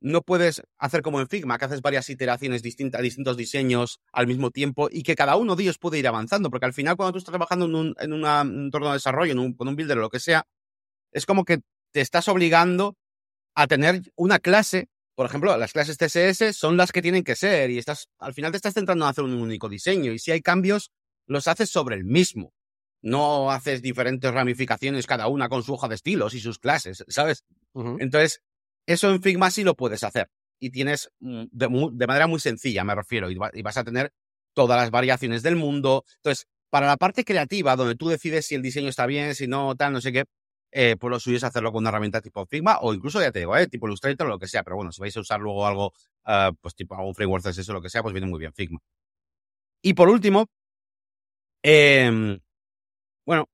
no 0.00 0.22
puedes 0.22 0.62
hacer 0.78 1.02
como 1.02 1.20
en 1.20 1.26
Figma, 1.26 1.58
que 1.58 1.64
haces 1.64 1.82
varias 1.82 2.08
iteraciones 2.08 2.62
distintas, 2.62 3.02
distintos 3.02 3.36
diseños 3.36 3.98
al 4.12 4.28
mismo 4.28 4.52
tiempo 4.52 4.88
y 4.88 5.02
que 5.02 5.16
cada 5.16 5.34
uno 5.34 5.56
de 5.56 5.64
ellos 5.64 5.78
puede 5.78 5.98
ir 5.98 6.06
avanzando, 6.06 6.48
porque 6.48 6.66
al 6.66 6.72
final 6.72 6.94
cuando 6.94 7.10
tú 7.10 7.18
estás 7.18 7.32
trabajando 7.32 7.66
en 7.66 7.74
un, 7.74 7.94
en 7.98 8.12
entorno 8.64 8.86
de 8.86 8.94
desarrollo, 8.94 9.32
en 9.32 9.40
un, 9.40 9.52
con 9.54 9.66
un 9.66 9.74
builder 9.74 9.98
o 9.98 10.02
lo 10.02 10.10
que 10.10 10.20
sea, 10.20 10.46
es 11.10 11.26
como 11.26 11.44
que 11.44 11.58
te 11.90 12.00
estás 12.00 12.28
obligando 12.28 12.96
a 13.56 13.66
tener 13.66 14.12
una 14.14 14.38
clase, 14.38 14.90
por 15.16 15.26
ejemplo, 15.26 15.56
las 15.56 15.72
clases 15.72 15.96
CSS 15.96 16.56
son 16.56 16.76
las 16.76 16.92
que 16.92 17.02
tienen 17.02 17.24
que 17.24 17.34
ser 17.34 17.68
y 17.70 17.78
estás, 17.78 18.06
al 18.20 18.32
final 18.32 18.52
te 18.52 18.58
estás 18.58 18.74
centrando 18.74 19.06
en 19.06 19.10
hacer 19.10 19.24
un 19.24 19.34
único 19.34 19.68
diseño 19.68 20.12
y 20.12 20.20
si 20.20 20.30
hay 20.30 20.40
cambios, 20.40 20.92
los 21.26 21.48
haces 21.48 21.68
sobre 21.68 21.96
el 21.96 22.04
mismo. 22.04 22.52
No 23.02 23.50
haces 23.50 23.82
diferentes 23.82 24.32
ramificaciones 24.32 25.06
cada 25.06 25.26
una 25.26 25.48
con 25.48 25.62
su 25.62 25.74
hoja 25.74 25.88
de 25.88 25.96
estilos 25.96 26.34
y 26.34 26.40
sus 26.40 26.58
clases, 26.58 27.04
¿sabes? 27.08 27.44
Entonces, 27.74 28.42
eso 28.86 29.10
en 29.10 29.22
Figma 29.22 29.50
sí 29.50 29.64
lo 29.64 29.74
puedes 29.74 30.04
hacer 30.04 30.28
y 30.62 30.70
tienes 30.70 31.10
mm, 31.18 31.46
de, 31.50 32.06
manera 32.06 32.28
muy 32.28 32.38
sencilla, 32.38 32.84
me 32.84 32.94
refiero, 32.94 33.28
y, 33.30 33.36
vas 33.36 33.76
a 33.76 33.82
tener 33.82 34.12
todas 34.54 34.80
las 34.80 34.92
variaciones 34.92 35.42
del 35.42 35.56
mundo. 35.56 36.04
Entonces, 36.16 36.46
para 36.70 36.86
la 36.86 36.96
parte 36.96 37.24
creativa, 37.24 37.74
donde 37.74 37.96
tú 37.96 38.08
decides 38.08 38.46
si 38.46 38.54
el 38.54 38.62
diseño 38.62 38.88
está 38.88 39.06
bien, 39.06 39.34
si 39.34 39.48
no, 39.48 39.74
tal, 39.74 39.92
no 39.92 40.00
sé 40.00 40.12
qué, 40.12 40.24
eh, 40.70 40.96
pues 40.98 41.10
lo 41.10 41.18
suyo 41.18 41.36
es 41.36 41.44
hacerlo 41.44 41.72
con 41.72 41.82
una 41.82 41.88
herramienta 41.90 42.20
tipo 42.20 42.46
Figma 42.46 42.78
o 42.80 42.94
incluso, 42.94 43.20
ya 43.20 43.32
te 43.32 43.40
digo, 43.40 43.56
eh, 43.56 43.66
tipo 43.66 43.88
Illustrator 43.88 44.26
o 44.26 44.30
lo 44.30 44.38
que 44.38 44.46
sea. 44.46 44.62
Pero 44.62 44.76
bueno, 44.76 44.92
si 44.92 45.00
vais 45.00 45.16
a 45.16 45.20
usar 45.20 45.40
luego 45.40 45.66
algo, 45.66 45.92
uh, 46.26 46.54
pues 46.60 46.76
tipo 46.76 46.94
algún 46.94 47.14
framework 47.14 47.44
CSS 47.44 47.68
o 47.68 47.72
lo 47.72 47.82
que 47.82 47.90
sea, 47.90 48.02
pues 48.02 48.14
viene 48.14 48.28
muy 48.28 48.38
bien 48.38 48.52
Figma. 48.54 48.78
Y 49.82 49.94
por 49.94 50.08
último, 50.08 50.48
eh, 51.64 52.38
bueno, 53.26 53.48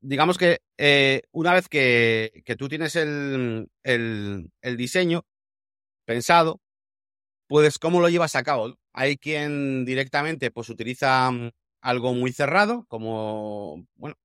digamos 0.00 0.38
que 0.38 0.60
eh, 0.78 1.22
una 1.32 1.52
vez 1.54 1.68
que, 1.68 2.42
tú 2.58 2.68
tienes 2.68 2.96
el, 2.96 3.68
el, 3.82 4.76
diseño 4.76 5.24
pensado, 6.04 6.60
pues 7.48 7.78
cómo 7.78 8.00
lo 8.00 8.08
llevas 8.08 8.36
a 8.36 8.42
cabo. 8.42 8.76
Hay 8.92 9.16
quien 9.18 9.84
directamente 9.84 10.50
pues 10.50 10.68
utiliza 10.68 11.30
mm, 11.30 11.50
algo 11.82 12.14
muy 12.14 12.32
cerrado, 12.32 12.84
como, 12.88 13.86
bueno, 13.96 14.16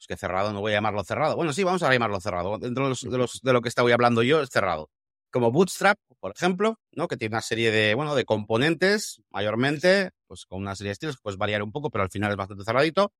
es 0.00 0.06
que 0.06 0.16
cerrado, 0.16 0.52
no 0.52 0.60
voy 0.60 0.72
a 0.72 0.76
llamarlo 0.76 1.04
cerrado. 1.04 1.36
Bueno, 1.36 1.52
sí, 1.52 1.64
vamos 1.64 1.82
a 1.82 1.92
llamarlo 1.92 2.20
cerrado. 2.20 2.58
Dentro 2.58 2.84
de, 2.84 2.90
los, 2.90 3.00
de, 3.02 3.18
los, 3.18 3.40
de 3.42 3.52
lo 3.52 3.62
que 3.62 3.68
estoy 3.68 3.92
hablando 3.92 4.22
yo, 4.22 4.40
es 4.40 4.50
cerrado. 4.50 4.90
Como 5.30 5.52
Bootstrap, 5.52 5.98
por 6.20 6.32
ejemplo, 6.34 6.78
¿no? 6.92 7.08
Que 7.08 7.16
tiene 7.16 7.34
una 7.34 7.42
serie 7.42 7.70
de, 7.70 7.94
bueno, 7.94 8.14
de 8.14 8.24
componentes, 8.24 9.20
mayormente, 9.30 10.10
pues 10.26 10.46
con 10.46 10.60
una 10.62 10.74
serie 10.76 10.88
de 10.90 10.92
estilos, 10.94 11.18
pues 11.22 11.36
variar 11.36 11.62
un 11.62 11.72
poco, 11.72 11.90
pero 11.90 12.04
al 12.04 12.10
final 12.10 12.30
es 12.30 12.36
bastante 12.36 12.64
cerradito. 12.64 13.12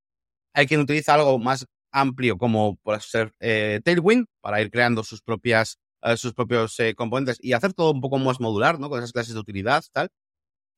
Hay 0.58 0.66
quien 0.66 0.80
utiliza 0.80 1.14
algo 1.14 1.38
más 1.38 1.66
amplio, 1.92 2.36
como 2.36 2.78
puede 2.78 2.98
ser 2.98 3.32
eh, 3.38 3.80
Tailwind, 3.84 4.26
para 4.40 4.60
ir 4.60 4.72
creando 4.72 5.04
sus 5.04 5.22
propias, 5.22 5.78
eh, 6.02 6.16
sus 6.16 6.34
propios 6.34 6.80
eh, 6.80 6.96
componentes 6.96 7.38
y 7.40 7.52
hacer 7.52 7.74
todo 7.74 7.92
un 7.92 8.00
poco 8.00 8.18
más 8.18 8.40
modular, 8.40 8.80
¿no? 8.80 8.90
Con 8.90 8.98
esas 8.98 9.12
clases 9.12 9.34
de 9.34 9.38
utilidad, 9.38 9.84
tal. 9.92 10.08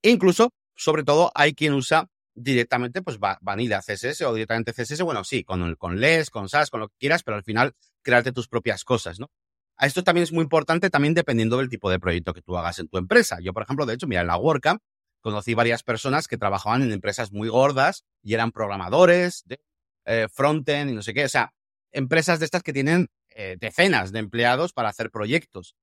E 0.02 0.10
incluso, 0.10 0.52
sobre 0.76 1.02
todo, 1.02 1.32
hay 1.34 1.54
quien 1.54 1.72
usa 1.72 2.08
directamente 2.34 3.00
pues 3.00 3.18
vanilla 3.40 3.80
CSS 3.80 4.20
o 4.26 4.34
directamente 4.34 4.74
CSS, 4.74 5.00
bueno, 5.00 5.24
sí, 5.24 5.44
con, 5.44 5.74
con 5.76 5.98
LES, 5.98 6.28
con 6.28 6.50
SAS, 6.50 6.68
con 6.68 6.80
lo 6.80 6.88
que 6.90 6.96
quieras, 6.98 7.22
pero 7.22 7.38
al 7.38 7.42
final 7.42 7.72
crearte 8.02 8.32
tus 8.32 8.48
propias 8.48 8.84
cosas, 8.84 9.18
¿no? 9.18 9.30
Esto 9.80 10.04
también 10.04 10.24
es 10.24 10.32
muy 10.32 10.42
importante, 10.42 10.90
también 10.90 11.14
dependiendo 11.14 11.56
del 11.56 11.70
tipo 11.70 11.90
de 11.90 11.98
proyecto 11.98 12.34
que 12.34 12.42
tú 12.42 12.58
hagas 12.58 12.78
en 12.80 12.88
tu 12.88 12.98
empresa. 12.98 13.38
Yo, 13.40 13.54
por 13.54 13.62
ejemplo, 13.62 13.86
de 13.86 13.94
hecho, 13.94 14.06
mira, 14.06 14.20
en 14.20 14.26
la 14.26 14.36
WordCamp 14.36 14.82
conocí 15.22 15.54
varias 15.54 15.82
personas 15.82 16.28
que 16.28 16.36
trabajaban 16.36 16.82
en 16.82 16.92
empresas 16.92 17.32
muy 17.32 17.48
gordas 17.48 18.04
y 18.22 18.34
eran 18.34 18.52
programadores 18.52 19.42
de 19.46 19.58
eh, 20.10 20.28
frontend 20.32 20.90
y 20.90 20.94
no 20.94 21.02
sé 21.02 21.14
qué. 21.14 21.24
O 21.24 21.28
sea, 21.28 21.52
empresas 21.92 22.38
de 22.38 22.44
estas 22.46 22.62
que 22.62 22.72
tienen 22.72 23.08
eh, 23.30 23.56
decenas 23.58 24.12
de 24.12 24.18
empleados 24.20 24.72
para 24.72 24.88
hacer 24.88 25.10
proyectos. 25.10 25.74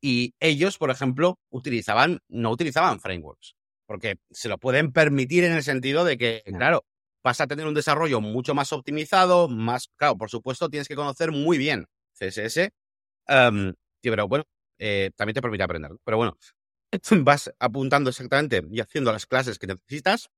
Y 0.00 0.34
ellos, 0.40 0.78
por 0.78 0.90
ejemplo, 0.90 1.38
utilizaban, 1.50 2.20
no 2.28 2.50
utilizaban 2.50 3.00
frameworks 3.00 3.54
porque 3.86 4.16
se 4.30 4.48
lo 4.48 4.58
pueden 4.58 4.92
permitir 4.92 5.44
en 5.44 5.52
el 5.52 5.62
sentido 5.62 6.04
de 6.04 6.18
que, 6.18 6.42
claro, 6.46 6.84
vas 7.22 7.40
a 7.40 7.46
tener 7.46 7.66
un 7.66 7.74
desarrollo 7.74 8.20
mucho 8.20 8.54
más 8.54 8.72
optimizado, 8.72 9.48
más, 9.48 9.88
claro, 9.96 10.16
por 10.16 10.30
supuesto, 10.30 10.68
tienes 10.68 10.88
que 10.88 10.96
conocer 10.96 11.32
muy 11.32 11.58
bien 11.58 11.86
CSS, 12.12 12.70
em, 13.28 13.74
pero 14.02 14.28
bueno, 14.28 14.44
eh, 14.78 15.10
también 15.16 15.34
te 15.34 15.42
permite 15.42 15.64
aprender. 15.64 15.92
Pero 16.04 16.16
bueno, 16.16 16.36
vas 17.24 17.52
apuntando 17.58 18.10
exactamente 18.10 18.62
y 18.70 18.80
haciendo 18.80 19.12
las 19.12 19.26
clases 19.26 19.58
que 19.58 19.66
necesitas, 19.66 20.28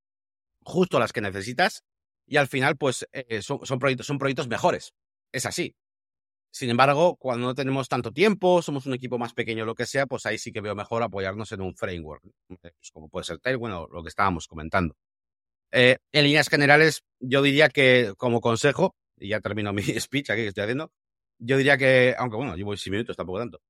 justo 0.62 0.98
las 0.98 1.12
que 1.12 1.20
necesitas, 1.20 1.82
y 2.26 2.36
al 2.36 2.48
final, 2.48 2.76
pues, 2.76 3.06
eh, 3.12 3.40
son, 3.42 3.78
proyectos, 3.78 4.06
son 4.06 4.18
proyectos 4.18 4.48
mejores. 4.48 4.92
Es 5.32 5.46
así. 5.46 5.74
Sin 6.50 6.70
embargo, 6.70 7.16
cuando 7.16 7.46
no 7.46 7.54
tenemos 7.54 7.88
tanto 7.88 8.12
tiempo, 8.12 8.62
somos 8.62 8.86
un 8.86 8.94
equipo 8.94 9.18
más 9.18 9.34
pequeño, 9.34 9.66
lo 9.66 9.74
que 9.74 9.86
sea, 9.86 10.06
pues 10.06 10.24
ahí 10.26 10.38
sí 10.38 10.52
que 10.52 10.62
veo 10.62 10.74
mejor 10.74 11.02
apoyarnos 11.02 11.52
en 11.52 11.60
un 11.60 11.76
framework, 11.76 12.24
eh, 12.24 12.72
pues 12.78 12.90
como 12.92 13.08
puede 13.08 13.24
ser 13.24 13.38
Tailwind 13.38 13.74
o 13.74 13.88
lo 13.92 14.02
que 14.02 14.08
estábamos 14.08 14.46
comentando. 14.46 14.96
Eh, 15.72 15.98
en 16.12 16.24
líneas 16.24 16.48
generales, 16.48 17.02
yo 17.20 17.42
diría 17.42 17.68
que 17.68 18.14
como 18.16 18.40
consejo, 18.40 18.96
y 19.18 19.28
ya 19.28 19.40
termino 19.40 19.72
mi 19.74 19.82
speech 19.82 20.30
aquí 20.30 20.42
que 20.42 20.48
estoy 20.48 20.62
haciendo, 20.62 20.92
yo 21.38 21.58
diría 21.58 21.76
que, 21.76 22.14
aunque 22.18 22.36
bueno, 22.36 22.56
llevo 22.56 22.74
6 22.74 22.90
minutos, 22.90 23.16
tampoco 23.16 23.40
tanto, 23.40 23.60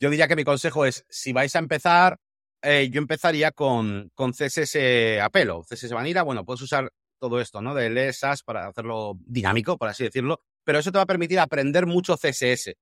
yo 0.00 0.10
diría 0.10 0.26
que 0.26 0.34
mi 0.36 0.44
consejo 0.44 0.84
es, 0.84 1.04
si 1.08 1.32
vais 1.32 1.54
a 1.54 1.60
empezar, 1.60 2.18
eh, 2.62 2.88
yo 2.90 2.98
empezaría 2.98 3.52
con, 3.52 4.10
con 4.14 4.32
CSS 4.32 5.20
Apelo, 5.22 5.62
CSS 5.62 5.92
Vanilla, 5.92 6.22
bueno, 6.22 6.44
puedes 6.44 6.62
usar 6.62 6.90
todo 7.22 7.40
esto, 7.40 7.62
¿no? 7.62 7.72
De 7.72 7.88
LSAS 7.88 8.42
para 8.42 8.66
hacerlo 8.66 9.16
dinámico, 9.26 9.78
por 9.78 9.88
así 9.88 10.02
decirlo, 10.02 10.40
pero 10.64 10.80
eso 10.80 10.90
te 10.90 10.98
va 10.98 11.02
a 11.02 11.06
permitir 11.06 11.38
aprender 11.38 11.86
mucho 11.86 12.16
CSS. 12.16 12.74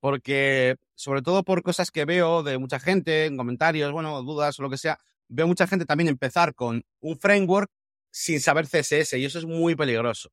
Porque, 0.00 0.76
sobre 0.96 1.22
todo 1.22 1.44
por 1.44 1.62
cosas 1.62 1.92
que 1.92 2.04
veo 2.04 2.42
de 2.42 2.58
mucha 2.58 2.80
gente, 2.80 3.26
en 3.26 3.36
comentarios, 3.36 3.92
bueno, 3.92 4.20
dudas 4.22 4.58
o 4.58 4.62
lo 4.64 4.70
que 4.70 4.78
sea, 4.78 4.98
veo 5.28 5.46
mucha 5.46 5.68
gente 5.68 5.86
también 5.86 6.08
empezar 6.08 6.56
con 6.56 6.82
un 7.00 7.18
framework 7.20 7.70
sin 8.10 8.40
saber 8.40 8.66
CSS 8.66 9.12
y 9.14 9.24
eso 9.24 9.38
es 9.38 9.44
muy 9.44 9.76
peligroso. 9.76 10.30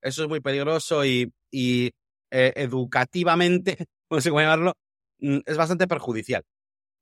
Eso 0.00 0.22
es 0.22 0.28
muy 0.28 0.40
peligroso 0.40 1.04
y, 1.04 1.30
y 1.50 1.90
eh, 2.30 2.54
educativamente, 2.56 3.76
no 4.10 4.22
sé 4.22 4.30
cómo 4.30 4.40
llamarlo, 4.40 4.72
mm, 5.18 5.40
es 5.44 5.56
bastante 5.58 5.86
perjudicial. 5.86 6.42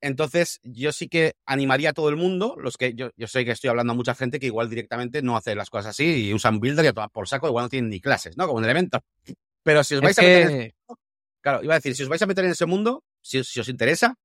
Entonces, 0.00 0.60
yo 0.62 0.92
sí 0.92 1.08
que 1.08 1.34
animaría 1.46 1.90
a 1.90 1.92
todo 1.92 2.08
el 2.08 2.16
mundo, 2.16 2.54
los 2.58 2.76
que 2.76 2.94
yo, 2.94 3.10
yo 3.16 3.26
sé 3.26 3.44
que 3.44 3.52
estoy 3.52 3.70
hablando 3.70 3.92
a 3.92 3.96
mucha 3.96 4.14
gente 4.14 4.38
que 4.38 4.46
igual 4.46 4.68
directamente 4.68 5.22
no 5.22 5.36
hace 5.36 5.54
las 5.54 5.70
cosas 5.70 5.90
así 5.90 6.28
y 6.28 6.34
usan 6.34 6.60
Builder 6.60 6.84
y 6.84 6.88
a 6.88 6.92
tomar 6.92 7.10
por 7.10 7.28
saco, 7.28 7.48
igual 7.48 7.64
no 7.64 7.68
tienen 7.68 7.90
ni 7.90 8.00
clases, 8.00 8.36
¿no? 8.36 8.46
Como 8.46 8.58
un 8.58 8.64
elemento. 8.64 9.02
Pero 9.62 9.82
si 9.82 9.94
os 9.94 10.00
vais 10.02 10.18
a 10.18 10.22
meter 10.22 10.50
en 10.50 10.60
ese 10.60 10.74
mundo, 10.86 11.00
claro, 11.40 11.64
iba 11.64 11.74
a 11.74 11.78
decir, 11.78 11.96
si 11.96 12.02
os 12.02 12.08
vais 12.08 12.22
a 12.22 12.26
meter 12.26 12.44
en 12.44 12.50
ese 12.50 12.66
mundo, 12.66 13.04
si, 13.22 13.42
si 13.42 13.60
os 13.60 13.68
interesa, 13.68 14.16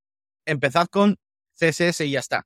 empezad 0.45 0.87
con 0.87 1.17
CSS 1.57 2.01
y 2.01 2.11
ya 2.11 2.19
está. 2.19 2.45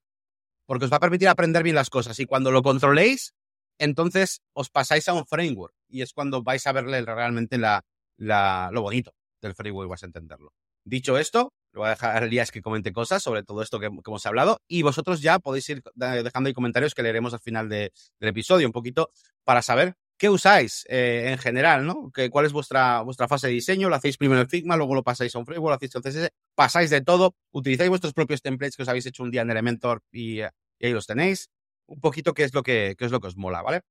Porque 0.66 0.86
os 0.86 0.92
va 0.92 0.98
a 0.98 1.02
permitir 1.02 1.28
aprender 1.28 1.64
bien 1.64 1.76
las 1.76 1.90
cosas 1.90 2.20
y 2.20 2.26
cuando 2.26 2.52
lo 2.52 2.62
controléis, 2.62 3.34
entonces 3.80 4.42
os 4.54 4.70
pasáis 4.70 5.08
a 5.10 5.14
un 5.14 5.26
framework 5.26 5.74
y 5.90 6.02
es 6.02 6.14
cuando 6.14 6.44
vais 6.44 6.66
a 6.68 6.72
verle 6.72 7.02
realmente 7.02 7.58
la, 7.58 7.84
la, 8.18 8.70
lo 8.72 8.82
bonito 8.82 9.14
del 9.42 9.56
framework, 9.56 9.90
vas 9.90 10.04
a 10.04 10.08
entenderlo. 10.08 10.54
Dicho 10.84 11.18
esto, 11.18 11.54
le 11.76 11.80
voy 11.80 11.88
a 11.88 11.90
dejar 11.92 12.24
a 12.24 12.26
Elías 12.26 12.52
que 12.52 12.62
comente 12.62 12.94
cosas 12.94 13.22
sobre 13.22 13.44
todo 13.44 13.62
esto 13.62 13.80
que, 13.80 13.88
hemos 13.88 14.26
hablado 14.26 14.62
y 14.68 14.82
vosotros 14.82 15.22
ya 15.22 15.40
podéis 15.40 15.70
ir 15.70 15.84
dejando 15.94 16.48
ahí 16.48 16.54
comentarios 16.54 16.96
que 16.96 17.04
leeremos 17.04 17.34
al 17.34 17.42
final 17.42 17.68
del 17.68 17.92
episodio 18.22 18.66
un 18.66 18.72
poquito 18.72 19.12
para 19.44 19.62
saber 19.62 19.96
qué 20.18 20.30
usáis 20.30 20.86
eh, 20.88 21.32
en 21.32 21.38
general, 21.38 21.86
¿no? 21.86 22.10
Que, 22.14 22.30
¿Cuál 22.30 22.46
es 22.46 22.54
vuestra, 22.54 23.02
vuestra 23.02 23.28
fase 23.28 23.48
de 23.48 23.54
diseño? 23.54 23.90
¿Lo 23.90 23.96
hacéis 23.96 24.16
primero 24.16 24.40
en 24.40 24.48
Figma, 24.48 24.78
luego 24.78 24.96
lo 24.96 25.04
pasáis 25.04 25.36
a 25.36 25.40
un 25.40 25.46
framework, 25.46 25.72
lo 25.72 25.76
hacéis 25.76 25.96
en 25.96 26.02
CSS? 26.02 26.30
¿Pasáis 26.56 26.90
de 26.90 27.02
todo? 27.02 27.36
¿Utilizáis 27.52 27.90
vuestros 27.90 28.14
propios 28.14 28.42
templates 28.42 28.78
que 28.78 28.84
os 28.84 28.90
habéis 28.90 29.06
hecho 29.06 29.24
un 29.24 29.32
día 29.32 29.42
en 29.42 29.52
Elementor 29.52 30.02
y, 30.14 30.40
ahí 30.40 30.54
los 30.80 31.06
tenéis? 31.06 31.50
Un 31.88 32.00
poquito 32.00 32.34
qué 32.34 32.44
es 32.46 32.54
lo 32.54 32.64
que, 32.64 32.96
es 32.98 33.12
lo 33.12 33.20
que 33.20 33.28
os 33.28 33.36
mola, 33.36 33.62
¿vale? 33.62 33.82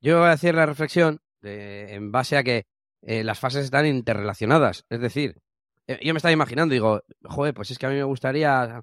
Yo 0.00 0.18
voy 0.18 0.28
a 0.28 0.32
hacer 0.32 0.56
la 0.56 0.66
reflexión 0.66 1.20
en 1.42 2.10
base 2.10 2.36
a 2.36 2.42
que 2.42 2.64
eh, 3.02 3.22
las 3.22 3.38
fases 3.38 3.66
están 3.66 3.86
interrelacionadas. 3.86 4.84
Es 4.88 5.00
decir, 5.00 5.36
eh, 5.36 5.49
yo 6.00 6.14
me 6.14 6.18
estaba 6.18 6.32
imaginando, 6.32 6.72
digo, 6.72 7.02
joder, 7.24 7.54
pues 7.54 7.70
es 7.70 7.78
que 7.78 7.86
a 7.86 7.88
mí 7.88 7.96
me 7.96 8.04
gustaría 8.04 8.82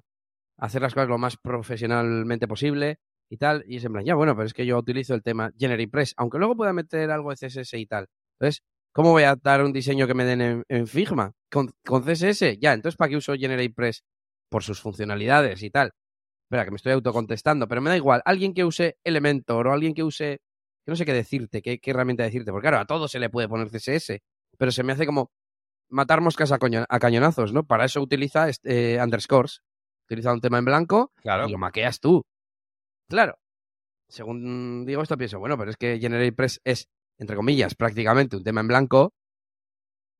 hacer 0.58 0.82
las 0.82 0.94
cosas 0.94 1.08
lo 1.08 1.18
más 1.18 1.36
profesionalmente 1.36 2.48
posible 2.48 2.98
y 3.30 3.36
tal. 3.36 3.64
Y 3.66 3.76
es 3.76 3.84
en 3.84 3.92
plan, 3.92 4.04
ya 4.04 4.14
bueno, 4.14 4.34
pero 4.34 4.46
es 4.46 4.54
que 4.54 4.66
yo 4.66 4.78
utilizo 4.78 5.14
el 5.14 5.22
tema 5.22 5.52
Press, 5.90 6.14
aunque 6.16 6.38
luego 6.38 6.56
pueda 6.56 6.72
meter 6.72 7.10
algo 7.10 7.30
de 7.30 7.36
CSS 7.36 7.74
y 7.74 7.86
tal. 7.86 8.08
Entonces, 8.38 8.62
¿Cómo 8.98 9.12
voy 9.12 9.22
a 9.22 9.36
dar 9.36 9.62
un 9.62 9.72
diseño 9.72 10.08
que 10.08 10.14
me 10.14 10.24
den 10.24 10.64
en, 10.68 10.86
Figma? 10.88 11.32
¿Con, 11.52 11.70
¿Con, 11.86 12.02
CSS? 12.02 12.58
Ya, 12.58 12.72
entonces 12.72 12.96
¿para 12.96 13.08
qué 13.08 13.16
uso 13.16 13.34
GeneratePress? 13.34 14.02
Por 14.50 14.64
sus 14.64 14.80
funcionalidades 14.80 15.62
y 15.62 15.70
tal. 15.70 15.92
Espera, 16.46 16.64
que 16.64 16.72
me 16.72 16.78
estoy 16.78 16.94
autocontestando, 16.94 17.68
pero 17.68 17.80
me 17.80 17.90
da 17.90 17.96
igual. 17.96 18.22
Alguien 18.24 18.54
que 18.54 18.64
use 18.64 18.98
Elementor 19.04 19.68
o 19.68 19.72
alguien 19.72 19.94
que 19.94 20.02
use. 20.02 20.40
Que 20.84 20.90
no 20.90 20.96
sé 20.96 21.04
qué 21.04 21.12
decirte, 21.12 21.62
qué, 21.62 21.78
herramienta 21.84 22.24
decirte. 22.24 22.50
Porque 22.50 22.64
claro, 22.68 22.78
a 22.78 22.86
todo 22.86 23.06
se 23.06 23.20
le 23.20 23.30
puede 23.30 23.46
poner 23.48 23.68
CSS, 23.68 24.18
pero 24.58 24.72
se 24.72 24.82
me 24.82 24.94
hace 24.94 25.06
como 25.06 25.30
matar 25.88 26.20
moscas 26.20 26.52
a, 26.52 26.58
cañonazos, 26.58 27.52
¿no? 27.52 27.64
Para 27.64 27.84
eso 27.84 28.00
utiliza 28.00 28.48
este, 28.48 29.02
underscores. 29.02 29.62
Utiliza 30.06 30.32
un 30.32 30.40
tema 30.40 30.58
en 30.58 30.64
blanco 30.64 31.12
y 31.22 31.50
lo 31.50 31.58
maqueas 31.58 32.00
tú. 32.00 32.24
Claro. 33.08 33.38
Según 34.08 34.86
digo 34.86 35.02
esto, 35.02 35.18
pienso, 35.18 35.38
bueno, 35.38 35.58
pero 35.58 35.70
es 35.70 35.76
que 35.76 35.98
GeneratePress 35.98 36.62
es, 36.64 36.88
entre 37.18 37.36
comillas, 37.36 37.74
prácticamente 37.74 38.36
un 38.36 38.42
tema 38.42 38.62
en 38.62 38.68
blanco, 38.68 39.12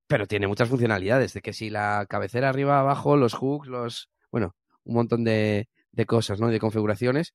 pero 0.06 0.26
tiene 0.26 0.46
muchas 0.46 0.68
funcionalidades. 0.68 1.32
De 1.32 1.40
que 1.40 1.54
si 1.54 1.70
la 1.70 2.04
cabecera 2.08 2.50
arriba, 2.50 2.80
abajo, 2.80 3.16
los 3.16 3.34
hooks, 3.34 3.68
los. 3.68 4.10
Bueno, 4.30 4.54
un 4.84 4.94
montón 4.94 5.24
de, 5.24 5.68
de 5.92 6.06
cosas, 6.06 6.38
¿no? 6.38 6.48
De 6.48 6.60
configuraciones. 6.60 7.32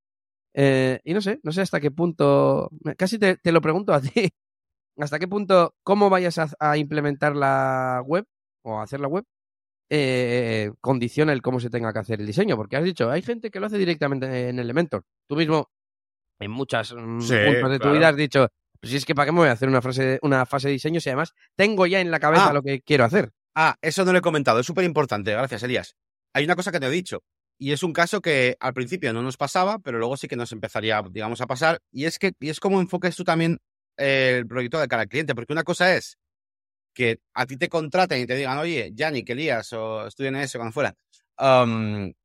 Eh, 0.53 0.99
y 1.03 1.13
no 1.13 1.21
sé, 1.21 1.39
no 1.43 1.51
sé 1.51 1.61
hasta 1.61 1.79
qué 1.79 1.89
punto, 1.89 2.69
casi 2.97 3.17
te, 3.17 3.39
lo 3.51 3.61
pregunto 3.61 3.93
a 3.93 4.01
ti, 4.01 4.29
hasta 4.97 5.19
qué 5.19 5.27
punto, 5.27 5.75
cómo 5.83 6.09
vayas 6.09 6.39
a, 6.59 6.77
implementar 6.77 7.35
la 7.35 8.01
web 8.05 8.25
o 8.63 8.79
a 8.79 8.83
hacer 8.83 8.99
la 8.99 9.07
web, 9.07 9.25
eh, 9.89 10.71
condiciona 10.81 11.33
el 11.33 11.41
cómo 11.41 11.59
se 11.59 11.69
tenga 11.69 11.91
que 11.93 11.99
hacer 11.99 12.19
el 12.19 12.27
diseño, 12.27 12.55
porque 12.55 12.77
has 12.77 12.83
dicho, 12.83 13.09
hay 13.09 13.21
gente 13.21 13.51
que 13.51 13.59
lo 13.59 13.67
hace 13.67 13.77
directamente 13.77 14.49
en 14.49 14.59
Elementor. 14.59 15.03
Tú 15.27 15.35
mismo, 15.35 15.69
en 16.39 16.51
muchas 16.51 16.93
mm, 16.93 17.19
puntos 17.19 17.71
de 17.71 17.79
tu 17.79 17.91
vida 17.91 18.09
has 18.09 18.15
dicho, 18.15 18.47
pues 18.79 18.91
si 18.91 18.97
es 18.97 19.05
que 19.05 19.15
para 19.15 19.27
qué 19.27 19.31
me 19.31 19.39
voy 19.39 19.49
a 19.49 19.53
hacer 19.53 19.69
una, 19.69 19.81
frase, 19.81 20.19
una 20.21 20.45
fase 20.45 20.67
de 20.67 20.73
diseño 20.73 20.99
si 20.99 21.09
además 21.09 21.33
tengo 21.55 21.85
ya 21.85 21.99
en 21.99 22.11
la 22.11 22.19
cabeza 22.19 22.49
ah. 22.49 22.53
lo 22.53 22.61
que 22.61 22.81
quiero 22.81 23.05
hacer. 23.05 23.31
Ah, 23.55 23.75
eso 23.81 24.03
no 24.05 24.11
lo 24.11 24.17
he 24.17 24.21
comentado, 24.21 24.59
es 24.59 24.65
súper 24.65 24.83
importante, 24.85 25.31
gracias 25.31 25.63
Elías. 25.63 25.95
Hay 26.33 26.45
una 26.45 26.55
cosa 26.55 26.71
que 26.71 26.79
te 26.79 26.87
he 26.87 26.89
dicho, 26.89 27.23
y 27.59 27.71
es 27.71 27.83
un 27.83 27.93
caso 27.93 28.21
que 28.21 28.57
al 28.59 28.73
principio 28.73 29.13
no 29.13 29.21
nos 29.21 29.37
pasaba, 29.37 29.79
pero 29.79 29.99
luego 29.99 30.17
sí 30.17 30.27
que 30.27 30.35
nos 30.35 30.51
empezaría, 30.51 31.01
digamos, 31.09 31.39
a 31.41 31.47
pasar. 31.47 31.79
Y 31.91 32.05
es 32.05 32.19
que 32.19 32.33
y 32.39 32.49
es 32.49 32.59
como 32.59 32.81
enfoques 32.81 33.15
tú 33.15 33.23
también 33.23 33.59
el 33.97 34.47
proyecto 34.47 34.79
de 34.79 34.87
cara 34.87 35.03
al 35.03 35.09
cliente, 35.09 35.35
porque 35.35 35.53
una 35.53 35.63
cosa 35.63 35.95
es 35.95 36.17
que 36.93 37.19
a 37.33 37.45
ti 37.45 37.57
te 37.57 37.69
contraten 37.69 38.21
y 38.21 38.25
te 38.27 38.35
digan, 38.35 38.57
oye, 38.59 38.91
Yannick, 38.93 39.29
Elías, 39.29 39.73
o 39.73 40.07
estudien 40.07 40.35
eso 40.35 40.59
cuando 40.59 40.73
fuera, 40.73 40.95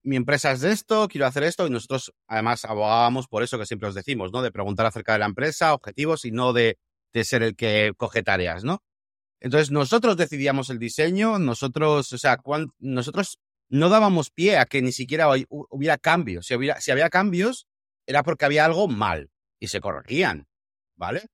mi 0.02 0.16
empresa 0.16 0.52
es 0.52 0.60
de 0.60 0.72
esto, 0.72 1.08
quiero 1.08 1.26
hacer 1.26 1.42
esto, 1.44 1.66
y 1.66 1.70
nosotros 1.70 2.12
además 2.26 2.64
abogábamos 2.64 3.26
por 3.28 3.42
eso 3.42 3.58
que 3.58 3.66
siempre 3.66 3.88
os 3.88 3.94
decimos, 3.94 4.30
¿no? 4.32 4.42
De 4.42 4.52
preguntar 4.52 4.86
acerca 4.86 5.14
de 5.14 5.20
la 5.20 5.26
empresa, 5.26 5.74
objetivos, 5.74 6.24
y 6.24 6.30
no 6.30 6.52
de, 6.52 6.78
de 7.12 7.24
ser 7.24 7.42
el 7.42 7.56
que 7.56 7.92
coge 7.96 8.22
tareas, 8.22 8.64
¿no? 8.64 8.82
Entonces 9.40 9.70
nosotros 9.70 10.16
decidíamos 10.16 10.68
el 10.70 10.78
diseño, 10.78 11.38
nosotros, 11.38 12.12
o 12.12 12.18
sea, 12.18 12.38
nosotros 12.78 13.38
no 13.70 13.88
dábamos 13.88 14.30
pie 14.30 14.58
a 14.58 14.66
que 14.66 14.82
ni 14.82 14.92
siquiera 14.92 15.28
hubiera 15.48 15.98
cambios. 15.98 16.46
Si, 16.46 16.54
hubiera, 16.54 16.80
si 16.80 16.90
había 16.90 17.08
cambios, 17.08 17.66
era 18.06 18.22
porque 18.22 18.46
había 18.46 18.64
algo 18.64 18.88
mal 18.88 19.30
y 19.60 19.68
se 19.68 19.80
corregían, 19.80 20.48
¿vale? 20.96 21.28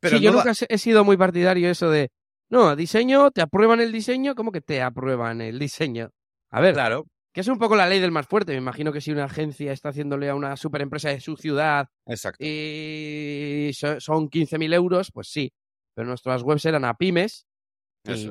Pero 0.00 0.16
yo 0.18 0.32
nunca 0.32 0.52
he 0.68 0.78
sido 0.78 1.04
muy 1.04 1.16
partidario 1.16 1.70
eso 1.70 1.90
de, 1.90 2.10
no, 2.50 2.76
diseño, 2.76 3.30
te 3.30 3.40
aprueban 3.40 3.80
el 3.80 3.92
diseño, 3.92 4.34
¿cómo 4.34 4.52
que 4.52 4.60
te 4.60 4.82
aprueban 4.82 5.40
el 5.40 5.58
diseño? 5.58 6.10
A 6.50 6.60
ver, 6.60 6.74
claro. 6.74 7.06
que 7.32 7.40
es 7.40 7.48
un 7.48 7.58
poco 7.58 7.76
la 7.76 7.88
ley 7.88 8.00
del 8.00 8.10
más 8.10 8.26
fuerte. 8.26 8.52
Me 8.52 8.58
imagino 8.58 8.92
que 8.92 9.00
si 9.00 9.10
una 9.10 9.24
agencia 9.24 9.72
está 9.72 9.88
haciéndole 9.88 10.28
a 10.28 10.34
una 10.34 10.56
superempresa 10.56 11.08
de 11.08 11.20
su 11.20 11.36
ciudad 11.36 11.88
Exacto. 12.06 12.44
y 12.44 13.70
son 13.74 14.28
15.000 14.28 14.74
euros, 14.74 15.10
pues 15.12 15.28
sí. 15.28 15.52
Pero 15.94 16.08
nuestras 16.08 16.42
webs 16.42 16.64
eran 16.64 16.84
a 16.84 16.94
pymes 16.94 17.46
pues, 18.02 18.28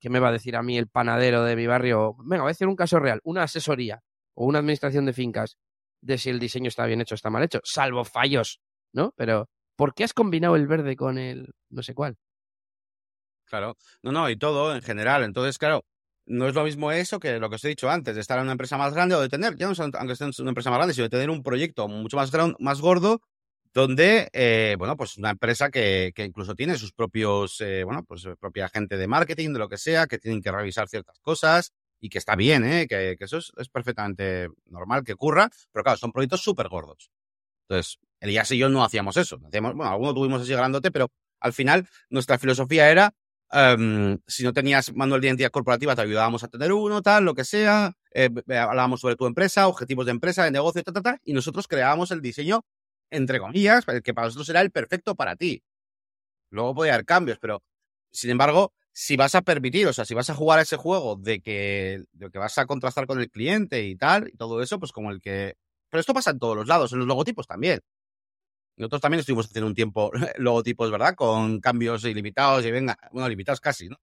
¿qué 0.00 0.10
me 0.10 0.18
va 0.18 0.28
a 0.28 0.32
decir 0.32 0.56
a 0.56 0.62
mí 0.62 0.76
el 0.76 0.88
panadero 0.88 1.44
de 1.44 1.54
mi 1.54 1.66
barrio? 1.66 2.16
Venga, 2.24 2.42
voy 2.42 2.50
a 2.50 2.52
decir 2.52 2.66
un 2.66 2.76
caso 2.76 2.98
real, 2.98 3.20
una 3.22 3.44
asesoría 3.44 4.02
o 4.34 4.46
una 4.46 4.58
administración 4.58 5.06
de 5.06 5.12
fincas 5.12 5.58
de 6.02 6.18
si 6.18 6.30
el 6.30 6.40
diseño 6.40 6.68
está 6.68 6.86
bien 6.86 7.00
hecho 7.00 7.14
o 7.14 7.16
está 7.16 7.30
mal 7.30 7.42
hecho, 7.42 7.60
salvo 7.62 8.04
fallos, 8.04 8.60
¿no? 8.92 9.12
Pero, 9.16 9.48
¿por 9.80 9.94
qué 9.94 10.04
has 10.04 10.12
combinado 10.12 10.56
el 10.56 10.66
verde 10.66 10.94
con 10.94 11.16
el 11.16 11.54
no 11.70 11.82
sé 11.82 11.94
cuál? 11.94 12.18
Claro, 13.46 13.78
no, 14.02 14.12
no, 14.12 14.28
y 14.28 14.36
todo 14.36 14.74
en 14.74 14.82
general. 14.82 15.24
Entonces, 15.24 15.56
claro, 15.56 15.86
no 16.26 16.46
es 16.46 16.54
lo 16.54 16.64
mismo 16.64 16.92
eso 16.92 17.18
que 17.18 17.38
lo 17.38 17.48
que 17.48 17.56
os 17.56 17.64
he 17.64 17.68
dicho 17.68 17.88
antes, 17.88 18.14
de 18.14 18.20
estar 18.20 18.36
en 18.36 18.42
una 18.42 18.52
empresa 18.52 18.76
más 18.76 18.92
grande 18.92 19.14
o 19.14 19.22
de 19.22 19.30
tener, 19.30 19.56
ya 19.56 19.66
no 19.66 19.72
aunque 19.78 20.12
estés 20.12 20.38
en 20.38 20.42
una 20.42 20.50
empresa 20.50 20.68
más 20.68 20.80
grande, 20.80 20.92
sino 20.92 21.04
de 21.04 21.08
tener 21.08 21.30
un 21.30 21.42
proyecto 21.42 21.88
mucho 21.88 22.18
más, 22.18 22.30
más 22.58 22.82
gordo 22.82 23.22
donde, 23.72 24.28
eh, 24.34 24.76
bueno, 24.78 24.98
pues 24.98 25.16
una 25.16 25.30
empresa 25.30 25.70
que, 25.70 26.12
que 26.14 26.26
incluso 26.26 26.54
tiene 26.54 26.76
sus 26.76 26.92
propios, 26.92 27.58
eh, 27.62 27.82
bueno, 27.84 28.04
pues 28.04 28.28
propia 28.38 28.68
gente 28.68 28.98
de 28.98 29.08
marketing, 29.08 29.54
de 29.54 29.60
lo 29.60 29.68
que 29.70 29.78
sea, 29.78 30.06
que 30.06 30.18
tienen 30.18 30.42
que 30.42 30.52
revisar 30.52 30.90
ciertas 30.90 31.18
cosas 31.20 31.72
y 32.00 32.10
que 32.10 32.18
está 32.18 32.36
bien, 32.36 32.64
¿eh? 32.64 32.86
que, 32.86 33.16
que 33.18 33.24
eso 33.24 33.38
es, 33.38 33.50
es, 33.56 33.70
perfectamente 33.70 34.48
normal 34.66 35.04
que 35.04 35.14
ocurra, 35.14 35.48
pero 35.72 35.84
claro, 35.84 35.96
son 35.96 36.12
proyectos 36.12 36.42
súper 36.42 36.68
gordos. 36.68 37.10
Entonces, 37.70 37.98
Elías 38.18 38.50
y 38.50 38.58
yo 38.58 38.68
no 38.68 38.82
hacíamos 38.82 39.16
eso. 39.16 39.38
Hacíamos, 39.46 39.74
bueno, 39.74 39.92
algunos 39.92 40.14
tuvimos 40.14 40.42
así 40.42 40.52
grandote, 40.52 40.90
pero 40.90 41.08
al 41.38 41.52
final 41.52 41.88
nuestra 42.10 42.36
filosofía 42.36 42.90
era, 42.90 43.14
um, 43.52 44.18
si 44.26 44.42
no 44.42 44.52
tenías 44.52 44.92
manual 44.94 45.20
de 45.20 45.28
identidad 45.28 45.50
corporativa, 45.50 45.94
te 45.94 46.02
ayudábamos 46.02 46.42
a 46.42 46.48
tener 46.48 46.72
uno, 46.72 47.00
tal, 47.00 47.24
lo 47.24 47.34
que 47.34 47.44
sea, 47.44 47.92
eh, 48.12 48.28
hablábamos 48.48 49.00
sobre 49.00 49.14
tu 49.14 49.26
empresa, 49.26 49.68
objetivos 49.68 50.04
de 50.06 50.10
empresa, 50.10 50.44
de 50.44 50.50
negocio, 50.50 50.82
tal, 50.82 50.94
tal, 50.94 51.02
tal, 51.04 51.20
y 51.24 51.32
nosotros 51.32 51.68
creábamos 51.68 52.10
el 52.10 52.20
diseño 52.20 52.64
entre 53.10 53.40
comillas, 53.40 53.84
que 54.04 54.14
para 54.14 54.28
nosotros 54.28 54.48
era 54.48 54.60
el 54.60 54.70
perfecto 54.70 55.14
para 55.14 55.36
ti. 55.36 55.62
Luego 56.50 56.74
puede 56.74 56.92
haber 56.92 57.04
cambios, 57.04 57.38
pero 57.40 57.62
sin 58.12 58.30
embargo, 58.30 58.72
si 58.92 59.16
vas 59.16 59.34
a 59.34 59.42
permitir, 59.42 59.86
o 59.86 59.92
sea, 59.92 60.04
si 60.04 60.14
vas 60.14 60.30
a 60.30 60.34
jugar 60.34 60.60
ese 60.60 60.76
juego 60.76 61.16
de 61.16 61.40
que, 61.40 62.04
de 62.12 62.30
que 62.30 62.38
vas 62.38 62.58
a 62.58 62.66
contrastar 62.66 63.06
con 63.06 63.20
el 63.20 63.30
cliente 63.30 63.84
y 63.84 63.96
tal, 63.96 64.28
y 64.28 64.36
todo 64.36 64.62
eso, 64.62 64.78
pues 64.78 64.92
como 64.92 65.10
el 65.10 65.20
que. 65.20 65.56
Pero 65.90 66.00
esto 66.00 66.14
pasa 66.14 66.30
en 66.30 66.38
todos 66.38 66.56
los 66.56 66.66
lados, 66.68 66.92
en 66.92 67.00
los 67.00 67.08
logotipos 67.08 67.46
también. 67.46 67.80
Nosotros 68.76 69.02
también 69.02 69.20
estuvimos 69.20 69.46
haciendo 69.46 69.66
un 69.66 69.74
tiempo 69.74 70.10
logotipos, 70.38 70.90
¿verdad? 70.90 71.14
Con 71.14 71.60
cambios 71.60 72.04
ilimitados 72.04 72.64
y 72.64 72.70
venga, 72.70 72.96
bueno, 73.12 73.28
limitados 73.28 73.60
casi, 73.60 73.88
¿no? 73.88 73.96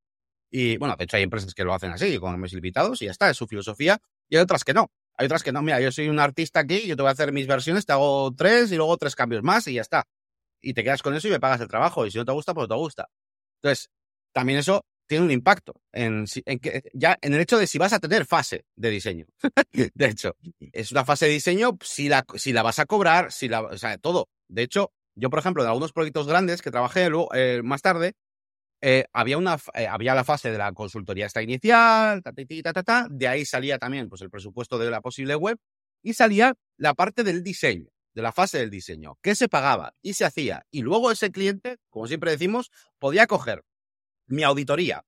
Y 0.51 0.77
bueno, 0.77 0.95
de 0.97 1.03
hecho 1.05 1.17
hay 1.17 1.23
empresas 1.23 1.53
que 1.53 1.63
lo 1.63 1.73
hacen 1.73 1.91
así, 1.91 2.17
con 2.19 2.31
cambios 2.31 2.53
ilimitados 2.53 3.01
y 3.01 3.05
ya 3.05 3.11
está, 3.11 3.29
es 3.29 3.37
su 3.37 3.47
filosofía, 3.47 3.99
y 4.29 4.37
hay 4.37 4.41
otras 4.43 4.63
que 4.63 4.73
no. 4.73 4.91
Hay 5.17 5.25
otras 5.25 5.43
que 5.43 5.51
no, 5.51 5.61
mira, 5.61 5.81
yo 5.81 5.91
soy 5.91 6.09
un 6.09 6.19
artista 6.19 6.59
aquí, 6.59 6.85
yo 6.85 6.95
te 6.95 7.01
voy 7.01 7.09
a 7.09 7.13
hacer 7.13 7.31
mis 7.33 7.47
versiones, 7.47 7.85
te 7.85 7.93
hago 7.93 8.33
tres 8.35 8.71
y 8.71 8.75
luego 8.75 8.97
tres 8.97 9.15
cambios 9.15 9.43
más 9.43 9.67
y 9.67 9.73
ya 9.73 9.81
está. 9.81 10.07
Y 10.61 10.73
te 10.73 10.83
quedas 10.83 11.01
con 11.01 11.15
eso 11.15 11.27
y 11.27 11.31
me 11.31 11.39
pagas 11.39 11.61
el 11.61 11.67
trabajo. 11.67 12.05
Y 12.05 12.11
si 12.11 12.17
no 12.19 12.25
te 12.25 12.31
gusta, 12.33 12.53
pues 12.53 12.65
no 12.69 12.75
te 12.75 12.79
gusta. 12.79 13.09
Entonces, 13.61 13.89
también 14.31 14.59
eso 14.59 14.85
tiene 15.07 15.25
un 15.25 15.31
impacto 15.31 15.81
en, 15.91 16.25
que, 16.61 16.83
ya 16.93 17.17
en 17.21 17.33
el 17.33 17.41
hecho 17.41 17.57
de 17.57 17.65
si 17.65 17.77
vas 17.77 17.93
a 17.93 17.99
tener 17.99 18.25
fase 18.25 18.65
de 18.75 18.89
diseño. 18.89 19.25
de 19.71 20.05
hecho, 20.05 20.35
es 20.73 20.91
una 20.91 21.05
fase 21.05 21.25
de 21.25 21.31
diseño 21.31 21.77
si 21.81 22.09
la, 22.09 22.25
si 22.35 22.53
la 22.53 22.61
vas 22.61 22.79
a 22.79 22.85
cobrar, 22.85 23.31
si 23.31 23.47
la, 23.47 23.61
o 23.61 23.77
sea, 23.77 23.97
todo. 23.97 24.29
De 24.47 24.63
hecho, 24.63 24.91
yo, 25.15 25.29
por 25.29 25.39
ejemplo, 25.39 25.63
en 25.63 25.69
algunos 25.69 25.93
proyectos 25.93 26.27
grandes 26.27 26.61
que 26.61 26.71
trabajé 26.71 27.09
eh, 27.33 27.61
más 27.63 27.81
tarde, 27.81 28.13
eh, 28.81 29.05
había, 29.11 29.37
una, 29.39 29.57
eh, 29.73 29.87
había 29.87 30.13
la 30.13 30.23
fase 30.23 30.51
de 30.51 30.57
la 30.59 30.71
consultoría 30.73 31.25
esta 31.25 31.41
inicial, 31.41 32.21
ta, 32.21 32.31
ta, 32.73 32.83
ta, 32.83 33.07
de 33.09 33.27
ahí 33.27 33.43
salía 33.43 33.79
también 33.79 34.07
pues, 34.07 34.21
el 34.21 34.29
presupuesto 34.29 34.77
de 34.77 34.91
la 34.91 35.01
posible 35.01 35.35
web 35.35 35.57
y 36.03 36.13
salía 36.13 36.53
la 36.77 36.93
parte 36.93 37.23
del 37.23 37.41
diseño, 37.41 37.89
de 38.13 38.21
la 38.21 38.31
fase 38.31 38.59
del 38.59 38.69
diseño, 38.69 39.17
que 39.23 39.33
se 39.33 39.49
pagaba 39.49 39.95
y 40.03 40.13
se 40.13 40.25
hacía. 40.25 40.63
Y 40.69 40.83
luego 40.83 41.11
ese 41.11 41.31
cliente, 41.31 41.77
como 41.89 42.05
siempre 42.05 42.29
decimos, 42.29 42.69
podía 42.99 43.25
coger 43.25 43.63
mi 44.27 44.43
auditoría 44.43 45.03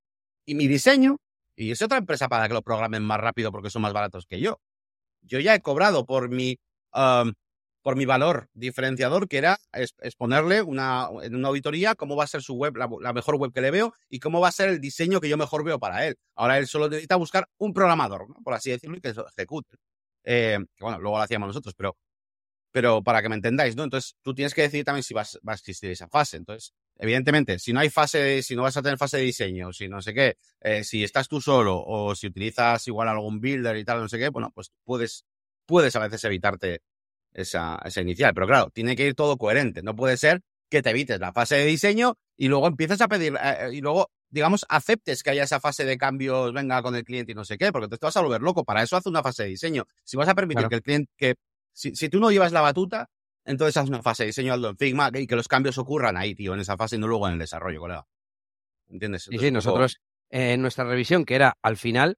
y 0.45 0.55
mi 0.55 0.67
diseño 0.67 1.17
y 1.55 1.71
es 1.71 1.81
otra 1.81 1.97
empresa 1.97 2.29
para 2.29 2.47
que 2.47 2.53
lo 2.53 2.61
programen 2.61 3.03
más 3.03 3.19
rápido 3.19 3.51
porque 3.51 3.69
son 3.69 3.81
más 3.81 3.93
baratos 3.93 4.25
que 4.25 4.39
yo. 4.39 4.61
Yo 5.21 5.39
ya 5.39 5.53
he 5.53 5.61
cobrado 5.61 6.05
por 6.05 6.29
mi 6.29 6.57
por 7.81 7.95
mi 7.95 8.05
valor 8.05 8.49
diferenciador, 8.53 9.27
que 9.27 9.37
era 9.37 9.59
exponerle 10.01 10.61
una, 10.61 11.09
en 11.23 11.35
una 11.35 11.47
auditoría 11.47 11.95
cómo 11.95 12.15
va 12.15 12.25
a 12.25 12.27
ser 12.27 12.41
su 12.41 12.55
web, 12.55 12.75
la, 12.75 13.13
mejor 13.13 13.35
web 13.35 13.53
que 13.53 13.61
le 13.61 13.71
veo 13.71 13.93
y 14.09 14.19
cómo 14.19 14.39
va 14.41 14.49
a 14.49 14.51
ser 14.51 14.69
el 14.69 14.81
diseño 14.81 15.19
que 15.21 15.29
yo 15.29 15.37
mejor 15.37 15.63
veo 15.63 15.79
para 15.79 16.05
él. 16.05 16.17
Ahora 16.35 16.57
él 16.57 16.67
solo 16.67 16.89
necesita 16.89 17.15
buscar 17.15 17.47
un 17.57 17.73
programador, 17.73 18.27
por 18.43 18.53
así 18.53 18.71
decirlo, 18.71 18.97
y 18.97 19.01
que 19.01 19.13
lo 19.13 19.27
ejecute. 19.27 19.77
Eh, 20.23 20.59
bueno, 20.79 20.99
luego 20.99 21.17
lo 21.17 21.23
hacíamos 21.23 21.47
nosotros, 21.47 21.73
pero, 21.75 21.95
pero 22.71 23.01
para 23.03 23.21
que 23.21 23.29
me 23.29 23.35
entendáis, 23.35 23.75
¿no? 23.75 23.83
Entonces 23.83 24.15
tú 24.21 24.33
tienes 24.33 24.53
que 24.53 24.63
decidir 24.63 24.85
también 24.85 25.03
si 25.03 25.13
vas, 25.13 25.39
va 25.47 25.53
a 25.53 25.55
existir 25.55 25.89
esa 25.89 26.07
fase. 26.09 26.37
Entonces, 26.37 26.73
evidentemente, 26.99 27.57
si 27.57 27.73
no 27.73 27.79
hay 27.79 27.89
fase, 27.89 28.43
si 28.43 28.55
no 28.55 28.63
vas 28.63 28.77
a 28.77 28.81
tener 28.81 28.97
fase 28.97 29.17
de 29.17 29.23
diseño, 29.23 29.71
si 29.73 29.87
no 29.87 30.01
sé 30.01 30.13
qué, 30.13 30.37
eh, 30.59 30.83
si 30.83 31.03
estás 31.03 31.27
tú 31.27 31.39
solo 31.41 31.81
o 31.81 32.13
si 32.13 32.27
utilizas 32.27 32.85
igual 32.87 33.07
algún 33.07 33.39
builder 33.39 33.77
y 33.77 33.85
tal, 33.85 34.01
no 34.01 34.09
sé 34.09 34.19
qué, 34.19 34.29
bueno, 34.29 34.51
pues 34.53 34.71
puedes, 34.83 35.25
puedes 35.65 35.95
a 35.95 35.99
veces 35.99 36.23
evitarte 36.25 36.81
esa, 37.33 37.79
esa 37.85 38.01
inicial. 38.01 38.33
Pero 38.33 38.47
claro, 38.47 38.69
tiene 38.71 38.95
que 38.95 39.07
ir 39.07 39.15
todo 39.15 39.37
coherente. 39.37 39.81
No 39.81 39.95
puede 39.95 40.17
ser 40.17 40.41
que 40.69 40.81
te 40.81 40.91
evites 40.91 41.19
la 41.19 41.33
fase 41.33 41.55
de 41.55 41.65
diseño 41.65 42.17
y 42.37 42.47
luego 42.47 42.67
empieces 42.67 43.01
a 43.01 43.07
pedir, 43.07 43.33
eh, 43.35 43.57
eh, 43.61 43.69
y 43.73 43.81
luego, 43.81 44.11
digamos, 44.29 44.65
aceptes 44.69 45.23
que 45.23 45.31
haya 45.31 45.43
esa 45.43 45.59
fase 45.59 45.85
de 45.85 45.97
cambios, 45.97 46.53
venga 46.53 46.81
con 46.81 46.95
el 46.95 47.03
cliente 47.03 47.31
y 47.31 47.35
no 47.35 47.45
sé 47.45 47.57
qué, 47.57 47.71
porque 47.71 47.87
te 47.87 47.97
vas 48.01 48.17
a 48.17 48.21
volver 48.21 48.41
loco. 48.41 48.63
Para 48.65 48.83
eso 48.83 48.97
hace 48.97 49.09
una 49.09 49.23
fase 49.23 49.43
de 49.43 49.49
diseño. 49.49 49.85
Si 50.03 50.17
vas 50.17 50.27
a 50.27 50.35
permitir 50.35 50.67
que 50.67 50.75
el 50.75 50.81
cliente, 50.81 51.11
que 51.17 51.35
si, 51.71 51.95
si, 51.95 52.09
tú 52.09 52.19
no 52.19 52.29
llevas 52.29 52.51
la 52.51 52.61
batuta, 52.61 53.09
entonces 53.45 53.77
haz 53.77 53.89
una 53.89 54.01
fase 54.01 54.23
de 54.23 54.27
diseño 54.27 54.55
en 54.55 54.77
Figma 54.77 55.09
y 55.13 55.27
que 55.27 55.35
los 55.35 55.47
cambios 55.47 55.77
ocurran 55.77 56.17
ahí, 56.17 56.35
tío, 56.35 56.53
en 56.53 56.59
esa 56.59 56.77
fase 56.77 56.95
y 56.95 56.99
no 56.99 57.07
luego 57.07 57.27
en 57.27 57.33
el 57.33 57.39
desarrollo, 57.39 57.79
colega. 57.79 58.07
¿Entiendes? 58.87 59.27
Y 59.31 59.39
sí, 59.39 59.51
nosotros 59.51 59.99
en 60.29 60.61
nuestra 60.61 60.83
revisión, 60.85 61.25
que 61.25 61.35
era 61.35 61.57
al 61.61 61.77
final, 61.77 62.17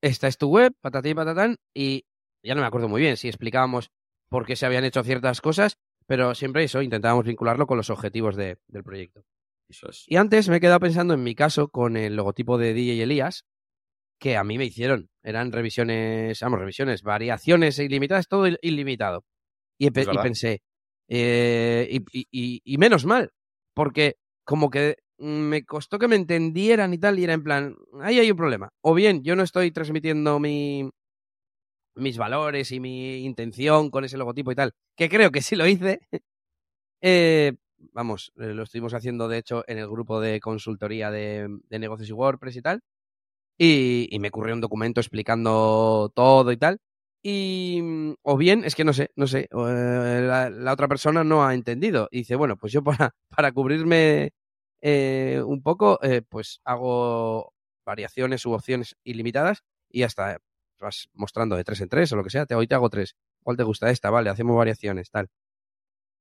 esta 0.00 0.28
es 0.28 0.36
tu 0.36 0.48
web, 0.48 0.74
patatí 0.80 1.10
y 1.10 1.14
patatán, 1.14 1.56
y 1.74 2.04
ya 2.42 2.54
no 2.54 2.60
me 2.60 2.66
acuerdo 2.66 2.88
muy 2.88 3.00
bien 3.00 3.16
si 3.16 3.28
explicábamos 3.28 3.90
por 4.28 4.46
qué 4.46 4.56
se 4.56 4.66
habían 4.66 4.84
hecho 4.84 5.02
ciertas 5.02 5.40
cosas, 5.40 5.78
pero 6.06 6.34
siempre 6.34 6.64
eso, 6.64 6.82
intentábamos 6.82 7.24
vincularlo 7.24 7.66
con 7.66 7.76
los 7.76 7.90
objetivos 7.90 8.36
del 8.36 8.58
proyecto. 8.84 9.24
Eso 9.68 9.88
es. 9.90 10.04
Y 10.06 10.16
antes 10.16 10.48
me 10.48 10.56
he 10.56 10.60
quedado 10.60 10.80
pensando 10.80 11.14
en 11.14 11.22
mi 11.22 11.34
caso 11.34 11.68
con 11.68 11.96
el 11.96 12.16
logotipo 12.16 12.58
de 12.58 12.74
DJ 12.74 13.02
Elías, 13.02 13.44
que 14.18 14.36
a 14.36 14.44
mí 14.44 14.58
me 14.58 14.64
hicieron. 14.64 15.10
Eran 15.22 15.52
revisiones, 15.52 16.40
vamos, 16.40 16.58
revisiones, 16.58 17.02
variaciones 17.02 17.78
ilimitadas, 17.78 18.28
todo 18.28 18.46
ilimitado. 18.60 19.24
Y, 19.86 19.90
pensé, 19.90 20.62
eh, 21.08 22.00
y, 22.30 22.78
menos 22.78 23.04
mal, 23.04 23.32
porque 23.74 24.16
como 24.44 24.70
que 24.70 24.96
me 25.18 25.64
costó 25.64 25.98
que 25.98 26.08
me 26.08 26.16
entendieran 26.16 26.94
y 26.94 26.98
tal, 26.98 27.18
y 27.18 27.24
era 27.24 27.32
en 27.32 27.42
plan, 27.42 27.76
ahí 28.00 28.18
hay 28.18 28.30
un 28.30 28.36
problema. 28.36 28.70
O 28.80 28.94
bien 28.94 29.22
yo 29.24 29.36
no 29.36 29.42
estoy 29.42 29.70
transmitiendo 29.72 30.38
mi, 30.38 30.90
mis 31.94 32.18
valores 32.18 32.72
y 32.72 32.80
mi 32.80 33.24
intención 33.24 33.90
con 33.90 34.04
ese 34.04 34.18
logotipo 34.18 34.52
y 34.52 34.54
tal, 34.54 34.72
que 34.96 35.08
creo 35.08 35.30
que 35.30 35.42
sí 35.42 35.56
lo 35.56 35.66
hice. 35.66 36.00
eh, 37.02 37.52
vamos, 37.92 38.32
eh, 38.36 38.54
lo 38.54 38.62
estuvimos 38.62 38.94
haciendo 38.94 39.28
de 39.28 39.38
hecho 39.38 39.64
en 39.66 39.78
el 39.78 39.88
grupo 39.88 40.20
de 40.20 40.40
consultoría 40.40 41.10
de, 41.10 41.48
negocios 41.70 42.08
y 42.08 42.12
WordPress 42.12 42.56
y 42.56 42.62
tal. 42.62 42.80
Y, 43.58 44.18
me 44.20 44.28
ocurrió 44.28 44.54
un 44.54 44.60
documento 44.60 45.00
explicando 45.00 46.10
todo 46.14 46.52
y 46.52 46.56
tal. 46.56 46.78
Y, 47.22 47.80
mm, 47.82 48.14
o 48.22 48.36
bien, 48.36 48.64
es 48.64 48.74
que 48.74 48.84
no 48.84 48.92
sé, 48.92 49.10
no 49.16 49.26
sé, 49.26 49.48
eh, 49.50 50.50
la, 50.50 50.72
otra 50.72 50.88
persona 50.88 51.24
no 51.24 51.44
ha 51.44 51.54
entendido. 51.54 52.08
Y 52.10 52.18
dice, 52.18 52.36
bueno, 52.36 52.56
pues 52.56 52.72
yo 52.72 52.82
para, 52.82 53.14
para 53.28 53.52
cubrirme 53.52 54.32
eh, 54.80 55.42
un 55.44 55.62
poco, 55.62 55.98
pues 56.28 56.60
hago 56.64 57.54
variaciones 57.84 58.46
u 58.46 58.52
opciones 58.52 58.96
ilimitadas 59.04 59.64
y 59.90 60.02
hasta 60.04 60.38
vas 60.80 61.08
mostrando 61.14 61.56
de 61.56 61.64
tres 61.64 61.80
en 61.80 61.88
tres 61.88 62.12
o 62.12 62.16
lo 62.16 62.24
que 62.24 62.30
sea. 62.30 62.46
Te, 62.46 62.54
hoy 62.54 62.66
te 62.66 62.74
hago 62.74 62.90
tres. 62.90 63.16
¿Cuál 63.42 63.56
te 63.56 63.62
gusta 63.62 63.90
esta? 63.90 64.10
Vale, 64.10 64.30
hacemos 64.30 64.56
variaciones, 64.56 65.10
tal. 65.10 65.28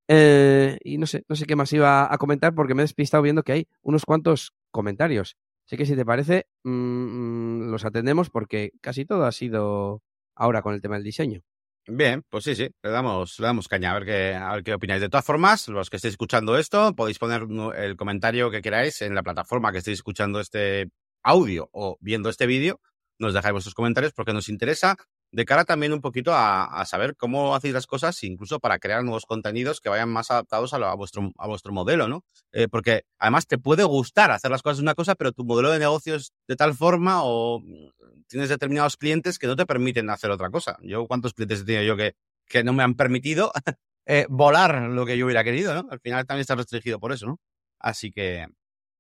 Eh, 0.08 0.78
y 0.84 0.98
no 0.98 1.08
sé, 1.08 1.24
no 1.28 1.36
sé 1.36 1.46
qué 1.46 1.56
más 1.56 1.72
iba 1.74 2.12
a 2.14 2.18
comentar 2.18 2.54
porque 2.54 2.74
me 2.74 2.82
he 2.82 2.86
despistado 2.86 3.24
viendo 3.24 3.44
que 3.44 3.54
hay 3.54 3.68
unos 3.82 4.06
cuantos 4.06 4.54
comentarios. 4.72 5.38
Así 5.66 5.78
que 5.78 5.86
si 5.86 5.96
te 5.96 6.06
parece, 6.06 6.48
mm, 6.64 7.72
los 7.72 7.86
atendemos 7.86 8.30
porque 8.30 8.72
casi 8.82 9.06
todo 9.06 9.26
ha 9.26 9.32
sido 9.32 10.02
ahora 10.42 10.62
con 10.62 10.74
el 10.74 10.82
tema 10.82 10.96
del 10.96 11.04
diseño. 11.04 11.42
Bien, 11.88 12.24
pues 12.30 12.44
sí, 12.44 12.56
sí, 12.56 12.70
le 12.84 12.90
damos, 12.90 13.40
le 13.40 13.46
damos 13.46 13.68
caña 13.68 13.92
a 13.92 13.94
ver 13.96 14.06
qué, 14.06 14.36
a 14.36 14.54
ver 14.54 14.64
qué 14.64 14.74
opináis. 14.74 15.02
De 15.02 15.10
todas 15.10 15.26
formas, 15.26 15.68
los 15.68 15.90
que 15.90 15.98
estéis 15.98 16.14
escuchando 16.14 16.58
esto, 16.58 16.96
podéis 16.96 17.18
poner 17.20 17.48
el 17.78 17.96
comentario 17.96 18.52
que 18.52 18.62
queráis 18.62 19.02
en 19.02 19.16
la 19.16 19.24
plataforma 19.24 19.72
que 19.72 19.80
estéis 19.80 20.00
escuchando 20.00 20.40
este 20.40 20.90
audio 21.24 21.70
o 21.72 21.98
viendo 22.00 22.30
este 22.30 22.46
vídeo. 22.46 22.80
Nos 23.20 23.34
dejáis 23.34 23.54
vuestros 23.54 23.74
comentarios 23.76 24.14
porque 24.14 24.34
nos 24.34 24.50
interesa 24.50 24.96
de 25.32 25.46
cara 25.46 25.64
también 25.64 25.94
un 25.94 26.02
poquito 26.02 26.34
a, 26.34 26.84
saber 26.86 27.16
cómo 27.16 27.56
hacéis 27.56 27.74
las 27.74 27.88
cosas, 27.88 28.22
incluso 28.24 28.60
para 28.60 28.80
crear 28.80 29.04
nuevos 29.04 29.26
contenidos 29.26 29.80
que 29.80 29.90
vayan 29.90 30.10
más 30.10 30.30
adaptados 30.30 30.74
a, 30.74 30.94
vuestro, 30.96 31.32
a 31.38 31.48
vuestro 31.48 31.72
modelo, 31.72 32.08
¿no? 32.08 32.24
Eh, 32.52 32.68
porque 32.68 33.06
además 33.18 33.48
te 33.48 33.58
puede 33.58 33.84
gustar 33.84 34.32
hacer 34.32 34.52
las 34.52 34.62
cosas 34.62 34.78
de 34.78 34.84
una 34.84 34.96
cosa, 34.96 35.16
pero 35.16 35.32
tu 35.32 35.46
modelo 35.46 35.72
de 35.72 35.80
negocio 35.80 36.16
es 36.16 36.34
de 36.48 36.56
tal 36.56 36.74
forma 36.74 37.24
o 37.24 37.60
mm, 37.60 38.24
tienes 38.28 38.50
determinados 38.50 38.98
clientes 38.98 39.40
que 39.40 39.48
no 39.48 39.56
te 39.56 39.66
permiten 39.66 40.10
hacer 40.10 40.32
otra 40.32 40.50
cosa. 40.50 40.78
Yo, 40.82 41.08
¿cuántos 41.08 41.34
clientes 41.34 41.62
he 41.62 41.66
tenido 41.66 41.84
yo 41.84 41.98
que, 41.98 42.16
que 42.48 42.64
no 42.64 42.74
me 42.74 42.84
han 42.84 42.96
permitido 42.96 43.52
eh, 44.06 44.26
volar 44.30 44.82
lo 44.82 45.06
que 45.06 45.18
yo 45.18 45.26
hubiera 45.26 45.44
querido, 45.44 45.74
¿no? 45.74 45.88
Al 45.90 46.00
final 46.02 46.26
también 46.26 46.42
está 46.42 46.56
restringido 46.56 47.00
por 47.00 47.14
eso, 47.14 47.26
¿no? 47.26 47.40
Así 47.80 48.12
que 48.12 48.48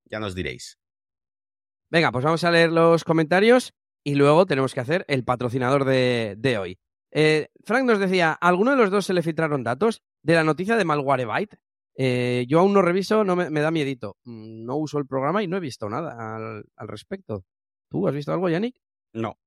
ya 0.05 0.19
nos 0.19 0.34
diréis. 0.34 0.77
Venga, 1.89 2.11
pues 2.11 2.23
vamos 2.23 2.43
a 2.45 2.51
leer 2.51 2.71
los 2.71 3.03
comentarios 3.03 3.73
y 4.03 4.15
luego 4.15 4.45
tenemos 4.45 4.73
que 4.73 4.79
hacer 4.79 5.05
el 5.07 5.23
patrocinador 5.23 5.85
de, 5.85 6.57
hoy. 6.59 6.79
Eh, 7.11 7.49
Frank 7.63 7.85
nos 7.85 7.99
decía, 7.99 8.37
¿a 8.39 8.47
alguno 8.47 8.71
de 8.71 8.77
los 8.77 8.89
dos 8.89 9.05
se 9.05 9.13
le 9.13 9.21
filtraron 9.21 9.63
datos 9.63 10.01
de 10.23 10.35
la 10.35 10.43
noticia 10.43 10.75
de 10.75 10.85
Malwarebyte? 10.85 11.57
Eh, 11.95 12.45
yo 12.47 12.59
aún 12.59 12.73
no 12.73 12.81
reviso, 12.81 13.23
no 13.23 13.35
me, 13.35 13.49
da 13.49 13.71
miedito. 13.71 14.17
Mm, 14.23 14.65
no 14.65 14.77
uso 14.77 14.97
el 14.97 15.05
programa 15.05 15.43
y 15.43 15.47
no 15.47 15.57
he 15.57 15.59
visto 15.59 15.89
nada 15.89 16.35
al, 16.35 16.87
respecto. 16.87 17.43
¿Tú 17.89 18.07
has 18.07 18.15
visto 18.15 18.31
algo, 18.31 18.49
Yannick? 18.49 18.75
No, 19.13 19.37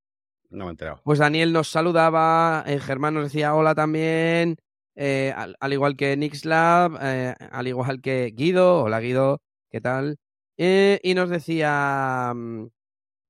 no 0.51 0.65
me 0.65 0.69
he 0.69 0.71
enterado. 0.71 1.01
Pues 1.05 1.19
Daniel 1.19 1.53
nos 1.53 1.69
saludaba, 1.69 2.63
eh, 2.67 2.79
Germán 2.79 3.15
nos 3.15 3.25
decía 3.25 3.55
hola 3.55 3.75
también, 3.75 4.57
eh, 4.95 5.33
al, 5.35 5.73
igual 5.73 5.97
que 5.97 6.17
Nixlab, 6.17 6.97
al 6.97 7.67
igual 7.67 8.01
que 8.03 8.33
Guido, 8.37 8.83
hola 8.83 9.01
Guido, 9.01 9.41
¿qué 9.71 9.81
tal? 9.81 10.19
y 10.57 11.15
nos 11.17 11.31
decía 11.31 12.33
mm, 12.33 12.69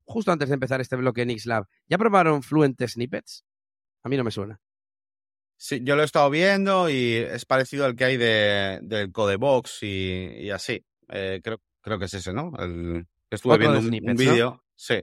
justo 0.04 0.32
antes 0.32 0.48
de 0.48 0.54
empezar 0.54 0.80
este 0.80 0.96
bloque 0.96 1.22
en 1.22 1.38
Xlab, 1.38 1.66
¿ya 1.88 1.98
probaron 1.98 2.42
Fluent 2.42 2.80
Snippets? 2.86 3.44
A 4.02 4.08
mí 4.08 4.16
no 4.16 4.24
me 4.24 4.30
suena. 4.30 4.60
Sí, 5.56 5.80
yo 5.82 5.96
lo 5.96 6.02
he 6.02 6.04
estado 6.04 6.28
viendo 6.30 6.90
y 6.90 7.14
es 7.14 7.46
parecido 7.46 7.86
al 7.86 7.96
que 7.96 8.04
hay 8.04 8.16
de, 8.16 8.80
del 8.82 9.12
Codebox 9.12 9.82
y, 9.82 10.26
y 10.40 10.50
así. 10.50 10.84
Eh, 11.08 11.40
creo, 11.42 11.60
creo 11.80 11.98
que 11.98 12.06
es 12.06 12.14
ese, 12.14 12.32
¿no? 12.32 12.52
El, 12.58 13.06
estuve 13.30 13.58
viendo 13.58 13.78
un, 13.78 14.16
vídeo. 14.16 14.64
Sí. 14.74 15.00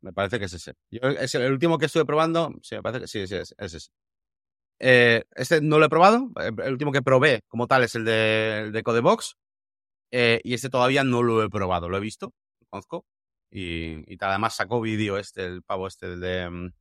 Me 0.00 0.12
parece 0.12 0.38
que 0.38 0.44
es 0.44 0.52
ese. 0.52 0.74
es 0.90 1.34
el, 1.34 1.52
último 1.52 1.78
que 1.78 1.86
estuve 1.86 2.04
probando. 2.04 2.54
Sí, 2.62 2.76
me 2.76 2.82
parece 2.82 3.00
que 3.00 3.08
sí, 3.08 3.26
sí 3.26 3.34
es, 3.34 3.54
ese. 3.58 3.90
Eh, 4.78 5.24
este 5.34 5.60
no 5.60 5.78
lo 5.78 5.86
he 5.86 5.88
probado. 5.88 6.30
El 6.36 6.72
último 6.72 6.92
que 6.92 7.02
probé 7.02 7.40
como 7.48 7.66
tal 7.66 7.82
es 7.82 7.94
el 7.94 8.04
de, 8.04 8.60
el 8.66 8.72
de 8.72 8.82
Codebox. 8.82 9.36
Eh, 10.12 10.40
y 10.44 10.54
este 10.54 10.70
todavía 10.70 11.02
no 11.02 11.22
lo 11.22 11.42
he 11.42 11.50
probado. 11.50 11.88
Lo 11.88 11.96
he 11.96 12.00
visto, 12.00 12.32
lo 12.60 12.66
conozco. 12.70 13.04
Y, 13.50 14.12
y 14.12 14.16
además 14.20 14.56
sacó 14.56 14.80
vídeo 14.80 15.18
este, 15.18 15.44
el 15.44 15.62
pavo 15.62 15.86
este, 15.86 16.06
el 16.06 16.20
de, 16.20 16.50
mm, 16.50 16.72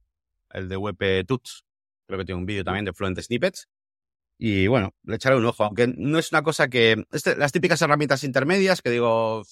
el 0.52 0.70
de 0.70 0.76
WP 0.76 1.26
Tuts. 1.28 1.66
Creo 2.08 2.20
que 2.20 2.26
tiene 2.26 2.40
un 2.40 2.46
vídeo 2.46 2.64
también 2.64 2.86
de 2.86 2.94
Fluent 2.94 3.20
Snippets. 3.20 3.68
Y 4.38 4.68
bueno, 4.68 4.94
le 5.04 5.16
echaré 5.16 5.38
un 5.38 5.46
ojo, 5.46 5.64
aunque 5.64 5.88
no 5.88 6.20
es 6.20 6.32
una 6.32 6.44
cosa 6.44 6.68
que. 6.68 7.06
Este, 7.12 7.36
las 7.36 7.52
típicas 7.52 7.82
herramientas 7.82 8.24
intermedias 8.24 8.82
que 8.82 8.90
digo. 8.90 9.44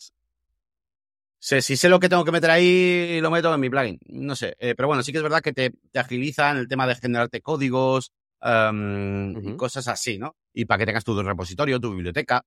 Sé, 1.40 1.62
si 1.62 1.76
sé 1.76 1.90
lo 1.90 2.00
que 2.00 2.08
tengo 2.08 2.24
que 2.24 2.32
meter 2.32 2.50
ahí, 2.52 3.20
lo 3.22 3.30
meto 3.30 3.54
en 3.54 3.60
mi 3.60 3.70
plugin. 3.70 4.00
No 4.08 4.36
sé. 4.36 4.56
Eh, 4.60 4.76
pero 4.76 4.88
bueno, 4.88 5.04
sí 5.04 5.12
que 5.12 5.18
es 5.18 5.24
verdad 5.24 5.42
que 5.42 5.52
te, 5.52 5.74
te 5.92 6.00
agilizan 6.00 6.58
el 6.58 6.70
tema 6.70 6.88
de 6.88 6.96
generarte 6.96 7.42
códigos 7.42 8.14
y 8.42 9.56
cosas 9.56 9.88
así, 9.88 10.18
¿no? 10.18 10.36
Y 10.54 10.66
para 10.66 10.80
que 10.80 10.86
tengas 10.86 11.04
tu 11.04 11.22
repositorio, 11.22 11.80
tu 11.80 11.92
biblioteca. 11.94 12.46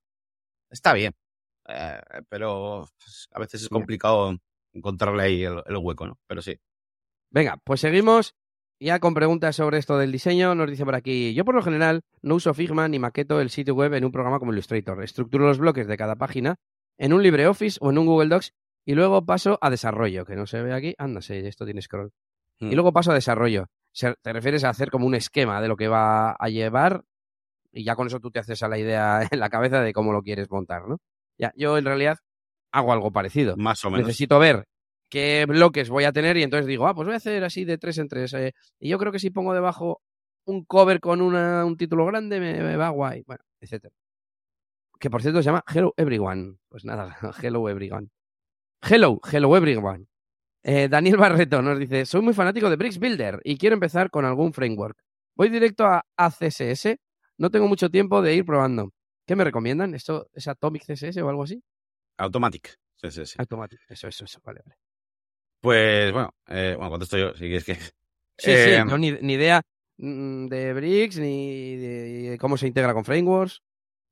Está 0.70 0.92
bien. 0.92 1.14
Eh, 1.68 2.00
pero 2.28 2.88
pues, 2.98 3.28
a 3.32 3.38
veces 3.40 3.62
es 3.62 3.68
complicado 3.68 4.36
encontrarle 4.76 5.22
ahí 5.22 5.44
el, 5.44 5.62
hueco, 5.76 6.06
¿no? 6.06 6.18
Pero 6.26 6.42
sí. 6.42 6.58
Venga, 7.30 7.58
pues 7.64 7.80
seguimos 7.80 8.34
ya 8.78 9.00
con 9.00 9.14
preguntas 9.14 9.56
sobre 9.56 9.78
esto 9.78 9.98
del 9.98 10.12
diseño. 10.12 10.54
Nos 10.54 10.70
dice 10.70 10.84
por 10.84 10.94
aquí, 10.94 11.34
yo 11.34 11.44
por 11.44 11.54
lo 11.54 11.62
general 11.62 12.02
no 12.22 12.36
uso 12.36 12.54
Figma 12.54 12.88
ni 12.88 12.98
maqueto 12.98 13.40
el 13.40 13.50
sitio 13.50 13.74
web 13.74 13.94
en 13.94 14.04
un 14.04 14.12
programa 14.12 14.38
como 14.38 14.52
Illustrator. 14.52 15.02
Estructuro 15.02 15.46
los 15.46 15.58
bloques 15.58 15.86
de 15.86 15.96
cada 15.96 16.16
página 16.16 16.56
en 16.98 17.12
un 17.12 17.22
LibreOffice 17.22 17.78
o 17.80 17.90
en 17.90 17.98
un 17.98 18.06
Google 18.06 18.28
Docs 18.28 18.52
y 18.84 18.94
luego 18.94 19.24
paso 19.24 19.58
a 19.60 19.70
desarrollo, 19.70 20.24
que 20.24 20.36
no 20.36 20.46
se 20.46 20.62
ve 20.62 20.72
aquí. 20.72 20.94
Anda, 20.98 21.20
sí, 21.20 21.34
esto 21.34 21.64
tiene 21.64 21.82
scroll. 21.82 22.12
Y 22.60 22.66
hmm. 22.66 22.72
luego 22.72 22.92
paso 22.92 23.10
a 23.10 23.14
desarrollo. 23.14 23.66
Te 23.92 24.32
refieres 24.32 24.62
a 24.64 24.68
hacer 24.68 24.90
como 24.90 25.06
un 25.06 25.14
esquema 25.14 25.60
de 25.60 25.68
lo 25.68 25.76
que 25.76 25.88
va 25.88 26.32
a 26.32 26.48
llevar 26.48 27.02
y 27.76 27.84
ya 27.84 27.94
con 27.94 28.06
eso 28.06 28.20
tú 28.20 28.30
te 28.30 28.38
haces 28.38 28.62
a 28.62 28.68
la 28.68 28.78
idea 28.78 29.20
en 29.30 29.38
la 29.38 29.50
cabeza 29.50 29.80
de 29.80 29.92
cómo 29.92 30.12
lo 30.12 30.22
quieres 30.22 30.50
montar, 30.50 30.88
¿no? 30.88 30.98
Ya, 31.38 31.52
yo 31.56 31.76
en 31.76 31.84
realidad 31.84 32.18
hago 32.72 32.92
algo 32.92 33.10
parecido. 33.10 33.56
Más 33.56 33.84
o 33.84 33.90
menos. 33.90 34.06
Necesito 34.06 34.38
ver 34.38 34.66
qué 35.08 35.46
bloques 35.46 35.88
voy 35.88 36.04
a 36.04 36.12
tener 36.12 36.36
y 36.36 36.42
entonces 36.42 36.66
digo, 36.66 36.86
ah, 36.86 36.94
pues 36.94 37.06
voy 37.06 37.14
a 37.14 37.18
hacer 37.18 37.44
así 37.44 37.64
de 37.64 37.78
tres 37.78 37.98
en 37.98 38.08
tres. 38.08 38.32
Eh, 38.34 38.52
y 38.78 38.88
yo 38.88 38.98
creo 38.98 39.12
que 39.12 39.18
si 39.18 39.30
pongo 39.30 39.54
debajo 39.54 40.00
un 40.46 40.64
cover 40.64 41.00
con 41.00 41.20
un 41.20 41.76
título 41.76 42.06
grande 42.06 42.40
me, 42.40 42.76
va 42.76 42.88
guay. 42.90 43.22
Bueno, 43.26 43.44
etcétera. 43.60 43.94
Que 44.98 45.10
por 45.10 45.22
cierto 45.22 45.40
se 45.42 45.46
llama 45.46 45.64
Hello 45.72 45.92
Everyone. 45.96 46.56
Pues 46.68 46.84
nada, 46.84 47.16
Hello 47.42 47.68
Everyone. 47.68 48.08
Hello, 48.82 49.20
Hello 49.30 49.56
Everyone. 49.56 50.06
Eh, 50.62 50.88
Daniel 50.88 51.16
Barreto 51.16 51.62
nos 51.62 51.78
dice, 51.78 52.06
soy 52.06 52.22
muy 52.22 52.34
fanático 52.34 52.68
de 52.68 52.76
Bricks 52.76 52.98
Builder 52.98 53.40
y 53.44 53.56
quiero 53.56 53.74
empezar 53.74 54.10
con 54.10 54.24
algún 54.24 54.52
framework. 54.52 54.98
Voy 55.36 55.48
directo 55.48 55.84
a 55.84 56.02
ACSS. 56.16 56.96
No 57.38 57.50
tengo 57.50 57.68
mucho 57.68 57.90
tiempo 57.90 58.22
de 58.22 58.34
ir 58.34 58.44
probando. 58.44 58.90
¿Qué 59.26 59.36
me 59.36 59.44
recomiendan? 59.44 59.94
¿Esto 59.94 60.28
es 60.32 60.48
Atomic 60.48 60.84
CSS 60.84 61.18
o 61.18 61.28
algo 61.28 61.42
así? 61.42 61.62
Automatic 62.18 62.78
CSS. 62.96 63.38
Automatic, 63.38 63.80
eso, 63.88 64.08
eso, 64.08 64.24
eso, 64.24 64.40
vale, 64.44 64.60
vale. 64.64 64.78
Pues 65.60 66.12
bueno, 66.12 66.34
eh, 66.48 66.74
bueno, 66.76 66.90
contesto 66.90 67.18
yo, 67.18 67.32
si 67.34 67.40
quieres 67.40 67.64
que. 67.64 67.76
Sí, 68.38 68.50
sí, 68.50 68.70
eh, 68.72 68.84
no, 68.84 68.98
ni, 68.98 69.08
idea 69.08 69.62
mm, 69.96 70.48
de 70.48 70.74
Bricks 70.74 71.16
ni 71.16 71.76
de 71.76 72.36
cómo 72.38 72.58
se 72.58 72.66
integra 72.66 72.92
con 72.92 73.02
frameworks. 73.02 73.62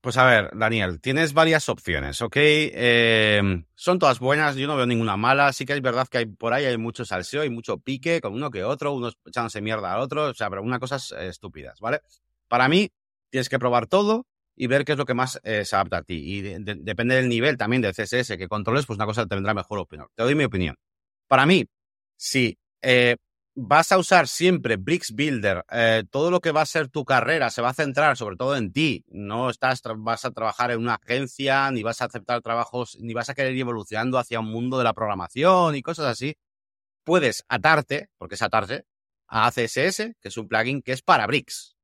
Pues 0.00 0.16
a 0.16 0.24
ver, 0.24 0.50
Daniel, 0.54 0.98
tienes 1.02 1.34
varias 1.34 1.68
opciones, 1.68 2.22
¿ok? 2.22 2.36
Em, 2.36 3.66
son 3.74 3.98
todas 3.98 4.20
buenas, 4.20 4.56
yo 4.56 4.66
no 4.66 4.76
veo 4.76 4.86
ninguna 4.86 5.18
mala. 5.18 5.52
Sí 5.52 5.66
que 5.66 5.74
es 5.74 5.82
verdad 5.82 6.08
que 6.08 6.18
hay 6.18 6.26
por 6.26 6.54
ahí 6.54 6.64
hay 6.64 6.78
mucho 6.78 7.04
salseo 7.04 7.44
y 7.44 7.50
mucho 7.50 7.76
pique 7.76 8.22
con 8.22 8.32
uno 8.32 8.50
que 8.50 8.64
otro, 8.64 8.94
unos 8.94 9.18
echándose 9.26 9.60
mierda 9.60 9.92
al 9.92 10.00
otro, 10.00 10.30
o 10.30 10.34
sea, 10.34 10.48
pero 10.48 10.62
una 10.62 10.78
cosas 10.78 11.12
estúpidas, 11.12 11.80
¿vale? 11.80 12.00
Para 12.48 12.66
mí, 12.66 12.90
tienes 13.28 13.50
que 13.50 13.58
probar 13.58 13.86
todo 13.86 14.26
y 14.56 14.66
ver 14.66 14.84
qué 14.84 14.92
es 14.92 14.98
lo 14.98 15.04
que 15.04 15.14
más 15.14 15.40
eh, 15.42 15.64
se 15.64 15.76
adapta 15.76 15.98
a 15.98 16.02
ti. 16.02 16.14
Y 16.14 16.42
depende 16.42 17.16
del 17.16 17.28
nivel 17.28 17.56
también 17.56 17.82
de 17.82 17.92
CSS 17.92 18.36
que 18.36 18.48
controles, 18.48 18.86
pues 18.86 18.96
una 18.96 19.06
cosa 19.06 19.26
te 19.26 19.34
vendrá 19.34 19.54
mejor 19.54 19.78
opinión. 19.78 20.08
Te 20.14 20.22
doy 20.22 20.34
mi 20.34 20.44
opinión. 20.44 20.76
Para 21.28 21.46
mí, 21.46 21.66
si 22.16 22.58
eh, 22.82 23.16
vas 23.54 23.92
a 23.92 23.98
usar 23.98 24.28
siempre 24.28 24.76
Bricks 24.76 25.12
Builder, 25.12 25.64
eh, 25.70 26.04
todo 26.10 26.30
lo 26.30 26.40
que 26.40 26.52
va 26.52 26.62
a 26.62 26.66
ser 26.66 26.88
tu 26.88 27.04
carrera 27.04 27.50
se 27.50 27.62
va 27.62 27.70
a 27.70 27.74
centrar 27.74 28.16
sobre 28.16 28.36
todo 28.36 28.56
en 28.56 28.72
ti. 28.72 29.04
No 29.08 29.50
estás, 29.50 29.82
vas 29.96 30.24
a 30.24 30.32
trabajar 30.32 30.70
en 30.70 30.80
una 30.80 30.94
agencia, 30.94 31.70
ni 31.70 31.82
vas 31.82 32.00
a 32.02 32.06
aceptar 32.06 32.42
trabajos, 32.42 32.98
ni 33.00 33.14
vas 33.14 33.28
a 33.30 33.34
querer 33.34 33.54
ir 33.54 33.60
evolucionando 33.60 34.18
hacia 34.18 34.40
un 34.40 34.50
mundo 34.50 34.78
de 34.78 34.84
la 34.84 34.94
programación 34.94 35.76
y 35.76 35.82
cosas 35.82 36.06
así. 36.06 36.36
Puedes 37.04 37.44
atarte, 37.48 38.08
porque 38.18 38.36
es 38.36 38.42
atarte, 38.42 38.84
a 39.28 39.50
CSS, 39.50 40.14
que 40.20 40.28
es 40.28 40.36
un 40.36 40.48
plugin 40.48 40.82
que 40.82 40.92
es 40.92 41.02
para 41.02 41.26
Bricks. 41.26 41.76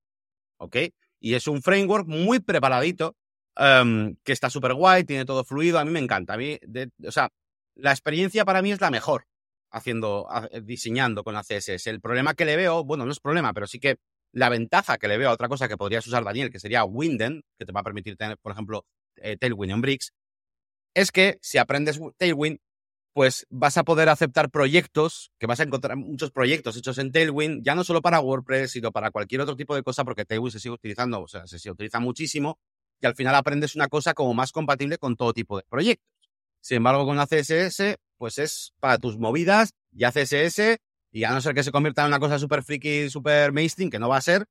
¿Ok? 0.59 0.77
Y 1.21 1.35
es 1.35 1.47
un 1.47 1.63
framework 1.63 2.07
muy 2.09 2.41
preparadito, 2.41 3.17
em, 3.57 4.17
que 4.25 4.33
está 4.33 4.51
súper 4.51 4.75
guay, 4.75 5.05
tiene 5.05 5.25
todo 5.25 5.45
fluido. 5.45 5.79
A 5.79 5.85
mí 5.85 5.91
me 5.91 6.01
encanta. 6.01 6.35
A 6.35 6.37
mí, 6.37 6.59
o 7.07 7.13
sea, 7.13 7.31
la 7.77 7.93
experiencia 7.93 8.45
para 8.45 8.63
mí 8.63 8.73
es 8.73 8.81
la 8.81 8.91
mejor 8.91 9.27
haciendo, 9.71 10.29
diseñando 10.63 11.23
con 11.23 11.35
la 11.35 11.43
CSS. 11.43 11.87
El 11.89 12.01
problema 12.01 12.35
que 12.35 12.45
le 12.45 12.57
veo, 12.57 12.85
bueno, 12.85 13.05
no 13.05 13.13
es 13.13 13.21
problema, 13.21 13.53
pero 13.53 13.67
sí 13.67 13.79
que 13.79 13.99
la 14.33 14.49
ventaja 14.49 14.99
que 14.99 15.09
le 15.09 15.19
veo 15.19 15.31
a 15.31 15.33
otra 15.33 15.49
cosa 15.49 15.69
que 15.69 15.77
podrías 15.77 16.07
usar, 16.07 16.25
Daniel, 16.25 16.51
que 16.51 16.61
sería 16.61 16.85
Winden, 16.85 17.43
que 17.59 17.67
te 17.67 17.73
va 17.73 17.81
a 17.81 17.85
permitir 17.85 18.17
tener, 18.17 18.39
por 18.39 18.53
ejemplo, 18.53 18.85
eh, 19.17 19.37
Tailwind 19.37 19.73
en 19.73 19.81
Bricks, 19.81 20.13
es 20.95 21.13
que 21.13 21.39
si 21.41 21.59
aprendes 21.59 22.01
Tailwind, 22.17 22.59
pues 23.13 23.47
vas 23.51 23.77
a 23.77 23.85
poder 23.85 24.09
aceptar 24.09 24.51
proyectos, 24.51 25.33
que 25.39 25.47
vas 25.47 25.61
a 25.61 25.65
encontrar 25.65 25.97
muchos 25.97 26.31
proyectos 26.31 26.77
hechos 26.77 26.99
en 26.99 27.11
Tailwind, 27.11 27.65
ya 27.65 27.75
no 27.75 27.85
solo 27.85 28.03
para 28.03 28.21
WordPress, 28.21 28.73
sino 28.73 28.93
para 28.93 29.11
cualquier 29.11 29.41
otro 29.41 29.57
tipo 29.57 29.75
de 29.75 29.83
cosa, 29.83 30.05
porque 30.05 30.25
Tailwind 30.25 30.53
se 30.53 30.61
sigue 30.61 30.75
utilizando, 30.75 31.21
o 31.21 31.29
sea, 31.29 31.47
se 31.47 31.71
utiliza 31.71 31.99
muchísimo, 31.99 32.59
y 33.01 33.07
al 33.07 33.15
final 33.15 33.35
aprendes 33.35 33.75
una 33.75 33.89
cosa 33.89 34.15
como 34.15 34.35
más 34.35 34.53
compatible 34.53 34.99
con 34.99 35.17
todo 35.17 35.33
tipo 35.33 35.57
de 35.57 35.65
proyectos. 35.69 36.07
Sin 36.61 36.79
embargo, 36.79 37.07
con 37.07 37.17
la 37.17 37.27
CSS, 37.27 37.97
pues 38.19 38.39
es 38.39 38.75
para 38.81 38.99
tus 38.99 39.19
movidas 39.19 39.73
y 39.93 40.05
CSS, 40.05 40.79
y 41.11 41.25
a 41.25 41.31
no 41.31 41.41
ser 41.41 41.55
que 41.55 41.65
se 41.65 41.73
convierta 41.73 42.03
en 42.03 42.09
una 42.09 42.21
cosa 42.21 42.39
súper 42.39 42.63
friki, 42.63 43.11
súper 43.11 43.53
mainstream, 43.53 43.91
que 43.91 43.99
no 43.99 44.09
va 44.09 44.19
a 44.19 44.21
ser, 44.21 44.47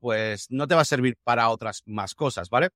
pues 0.00 0.50
no 0.50 0.66
te 0.66 0.74
va 0.74 0.82
a 0.82 0.84
servir 0.84 1.16
para 1.22 1.48
otras 1.48 1.82
más 1.86 2.14
cosas, 2.14 2.50
¿vale? 2.50 2.70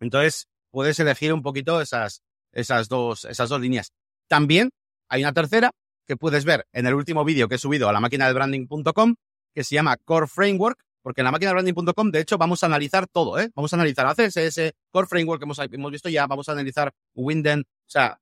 Entonces, 0.00 0.48
puedes 0.70 0.98
elegir 0.98 1.32
un 1.32 1.42
poquito 1.42 1.80
esas, 1.80 2.22
esas, 2.52 2.88
dos, 2.88 3.24
esas 3.26 3.48
dos 3.48 3.60
líneas. 3.60 3.92
También 4.28 4.70
hay 5.08 5.22
una 5.22 5.32
tercera 5.32 5.70
que 6.06 6.16
puedes 6.16 6.44
ver 6.44 6.66
en 6.72 6.86
el 6.86 6.94
último 6.94 7.24
vídeo 7.24 7.48
que 7.48 7.56
he 7.56 7.58
subido 7.58 7.88
a 7.88 7.92
la 7.92 8.00
máquina 8.00 8.26
de 8.26 8.34
branding.com, 8.34 9.14
que 9.54 9.64
se 9.64 9.74
llama 9.74 9.96
Core 9.96 10.26
Framework, 10.26 10.78
porque 11.02 11.22
en 11.22 11.26
la 11.26 11.32
máquina 11.32 11.50
de 11.50 11.54
branding.com, 11.54 12.10
de 12.10 12.20
hecho, 12.20 12.38
vamos 12.38 12.62
a 12.62 12.66
analizar 12.66 13.06
todo, 13.06 13.38
¿eh? 13.38 13.50
Vamos 13.54 13.72
a 13.72 13.76
analizar 13.76 14.06
a 14.06 14.14
CSS, 14.14 14.74
Core 14.90 15.06
Framework 15.06 15.40
que 15.40 15.44
hemos, 15.44 15.58
hemos 15.58 15.90
visto 15.92 16.08
ya, 16.08 16.26
vamos 16.26 16.48
a 16.48 16.52
analizar 16.52 16.92
Winden, 17.14 17.60
o 17.60 17.90
sea, 17.90 18.20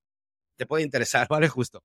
te 0.56 0.66
puede 0.66 0.84
interesar, 0.84 1.26
¿vale? 1.30 1.48
Justo. 1.48 1.82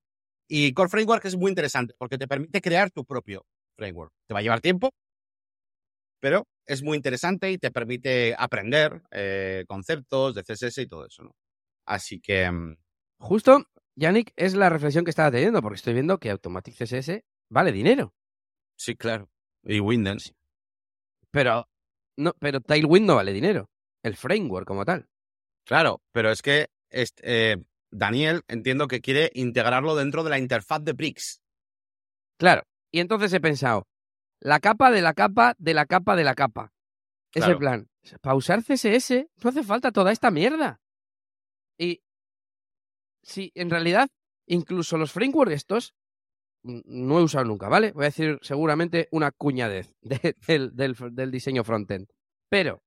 Y 0.48 0.74
Core 0.74 0.90
Framework 0.90 1.26
es 1.26 1.36
muy 1.36 1.50
interesante 1.50 1.94
porque 1.98 2.18
te 2.18 2.28
permite 2.28 2.62
crear 2.62 2.92
tu 2.92 3.06
propio 3.06 3.46
framework. 3.78 4.12
Te 4.28 4.34
va 4.34 4.42
a 4.42 4.44
llevar 4.44 4.62
tiempo, 4.62 4.92
pero 6.20 6.46
es 6.66 6.84
muy 6.84 6.98
interesante 6.98 7.52
y 7.52 7.58
te 7.58 7.72
permite 7.72 8.36
aprender 8.38 9.02
eh, 9.12 9.66
conceptos 9.68 10.36
de 10.36 10.44
CSS 10.44 10.80
y 10.80 10.88
todo 10.88 11.06
eso, 11.06 11.24
¿no? 11.24 11.32
Así 11.86 12.20
que... 12.20 12.52
Mm, 12.52 12.76
Justo, 13.18 13.64
Yannick, 13.96 14.34
es 14.36 14.56
la 14.56 14.70
reflexión 14.70 15.04
que 15.04 15.10
estaba 15.10 15.32
teniendo 15.32 15.62
porque 15.62 15.76
estoy 15.76 15.94
viendo 15.94 16.20
que 16.20 16.30
Automatic 16.30 16.76
CSS 16.76 17.24
vale 17.50 17.72
dinero. 17.72 18.14
Sí, 18.78 18.96
claro. 18.96 19.30
Y 19.64 19.80
Winden. 19.80 20.18
Pero, 21.30 21.70
no, 22.18 22.34
pero 22.40 22.62
Tailwind 22.62 23.06
no 23.06 23.16
vale 23.16 23.34
dinero. 23.34 23.70
El 24.04 24.16
framework 24.16 24.66
como 24.66 24.86
tal. 24.86 25.08
Claro, 25.66 26.02
pero 26.12 26.32
es 26.32 26.42
que 26.42 26.70
este, 26.90 27.52
eh, 27.54 27.58
Daniel 27.92 28.42
entiendo 28.48 28.88
que 28.88 29.02
quiere 29.02 29.32
integrarlo 29.34 29.96
dentro 29.96 30.24
de 30.24 30.32
la 30.32 30.40
interfaz 30.40 30.84
de 30.84 30.94
Bricks. 30.94 31.42
Claro. 32.38 32.64
Y 32.92 33.00
entonces 33.00 33.32
he 33.34 33.40
pensado, 33.40 33.88
la 34.40 34.60
capa 34.60 34.92
de 34.92 35.02
la 35.02 35.14
capa 35.14 35.56
de 35.60 35.74
la 35.74 35.86
capa 35.86 36.16
de 36.16 36.24
la 36.24 36.36
capa. 36.36 36.74
Es 37.34 37.46
el 37.46 37.58
plan. 37.58 37.88
Para 38.20 38.36
usar 38.36 38.64
CSS 38.64 39.28
no 39.42 39.50
hace 39.50 39.64
falta 39.64 39.92
toda 39.92 40.12
esta 40.12 40.32
mierda. 40.32 40.82
Y 41.78 42.02
si 43.24 43.52
en 43.56 43.70
realidad, 43.70 44.10
incluso 44.48 44.98
los 44.98 45.12
frameworks 45.12 45.54
estos 45.54 45.96
no 46.64 47.20
he 47.20 47.24
usado 47.24 47.46
nunca, 47.46 47.70
¿vale? 47.70 47.92
Voy 47.92 48.04
a 48.04 48.10
decir 48.10 48.38
seguramente 48.42 49.08
una 49.12 49.32
cuñadez 49.32 49.92
del, 50.02 50.96
del 51.12 51.32
diseño 51.32 51.64
frontend. 51.64 52.08
Pero 52.50 52.84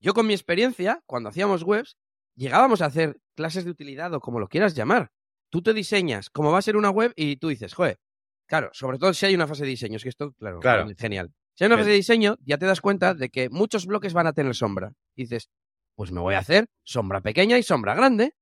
yo 0.00 0.14
con 0.14 0.26
mi 0.26 0.34
experiencia, 0.34 1.02
cuando 1.06 1.28
hacíamos 1.28 1.62
webs, 1.62 1.96
llegábamos 2.36 2.80
a 2.80 2.86
hacer 2.86 3.20
clases 3.34 3.64
de 3.64 3.70
utilidad 3.70 4.14
o 4.14 4.20
como 4.20 4.40
lo 4.40 4.48
quieras 4.48 4.74
llamar. 4.74 5.10
Tú 5.50 5.62
te 5.62 5.74
diseñas 5.74 6.30
cómo 6.30 6.52
va 6.52 6.58
a 6.58 6.62
ser 6.62 6.76
una 6.76 6.90
web 6.90 7.12
y 7.16 7.36
tú 7.36 7.48
dices, 7.48 7.74
joder, 7.74 7.98
claro, 8.46 8.70
sobre 8.72 8.98
todo 8.98 9.12
si 9.12 9.26
hay 9.26 9.34
una 9.34 9.46
fase 9.46 9.64
de 9.64 9.70
diseño, 9.70 9.96
es 9.96 10.02
que 10.02 10.08
esto, 10.08 10.32
claro, 10.32 10.60
claro. 10.60 10.88
genial. 10.96 11.32
Si 11.54 11.64
hay 11.64 11.66
una 11.66 11.78
fase 11.78 11.90
de 11.90 11.96
diseño, 11.96 12.36
ya 12.44 12.58
te 12.58 12.66
das 12.66 12.80
cuenta 12.80 13.14
de 13.14 13.30
que 13.30 13.50
muchos 13.50 13.86
bloques 13.86 14.12
van 14.12 14.28
a 14.28 14.32
tener 14.32 14.54
sombra. 14.54 14.92
Y 15.16 15.22
dices, 15.22 15.50
pues 15.96 16.12
me 16.12 16.20
voy 16.20 16.34
a 16.34 16.38
hacer 16.38 16.66
sombra 16.84 17.20
pequeña 17.20 17.58
y 17.58 17.64
sombra 17.64 17.94
grande. 17.94 18.34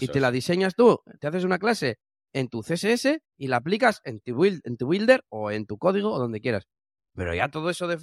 Y 0.00 0.08
te 0.08 0.20
la 0.20 0.30
diseñas 0.30 0.74
tú, 0.74 1.00
te 1.20 1.26
haces 1.26 1.44
una 1.44 1.58
clase 1.58 1.98
en 2.32 2.48
tu 2.48 2.62
CSS 2.62 3.18
y 3.36 3.48
la 3.48 3.56
aplicas 3.56 4.00
en 4.04 4.20
tu, 4.20 4.36
build, 4.36 4.60
en 4.64 4.76
tu 4.76 4.86
builder 4.86 5.24
o 5.28 5.50
en 5.50 5.66
tu 5.66 5.78
código 5.78 6.12
o 6.12 6.18
donde 6.18 6.40
quieras. 6.40 6.66
Pero 7.14 7.34
ya 7.34 7.48
todo 7.48 7.70
eso 7.70 7.88
de 7.88 7.98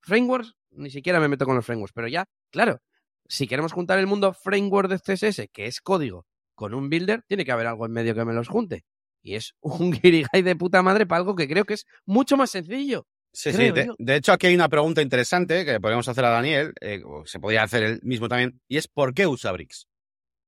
frameworks, 0.00 0.54
ni 0.70 0.90
siquiera 0.90 1.20
me 1.20 1.28
meto 1.28 1.46
con 1.46 1.56
los 1.56 1.64
frameworks, 1.64 1.92
pero 1.94 2.08
ya, 2.08 2.26
claro, 2.50 2.80
si 3.26 3.46
queremos 3.46 3.72
juntar 3.72 3.98
el 3.98 4.06
mundo 4.06 4.32
framework 4.34 4.90
de 4.90 4.98
CSS, 4.98 5.48
que 5.52 5.66
es 5.66 5.80
código, 5.80 6.26
con 6.54 6.74
un 6.74 6.90
builder, 6.90 7.22
tiene 7.26 7.44
que 7.44 7.52
haber 7.52 7.66
algo 7.66 7.86
en 7.86 7.92
medio 7.92 8.14
que 8.14 8.24
me 8.24 8.34
los 8.34 8.48
junte. 8.48 8.84
Y 9.22 9.36
es 9.36 9.54
un 9.60 9.90
guirigay 9.92 10.42
de 10.42 10.56
puta 10.56 10.82
madre 10.82 11.06
para 11.06 11.20
algo 11.20 11.34
que 11.34 11.48
creo 11.48 11.64
que 11.64 11.74
es 11.74 11.86
mucho 12.04 12.36
más 12.36 12.50
sencillo. 12.50 13.06
Sí, 13.34 13.50
sí. 13.52 13.70
De, 13.98 14.16
hecho, 14.16 14.32
aquí 14.32 14.48
hay 14.48 14.54
una 14.54 14.68
pregunta 14.68 15.00
interesante 15.00 15.64
que 15.64 15.80
podemos 15.80 16.06
hacer 16.06 16.24
a 16.26 16.30
Daniel, 16.30 16.74
eh, 16.82 17.00
o 17.02 17.24
se 17.24 17.40
podría 17.40 17.62
hacer 17.62 17.82
él 17.82 18.00
mismo 18.02 18.28
también, 18.28 18.60
y 18.68 18.76
es 18.76 18.88
¿por 18.88 19.14
qué 19.14 19.26
usa 19.26 19.52
Bricks? 19.52 19.88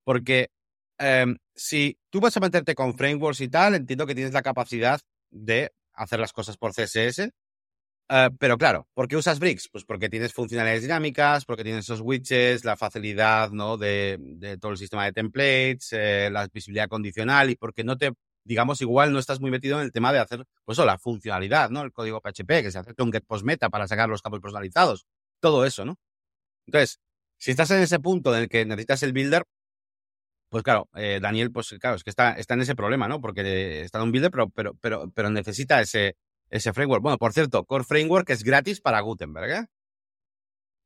Porque 0.05 0.51
em, 0.99 1.37
si 1.55 1.99
tú 2.11 2.21
vas 2.21 2.37
a 2.37 2.41
meterte 2.41 2.75
con 2.75 2.97
frameworks 2.97 3.41
y 3.41 3.49
tal, 3.49 3.75
entiendo 3.75 4.07
que 4.07 4.15
tienes 4.15 4.33
la 4.33 4.43
capacidad 4.43 5.01
de 5.31 5.73
hacer 5.95 6.21
las 6.21 6.33
cosas 6.33 6.57
por 6.57 6.73
CSS, 6.73 7.31
eh, 8.11 8.31
pero 8.39 8.59
claro, 8.59 8.87
¿por 8.95 9.09
qué 9.09 9.17
usas 9.17 9.39
Bricks? 9.39 9.69
Pues 9.71 9.85
porque 9.85 10.09
tienes 10.11 10.33
funcionalidades 10.35 10.83
dinámicas, 10.83 11.45
porque 11.45 11.65
tienes 11.65 11.85
esos 11.85 12.01
widgets, 12.01 12.65
la 12.65 12.77
facilidad 12.77 13.51
¿no? 13.51 13.77
de, 13.79 14.59
todo 14.61 14.73
el 14.73 14.79
sistema 14.79 15.05
de 15.07 15.13
templates, 15.13 15.89
eh, 15.93 16.29
la 16.31 16.47
visibilidad 16.49 16.89
condicional 16.89 17.51
y 17.51 17.57
porque 17.57 17.83
no 17.83 17.97
te, 17.97 18.13
digamos, 18.45 18.81
igual 18.83 19.13
no 19.13 19.19
estás 19.19 19.41
muy 19.41 19.51
metido 19.51 19.79
en 19.79 19.85
el 19.87 19.93
tema 19.93 20.13
de 20.13 20.19
hacer, 20.19 20.45
pues 20.65 20.79
la 20.79 20.99
funcionalidad, 20.99 21.71
¿no? 21.71 21.83
El 21.83 21.93
código 21.93 22.21
PHP, 22.21 22.63
que 22.63 22.71
se 22.71 22.79
hace 22.79 22.93
un 22.99 23.13
get 23.13 23.25
post 23.27 23.45
meta 23.45 23.71
para 23.71 23.89
sacar 23.89 24.09
los 24.09 24.23
campos 24.23 24.41
personalizados, 24.41 25.07
todo 25.41 25.65
eso, 25.65 25.85
¿no? 25.85 25.97
Entonces, 26.67 27.01
si 27.39 27.51
estás 27.53 27.71
en 27.71 27.81
ese 27.81 28.01
punto 28.01 28.35
en 28.35 28.43
el 28.43 28.49
que 28.49 28.65
necesitas 28.67 29.03
el 29.03 29.13
builder, 29.13 29.45
pues 30.55 30.63
claro, 30.63 30.89
eh, 30.95 31.19
Daniel, 31.21 31.51
pues 31.51 31.75
claro, 31.81 31.97
es 31.97 32.05
que 32.05 32.11
está, 32.11 32.35
está 32.35 32.55
en 32.55 32.61
ese 32.61 32.77
problema, 32.77 33.09
¿no? 33.09 33.21
Porque 33.21 33.81
está 33.81 33.99
en 33.99 34.05
un 34.05 34.13
builder, 34.13 34.31
pero, 34.31 34.51
pero, 34.51 34.75
pero, 34.81 35.11
pero 35.13 35.29
necesita 35.29 35.81
ese, 35.81 36.17
ese 36.49 36.73
framework. 36.73 37.03
Bueno, 37.03 37.19
por 37.19 37.33
cierto, 37.33 37.65
Core 37.65 37.83
Framework 37.83 38.31
es 38.31 38.45
gratis 38.45 38.81
para 38.81 39.01
Gutenberg, 39.01 39.51
¿eh? 39.51 39.67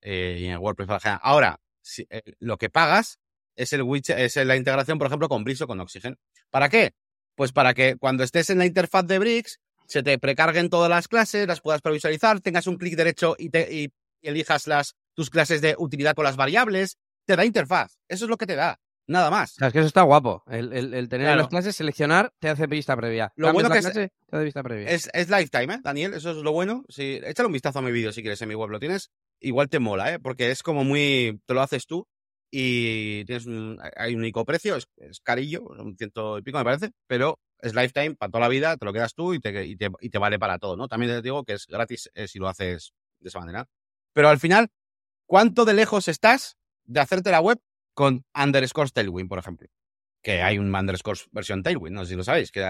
eh 0.01 0.39
y 0.41 0.47
en 0.47 0.57
WordPress 0.57 0.89
Ahora, 1.21 1.61
eh, 2.09 2.23
lo 2.39 2.57
que 2.57 2.71
pagas 2.71 3.19
es, 3.57 3.75
el 3.75 3.83
es 3.93 4.37
la 4.37 4.57
integración, 4.57 4.97
por 4.97 5.09
ejemplo, 5.09 5.29
con 5.29 5.45
Bricks 5.45 5.61
o 5.61 5.67
con 5.67 5.81
Oxygen. 5.81 6.17
¿Para 6.49 6.71
qué? 6.71 6.95
Pues 7.35 7.53
para 7.53 7.75
que 7.75 7.97
cuando 7.97 8.25
estés 8.25 8.49
en 8.49 8.57
la 8.57 8.65
interfaz 8.65 9.07
de 9.07 9.19
Bricks 9.19 9.61
se 9.87 10.03
te 10.03 10.19
precarguen 10.19 10.71
todas 10.71 10.89
las 10.89 11.09
clases, 11.09 11.47
las 11.47 11.61
puedas 11.61 11.83
previsualizar, 11.83 12.41
tengas 12.41 12.67
un 12.67 12.79
clic 12.79 12.97
derecho 12.97 13.37
y, 13.39 13.55
y 13.55 13.93
elijas 14.23 14.67
las, 14.67 14.97
tus 15.13 15.29
clases 15.29 15.61
de 15.61 15.75
utilidad 15.77 16.15
con 16.15 16.25
las 16.25 16.37
variables. 16.37 16.97
Te 17.27 17.37
da 17.37 17.45
interfaz. 17.45 17.99
Eso 18.09 18.25
es 18.25 18.31
lo 18.31 18.39
que 18.39 18.47
te 18.47 18.57
da. 18.57 18.81
Nada 19.09 19.31
más. 19.31 19.61
es 19.61 19.73
que 19.73 19.79
eso 19.79 19.89
está 19.89 20.03
guapo. 20.03 20.45
El, 20.47 21.09
tener 21.09 21.37
las 21.37 21.49
clases, 21.49 21.75
seleccionar, 21.75 22.33
te 22.39 22.51
hace 22.51 22.67
vista 22.67 22.95
previa. 22.95 23.33
Lo 23.37 23.53
bueno 23.55 23.71
que 23.71 23.79
es, 23.79 23.91
te 23.91 24.11
hace 24.31 24.45
vista 24.45 24.63
previa. 24.63 24.89
Es, 24.89 25.31
lifetime, 25.31 25.75
¿eh, 25.75 25.81
Daniel? 25.83 26.13
Eso 26.13 26.31
es 26.33 26.37
lo 26.37 26.53
bueno. 26.53 26.85
Si, 26.91 27.19
échale 27.25 27.47
un 27.47 27.55
vistazo 27.55 27.79
a 27.79 27.83
mi 27.83 27.91
vídeo 27.91 28.13
si 28.13 28.21
quieres 28.21 28.41
en 28.43 28.51
mi 28.51 28.55
web. 28.55 28.69
Lo 28.69 28.79
tienes, 28.79 29.11
igual 29.41 29.71
te 29.71 29.79
mola, 29.79 30.13
¿eh? 30.13 30.19
Porque 30.19 30.51
es 30.51 30.63
como 30.63 30.85
muy. 30.85 31.41
Te 31.47 31.55
lo 31.55 31.63
haces 31.63 31.87
tú 31.87 32.07
y 32.51 33.25
tienes 33.25 33.47
un, 33.47 33.79
hay 33.97 34.15
un 34.15 34.21
único 34.21 34.45
precio, 34.45 34.77
es, 34.77 35.21
carillo, 35.23 35.63
un 35.63 35.97
ciento 35.97 36.39
y 36.39 36.43
pico 36.43 36.59
me 36.59 36.65
parece, 36.65 36.93
pero 37.07 37.39
es 37.61 37.75
lifetime 37.75 38.15
para 38.15 38.31
toda 38.31 38.41
la 38.43 38.49
vida, 38.49 38.77
te 38.77 38.85
lo 38.85 38.93
quedas 38.93 39.15
tú 39.15 39.35
y 39.35 39.41
te, 39.41 39.67
y 39.67 39.77
te, 39.77 40.19
vale 40.19 40.39
para 40.39 40.59
todo, 40.59 40.77
¿no? 40.77 40.89
También 40.89 41.13
te 41.13 41.23
digo 41.23 41.45
que 41.45 41.55
es 41.55 41.67
gratis 41.67 42.11
eh, 42.15 42.29
si 42.29 42.39
lo 42.39 42.49
haces 42.49 42.93
de 43.21 43.29
esa 43.29 43.41
manera. 43.41 43.67
Pero 44.13 44.29
al 44.29 44.39
final, 44.39 44.69
¿cuánto 45.27 45.65
de 45.65 45.75
lejos 45.75 46.09
estás 46.09 46.57
de 46.85 47.01
hacerte 47.01 47.31
la 47.31 47.41
web 47.41 47.59
con 47.99 48.25
underscore 48.33 48.91
Tailwind, 48.91 49.29
por 49.29 49.41
ejemplo. 49.41 49.67
Que 50.23 50.41
hay 50.41 50.57
un 50.57 50.73
underscore 50.73 51.19
versión 51.33 51.65
Tailwind, 51.65 51.97
no 51.97 52.05
sé 52.05 52.11
si 52.11 52.15
lo 52.15 52.23
sabéis, 52.23 52.53
que, 52.53 52.63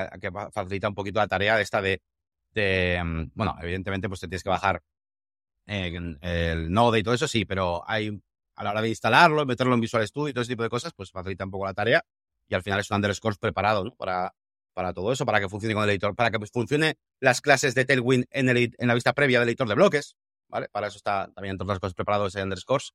facilita 0.51 0.89
un 0.89 0.95
poquito 0.95 1.20
la 1.20 1.29
tarea 1.29 1.55
de 1.55 1.62
esta 1.62 1.83
de, 1.83 2.01
mm, 3.05 3.33
bueno, 3.35 3.55
evidentemente 3.61 4.09
pues 4.09 4.20
te 4.20 4.29
tienes 4.29 4.43
que 4.43 4.49
bajar 4.49 4.83
el 5.66 6.72
Node 6.72 7.01
y 7.01 7.03
todo 7.03 7.12
eso 7.12 7.29
sí, 7.29 7.45
pero 7.45 7.83
hay 7.87 8.18
a 8.57 8.64
la 8.64 8.70
hora 8.70 8.81
de 8.81 8.89
instalarlo, 8.89 9.45
meterlo 9.45 9.74
en 9.74 9.83
Visual 9.83 10.09
Studio 10.09 10.31
y 10.31 10.33
todo 10.33 10.41
ese 10.41 10.53
tipo 10.53 10.62
de 10.62 10.70
cosas, 10.70 10.95
pues 10.95 11.11
facilita 11.11 11.45
un 11.45 11.51
poco 11.51 11.66
la 11.66 11.74
tarea 11.74 12.03
y 12.49 12.55
al 12.55 12.62
final 12.62 12.81
es 12.81 12.91
un 12.91 12.95
underscore 12.97 13.37
preparado 13.39 13.85
¿no? 13.85 13.95
para, 13.97 14.35
para 14.72 14.95
todo 14.95 15.12
eso, 15.12 15.26
para 15.26 15.41
que 15.41 15.51
funcione 15.51 15.74
con 15.74 15.85
el 15.85 15.91
editor, 15.91 16.14
para 16.16 16.31
que 16.31 16.39
pues, 16.39 16.51
funcione 16.51 16.97
las 17.20 17.43
clases 17.43 17.74
de 17.74 17.85
Tailwind 17.85 18.24
en, 18.31 18.49
el, 18.49 18.74
en 18.79 18.89
la 18.89 18.95
vista 18.95 19.12
previa 19.12 19.41
del 19.41 19.51
editor 19.51 19.68
de 19.68 19.74
bloques, 19.74 20.16
¿vale? 20.49 20.70
Para 20.70 20.87
eso 20.87 20.97
está 20.97 21.31
también 21.35 21.59
todas 21.59 21.74
las 21.74 21.81
cosas 21.81 21.93
preparado 21.93 22.29
ese 22.29 22.43
underscores. 22.43 22.95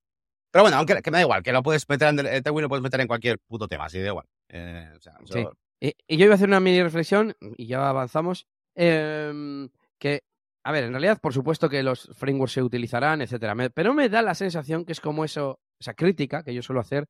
Pero 0.54 0.66
bueno, 0.66 0.78
aunque 0.78 1.02
que 1.02 1.10
me 1.10 1.18
da 1.18 1.24
igual, 1.24 1.42
que 1.42 1.52
lo 1.52 1.64
puedes 1.64 1.90
meter 1.90 2.10
en 2.10 2.20
el 2.20 2.44
Tailwind 2.44 2.62
lo 2.62 2.70
puedes 2.70 2.84
meter 2.84 3.02
en 3.02 3.08
cualquier 3.08 3.40
puto 3.40 3.68
tema, 3.68 3.86
así 3.86 4.00
da 4.00 4.10
igual. 4.10 4.28
Eh, 4.50 4.94
sí. 5.26 5.44
y, 5.80 6.18
yo 6.18 6.26
iba 6.26 6.34
a 6.34 6.36
hacer 6.36 6.48
una 6.48 6.60
mini 6.60 6.84
reflexión, 6.84 7.36
y 7.58 7.66
ya 7.66 7.90
avanzamos, 7.90 8.46
em, 8.76 9.68
que 9.98 10.22
a 10.64 10.72
ver, 10.72 10.84
en 10.84 10.92
realidad, 10.92 11.20
por 11.20 11.34
supuesto 11.34 11.68
que 11.70 11.82
los 11.82 12.08
frameworks 12.14 12.54
se 12.54 12.62
utilizarán, 12.62 13.24
etcétera. 13.24 13.56
pero 13.74 13.96
me 13.96 14.10
da 14.10 14.22
la 14.22 14.36
sensación 14.36 14.86
que 14.86 14.92
es 14.92 15.02
como 15.02 15.26
eso, 15.26 15.60
esa 15.80 15.96
crítica 15.96 16.44
que 16.44 16.54
yo 16.54 16.62
suelo 16.62 16.82
hacer 16.82 17.08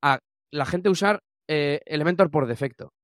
a 0.00 0.20
la 0.52 0.64
gente 0.64 0.88
usar 0.88 1.20
eh, 1.48 1.80
Elementor 1.86 2.30
por 2.30 2.46
defecto 2.46 2.94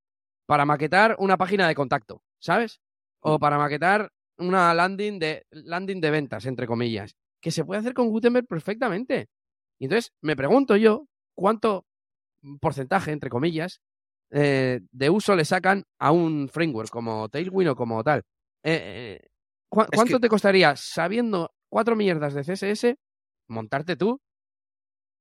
para 0.47 0.65
maquetar 0.67 1.17
una 1.19 1.37
página 1.37 1.67
de 1.67 1.75
contacto, 1.75 2.23
¿sabes? 2.39 2.81
O 3.19 3.41
para 3.41 3.59
maquetar 3.59 4.13
una 4.39 4.73
landing 4.73 5.19
de 5.19 5.47
landing 5.51 6.01
de 6.01 6.11
ventas, 6.11 6.47
entre 6.47 6.69
comillas, 6.69 7.17
que 7.41 7.51
se 7.51 7.65
puede 7.65 7.81
hacer 7.81 7.93
con 7.93 8.09
Gutenberg 8.09 8.47
perfectamente. 8.47 9.29
Y 9.81 9.87
entonces 9.87 10.13
me 10.21 10.37
pregunto 10.37 10.77
yo 10.77 11.09
cuánto 11.35 11.87
porcentaje, 12.61 13.13
entre 13.13 13.31
comillas, 13.31 13.81
eh, 14.31 14.81
de 14.93 15.11
uso 15.11 15.35
le 15.35 15.45
sacan 15.45 15.85
a 15.99 16.13
un 16.13 16.49
framework 16.49 16.91
como 16.91 17.29
Tailwind 17.29 17.71
o 17.71 17.77
como 17.77 18.05
tal. 18.05 18.23
Eh, 18.63 19.19
eh 19.23 19.27
¿Cuánto 19.69 20.19
te 20.19 20.29
costaría, 20.29 20.75
sabiendo 20.75 21.55
cuatro 21.69 21.95
mierdas 21.95 22.35
de 22.35 22.43
CSS, 22.43 22.97
montarte 23.47 23.95
tú 23.95 24.21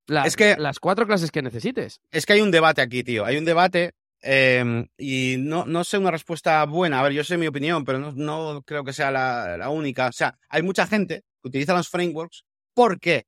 las 0.07 0.79
cuatro 0.79 1.05
clases 1.05 1.31
que 1.31 1.43
necesites? 1.43 2.01
Es 2.11 2.25
que 2.25 2.33
hay 2.33 2.41
un 2.41 2.49
debate 2.49 2.81
aquí, 2.81 3.03
tío. 3.03 3.25
Hay 3.25 3.37
un 3.37 3.45
debate 3.45 3.93
em, 4.21 4.87
y 4.97 5.35
no, 5.37 5.65
no 5.65 5.83
sé 5.83 5.99
una 5.99 6.09
respuesta 6.09 6.65
buena. 6.65 6.99
A 6.99 7.03
ver, 7.03 7.13
yo 7.13 7.23
sé 7.23 7.37
mi 7.37 7.45
opinión, 7.45 7.85
pero 7.85 8.11
no, 8.11 8.63
creo 8.63 8.83
que 8.83 8.91
sea 8.91 9.11
la, 9.11 9.69
única. 9.69 10.07
O 10.07 10.11
sea, 10.11 10.37
hay 10.49 10.63
mucha 10.63 10.87
gente 10.87 11.23
que 11.41 11.47
utiliza 11.47 11.75
los 11.75 11.89
frameworks 11.89 12.43
porque 12.73 13.27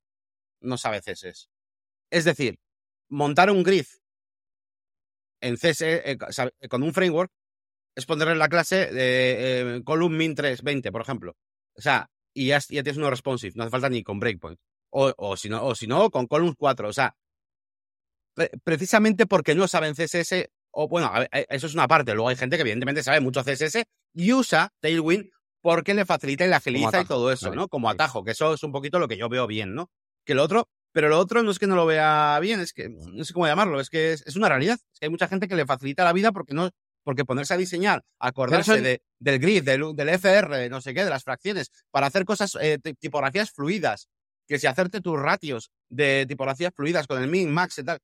no 0.62 0.78
sabe 0.78 1.00
CSS. 1.00 1.48
Es 2.10 2.24
decir, 2.24 2.58
montar 3.08 3.50
un 3.50 3.62
grid 3.62 3.86
en 5.40 5.56
CSS 5.56 5.82
eh, 5.82 6.18
con 6.68 6.82
un 6.82 6.92
framework 6.92 7.30
es 7.94 8.06
ponerle 8.06 8.36
la 8.36 8.48
clase 8.48 8.86
de 8.92 9.76
eh, 9.76 9.82
column 9.84 10.16
min 10.16 10.34
320, 10.34 10.90
por 10.92 11.02
ejemplo. 11.02 11.36
O 11.74 11.80
sea, 11.80 12.10
y 12.34 12.46
ya, 12.46 12.58
ya, 12.58 12.82
tienes 12.82 12.96
uno 12.96 13.10
responsive, 13.10 13.52
no 13.56 13.64
hace 13.64 13.70
falta 13.70 13.88
ni 13.88 14.02
con 14.02 14.18
breakpoint. 14.18 14.58
O, 14.90 15.12
o 15.16 15.36
si 15.36 15.48
no, 15.48 15.64
o 15.64 15.74
si 15.74 15.86
no, 15.86 16.10
con 16.10 16.26
column 16.26 16.54
4. 16.56 16.88
O 16.88 16.92
sea, 16.92 17.14
precisamente 18.64 19.26
porque 19.26 19.54
no 19.54 19.68
saben 19.68 19.94
CSS, 19.94 20.48
o 20.70 20.88
bueno, 20.88 21.12
eso 21.30 21.66
es 21.66 21.74
una 21.74 21.88
parte. 21.88 22.14
Luego 22.14 22.28
hay 22.28 22.36
gente 22.36 22.56
que 22.56 22.62
evidentemente 22.62 23.02
sabe 23.02 23.20
mucho 23.20 23.42
CSS 23.42 23.84
y 24.14 24.32
usa 24.32 24.72
Tailwind 24.80 25.30
porque 25.60 25.94
le 25.94 26.04
facilita 26.04 26.44
y 26.44 26.48
le 26.48 26.56
agiliza 26.56 27.00
y 27.00 27.04
todo 27.04 27.30
eso, 27.30 27.54
¿no? 27.54 27.68
Como 27.68 27.88
atajo, 27.88 28.24
que 28.24 28.32
eso 28.32 28.54
es 28.54 28.62
un 28.62 28.72
poquito 28.72 28.98
lo 28.98 29.08
que 29.08 29.16
yo 29.16 29.28
veo 29.28 29.46
bien, 29.46 29.74
¿no? 29.74 29.90
Que 30.24 30.34
lo 30.34 30.42
otro, 30.42 30.68
pero 30.92 31.08
lo 31.08 31.18
otro 31.18 31.42
no 31.42 31.50
es 31.50 31.58
que 31.58 31.66
no 31.66 31.76
lo 31.76 31.86
vea 31.86 32.38
bien, 32.40 32.60
es 32.60 32.72
que 32.72 32.88
no 32.88 33.24
sé 33.24 33.32
cómo 33.32 33.46
llamarlo, 33.46 33.80
es 33.80 33.90
que 33.90 34.12
es, 34.12 34.26
es 34.26 34.36
una 34.36 34.48
realidad. 34.48 34.78
Es 34.92 35.00
que 35.00 35.06
hay 35.06 35.10
mucha 35.10 35.28
gente 35.28 35.48
que 35.48 35.56
le 35.56 35.66
facilita 35.66 36.04
la 36.04 36.12
vida 36.12 36.32
porque 36.32 36.54
no, 36.54 36.70
porque 37.02 37.24
ponerse 37.24 37.54
a 37.54 37.56
diseñar, 37.56 38.04
acordarse 38.18 38.80
de, 38.80 39.02
del 39.18 39.38
grid, 39.38 39.64
del, 39.64 39.94
del, 39.94 40.08
FR, 40.10 40.68
no 40.68 40.80
sé 40.80 40.94
qué, 40.94 41.04
de 41.04 41.10
las 41.10 41.24
fracciones, 41.24 41.70
para 41.90 42.06
hacer 42.06 42.24
cosas, 42.24 42.56
eh, 42.60 42.78
tipografías 42.98 43.50
fluidas, 43.50 44.08
que 44.46 44.58
si 44.58 44.66
hacerte 44.66 45.00
tus 45.00 45.18
ratios 45.18 45.70
de 45.88 46.26
tipografías 46.26 46.72
fluidas 46.74 47.06
con 47.06 47.22
el 47.22 47.28
min, 47.28 47.50
max 47.50 47.78
y 47.78 47.84
tal, 47.84 47.98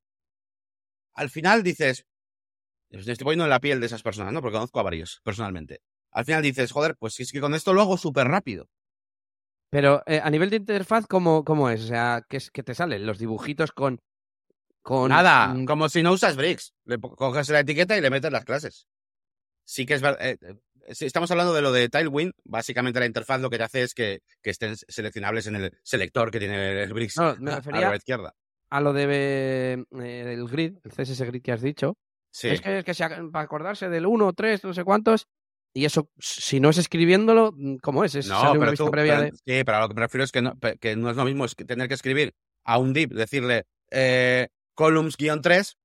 al 1.14 1.30
final 1.30 1.62
dices, 1.62 2.06
me 2.90 3.00
estoy 3.00 3.24
poniendo 3.24 3.44
en 3.44 3.50
la 3.50 3.60
piel 3.60 3.80
de 3.80 3.86
esas 3.86 4.02
personas, 4.02 4.32
¿no? 4.32 4.40
Porque 4.40 4.56
conozco 4.56 4.80
a 4.80 4.84
varios 4.84 5.20
personalmente. 5.22 5.80
Al 6.10 6.24
final 6.24 6.42
dices, 6.42 6.72
joder, 6.72 6.96
pues 6.96 7.18
es 7.20 7.32
que 7.32 7.40
con 7.40 7.54
esto 7.54 7.72
lo 7.72 7.82
hago 7.82 7.96
súper 7.98 8.28
rápido. 8.28 8.68
Pero 9.70 10.02
eh, 10.06 10.20
a 10.22 10.30
nivel 10.30 10.50
de 10.50 10.56
interfaz, 10.56 11.06
¿cómo, 11.06 11.44
¿cómo 11.44 11.68
es? 11.68 11.84
O 11.84 11.86
sea, 11.88 12.24
¿qué, 12.28 12.38
es, 12.38 12.50
¿qué 12.50 12.62
te 12.62 12.74
salen? 12.74 13.06
Los 13.06 13.18
dibujitos 13.18 13.72
con 13.72 14.00
Nada, 15.08 15.54
como 15.66 15.88
si 15.88 16.02
no 16.02 16.12
usas 16.12 16.36
Bricks. 16.36 16.72
Le 16.84 16.98
coges 16.98 17.48
la 17.50 17.60
etiqueta 17.60 17.96
y 17.96 18.00
le 18.00 18.10
metes 18.10 18.32
las 18.32 18.44
clases. 18.44 18.88
Sí 19.64 19.84
que 19.84 19.94
es 19.94 20.02
verdad. 20.02 20.26
Eh, 20.26 20.38
eh, 20.40 20.54
estamos 21.00 21.30
hablando 21.30 21.52
de 21.52 21.62
lo 21.62 21.72
de 21.72 21.88
Tailwind. 21.88 22.32
Básicamente 22.44 23.00
la 23.00 23.06
interfaz 23.06 23.40
lo 23.40 23.50
que 23.50 23.58
te 23.58 23.64
hace 23.64 23.82
es 23.82 23.94
que, 23.94 24.20
estén 24.42 24.76
seleccionables 24.76 25.46
en 25.46 25.56
el 25.56 25.78
selector 25.82 26.30
que 26.30 26.38
tiene 26.38 26.82
el 26.82 26.92
Bricks 26.94 27.18
a, 27.18 27.36
la 27.38 27.96
izquierda. 27.96 28.34
A 28.70 28.80
lo 28.80 28.92
de 28.92 29.84
eh, 29.90 30.32
el 30.32 30.48
grid, 30.48 30.78
el 30.84 30.92
CSS 30.92 31.22
grid 31.22 31.42
que 31.42 31.52
has 31.52 31.62
dicho. 31.62 31.96
Sí. 32.30 32.48
Es 32.48 32.60
que, 32.60 32.78
es 32.78 32.84
que 32.84 32.94
para 33.32 33.44
acordarse 33.44 33.88
del 33.88 34.06
1, 34.06 34.32
3, 34.32 34.64
no 34.64 34.74
sé 34.74 34.84
cuántos, 34.84 35.26
y 35.74 35.84
eso, 35.84 36.10
si 36.18 36.60
no 36.60 36.70
es 36.70 36.78
escribiéndolo, 36.78 37.54
¿cómo 37.82 38.04
es? 38.04 38.14
es 38.14 38.26
no, 38.26 38.54
pero 38.58 38.72
tú, 38.74 38.90
previa 38.90 39.20
de... 39.20 39.32
Sí, 39.32 39.64
pero 39.64 39.76
a 39.76 39.80
lo 39.80 39.88
que 39.88 39.94
me 39.94 40.00
refiero 40.00 40.24
es 40.24 40.32
que 40.32 40.42
no, 40.42 40.54
que 40.80 40.96
no 40.96 41.10
es 41.10 41.16
lo 41.16 41.24
mismo 41.24 41.44
es 41.44 41.54
que 41.54 41.64
tener 41.64 41.88
que 41.88 41.94
escribir 41.94 42.34
a 42.64 42.78
un 42.78 42.92
div, 42.92 43.10
decirle, 43.10 43.66
eh, 43.90 44.48
columns-3 44.74 45.76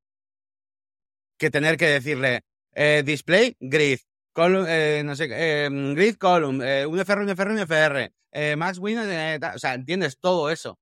que 1.38 1.50
tener 1.50 1.78
que 1.78 1.88
decirle 1.88 2.44
eh, 2.74 3.04
display 3.06 3.56
grid, 3.60 4.00
column, 4.34 4.66
eh, 4.68 5.02
no 5.06 5.16
sé, 5.16 5.28
eh, 5.30 5.70
grid 5.94 6.16
column, 6.16 6.56
un 6.56 7.00
FR, 7.00 7.22
un 7.22 7.30
FR, 7.30 7.52
un 7.52 7.60
FR, 7.60 8.14
max 8.58 8.80
win, 8.80 8.98
o 8.98 9.60
sea, 9.60 9.74
entiendes 9.74 10.20
todo 10.20 10.50
eso. 10.50 10.80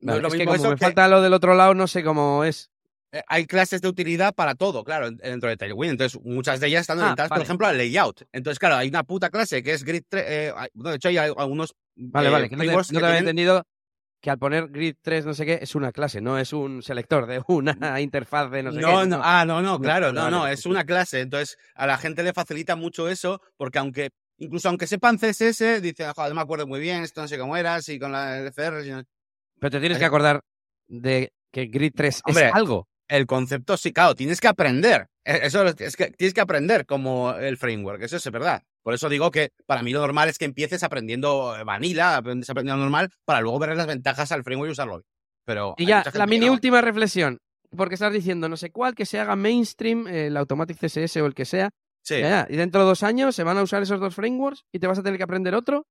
No 0.00 0.16
es, 0.16 0.22
lo 0.22 0.30
mismo 0.30 0.52
que 0.52 0.58
como 0.58 0.70
me 0.70 0.76
falta 0.76 1.08
lo 1.08 1.22
del 1.22 1.32
otro 1.32 1.54
lado, 1.54 1.74
no 1.74 1.86
sé 1.86 2.04
cómo 2.04 2.44
es. 2.44 2.70
Hay 3.28 3.46
clases 3.46 3.80
de 3.80 3.88
utilidad 3.88 4.34
para 4.34 4.54
todo, 4.54 4.84
claro, 4.84 5.10
dentro 5.10 5.48
de 5.48 5.56
Tailwind. 5.56 5.92
Entonces, 5.92 6.20
muchas 6.22 6.60
de 6.60 6.68
ellas 6.68 6.82
están 6.82 6.98
ah, 6.98 7.02
orientadas, 7.02 7.30
por 7.30 7.42
ejemplo, 7.42 7.66
al 7.66 7.78
layout. 7.78 8.22
Entonces, 8.32 8.58
claro, 8.58 8.76
hay 8.76 8.88
una 8.88 9.04
puta 9.04 9.30
clase 9.30 9.62
que 9.62 9.72
es 9.72 9.84
Grid 9.84 10.04
3. 10.08 10.54
de 10.74 10.94
hecho, 10.94 11.08
hay 11.08 11.16
algunos. 11.16 11.74
Vale, 11.96 12.30
vale, 12.30 12.48
que 12.48 12.56
no 12.56 12.64
te, 12.64 12.92
no 12.92 13.06
había 13.06 13.18
entendido 13.18 13.64
que 14.24 14.30
al 14.30 14.38
poner 14.38 14.68
grid 14.68 14.96
3 15.02 15.26
no 15.26 15.34
sé 15.34 15.44
qué 15.44 15.58
es 15.60 15.74
una 15.74 15.92
clase, 15.92 16.22
no 16.22 16.38
es 16.38 16.54
un 16.54 16.82
selector 16.82 17.26
de 17.26 17.42
una 17.48 18.00
interfaz 18.00 18.50
de 18.50 18.62
no 18.62 18.72
sé 18.72 18.78
qué. 18.78 18.82
No, 18.82 19.20
ah, 19.22 19.44
no, 19.44 19.60
no, 19.60 19.78
claro, 19.78 20.14
no, 20.14 20.30
no, 20.30 20.48
es 20.48 20.64
una 20.64 20.84
clase. 20.84 21.20
Entonces, 21.20 21.58
a 21.74 21.86
la 21.86 21.98
gente 21.98 22.22
le 22.22 22.32
facilita 22.32 22.74
mucho 22.74 23.06
eso 23.10 23.42
porque 23.58 23.78
aunque, 23.78 24.12
incluso 24.38 24.70
aunque 24.70 24.86
sepan 24.86 25.18
CSS, 25.18 25.82
dice, 25.82 26.10
joder, 26.16 26.34
me 26.34 26.40
acuerdo 26.40 26.66
muy 26.66 26.80
bien, 26.80 27.02
esto 27.02 27.20
no 27.20 27.28
sé 27.28 27.38
cómo 27.38 27.54
era, 27.54 27.74
así 27.74 27.98
con 27.98 28.12
la 28.12 28.40
LFR. 28.40 29.04
Pero 29.60 29.70
te 29.70 29.78
tienes 29.78 29.98
que 29.98 30.06
acordar 30.06 30.40
de 30.88 31.34
que 31.52 31.66
grid 31.66 31.92
3 31.94 32.22
es 32.26 32.36
algo. 32.54 32.88
El 33.08 33.26
concepto 33.26 33.76
sí, 33.76 33.92
claro, 33.92 34.14
tienes 34.14 34.40
que 34.40 34.48
aprender. 34.48 35.08
E, 35.24 35.46
eso 35.46 35.64
es 35.64 35.96
que 35.96 36.10
tienes 36.10 36.34
que 36.34 36.40
aprender 36.40 36.86
como 36.86 37.32
el 37.34 37.56
framework, 37.56 38.02
eso 38.02 38.16
es 38.16 38.30
verdad. 38.30 38.62
Por 38.82 38.94
eso 38.94 39.08
digo 39.08 39.30
que 39.30 39.50
para 39.66 39.82
mí 39.82 39.92
lo 39.92 40.00
normal 40.00 40.28
es 40.28 40.38
que 40.38 40.44
empieces 40.44 40.82
aprendiendo 40.82 41.56
eh, 41.56 41.64
vanilla, 41.64 42.16
aprendes 42.16 42.48
aprendiendo 42.50 42.82
normal, 42.82 43.10
para 43.24 43.40
luego 43.40 43.58
ver 43.58 43.76
las 43.76 43.86
ventajas 43.86 44.32
al 44.32 44.44
framework 44.44 44.68
y 44.68 44.72
usarlo. 44.72 45.02
Pero 45.44 45.74
y 45.76 45.86
ya, 45.86 46.04
la 46.14 46.26
mini 46.26 46.48
última 46.48 46.80
reflexión, 46.80 47.38
porque 47.76 47.94
estás 47.94 48.12
diciendo 48.12 48.48
no 48.48 48.56
sé 48.56 48.70
cuál 48.70 48.94
que 48.94 49.06
se 49.06 49.18
haga 49.18 49.36
mainstream, 49.36 50.06
el 50.06 50.36
Automatic 50.36 50.78
CSS 50.78 51.16
o 51.18 51.26
el 51.26 51.34
que 51.34 51.44
sea. 51.44 51.70
Sí. 52.02 52.16
y 52.16 52.56
dentro 52.56 52.82
de 52.82 52.86
dos 52.86 53.02
años 53.02 53.34
se 53.34 53.44
van 53.44 53.56
a 53.56 53.62
usar 53.62 53.82
esos 53.82 53.98
dos 53.98 54.14
frameworks 54.14 54.66
y 54.70 54.78
te 54.78 54.86
vas 54.86 54.98
a 54.98 55.02
tener 55.02 55.16
que 55.16 55.24
aprender 55.24 55.54
otro. 55.54 55.86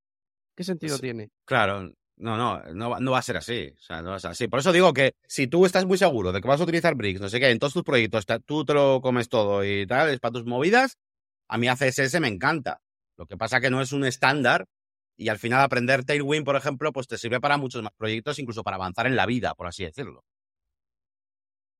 ¿Qué 0.55 0.63
sentido 0.63 0.99
tiene? 0.99 1.31
Claro, 1.45 1.91
no, 2.17 2.37
no, 2.37 2.99
no, 2.99 3.11
va 3.11 3.17
a 3.17 3.23
ser 3.23 3.37
así. 3.37 3.73
O 3.75 3.81
sea, 3.81 4.01
no 4.01 4.11
va 4.11 4.15
a 4.17 4.19
ser 4.19 4.31
así. 4.31 4.47
Por 4.47 4.59
eso 4.59 4.71
digo 4.71 4.93
que 4.93 5.15
si 5.27 5.47
tú 5.47 5.65
estás 5.65 5.85
muy 5.85 5.97
seguro 5.97 6.31
de 6.31 6.41
que 6.41 6.47
vas 6.47 6.59
a 6.59 6.63
utilizar 6.63 6.95
Bricks, 6.95 7.21
no 7.21 7.29
sé 7.29 7.39
qué, 7.39 7.49
en 7.49 7.59
todos 7.59 7.73
tus 7.73 7.83
proyectos, 7.83 8.25
tú 8.45 8.65
te 8.65 8.73
lo 8.73 9.01
comes 9.01 9.29
todo 9.29 9.63
y 9.63 9.85
tal, 9.87 10.09
es 10.09 10.19
para 10.19 10.33
tus 10.33 10.45
movidas, 10.45 10.97
a 11.47 11.57
mí 11.57 11.67
CSS 11.67 12.19
me 12.19 12.27
encanta. 12.27 12.81
Lo 13.17 13.25
que 13.25 13.37
pasa 13.37 13.61
que 13.61 13.69
no 13.69 13.81
es 13.81 13.91
un 13.91 14.05
estándar 14.05 14.65
y 15.17 15.29
al 15.29 15.37
final 15.37 15.61
aprender 15.61 16.03
Tailwind, 16.03 16.45
por 16.45 16.55
ejemplo, 16.55 16.91
pues 16.91 17.07
te 17.07 17.17
sirve 17.17 17.39
para 17.39 17.57
muchos 17.57 17.83
más 17.83 17.93
proyectos, 17.95 18.39
incluso 18.39 18.63
para 18.63 18.75
avanzar 18.75 19.07
en 19.07 19.15
la 19.15 19.25
vida, 19.25 19.53
por 19.53 19.67
así 19.67 19.83
decirlo. 19.83 20.23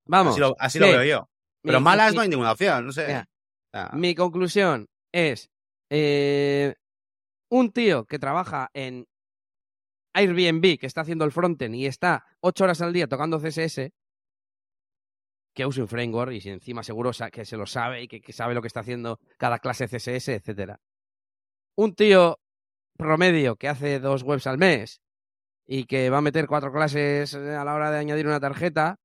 Vamos. 0.06 0.38
Así 0.60 0.80
lo, 0.80 0.88
veo 0.88 1.04
yo. 1.04 1.30
Pero 1.62 1.80
malas 1.80 2.14
no 2.14 2.22
hay 2.22 2.30
ninguna 2.30 2.52
opción, 2.52 2.86
no 2.86 2.92
sé. 2.92 3.26
Mi 3.94 4.14
conclusión 4.14 4.88
es 5.12 5.50
eh, 5.90 6.76
un 7.50 7.72
tío 7.72 8.06
que 8.06 8.20
trabaja 8.20 8.70
en 8.74 9.08
Airbnb, 10.14 10.78
que 10.80 10.86
está 10.86 11.02
haciendo 11.02 11.26
el 11.26 11.32
frontend 11.32 11.76
y 11.76 11.86
está 11.86 12.26
ocho 12.40 12.64
horas 12.64 12.82
al 12.82 12.94
día 12.94 13.08
tocando 13.08 13.40
CSS, 13.40 13.92
que 15.54 15.66
use 15.66 15.82
un 15.82 15.88
framework 15.88 16.32
y 16.34 16.42
si 16.42 16.50
encima 16.50 16.84
seguro 16.84 17.12
que 17.32 17.46
se 17.46 17.58
lo 17.58 17.66
sabe 17.66 18.04
y 18.04 18.08
que, 18.08 18.34
sabe 18.34 18.54
lo 18.54 18.62
que 18.62 18.68
está 18.68 18.82
haciendo 18.82 19.20
cada 19.38 19.60
clase 19.60 19.88
CSS, 19.88 20.30
etcétera. 20.30 20.80
Un 21.76 21.96
tío 21.96 22.40
promedio 22.98 23.56
que 23.56 23.68
hace 23.68 24.00
dos 24.00 24.24
webs 24.24 24.48
al 24.48 24.58
mes 24.58 25.02
y 25.66 25.86
que 25.86 26.10
va 26.10 26.20
a 26.20 26.22
meter 26.22 26.48
cuatro 26.48 26.72
clases 26.72 27.34
eh, 27.34 27.56
a 27.56 27.64
la 27.64 27.74
hora 27.74 27.92
de 27.92 28.00
añadir 28.00 28.28
una 28.28 28.40
tarjeta, 28.40 29.00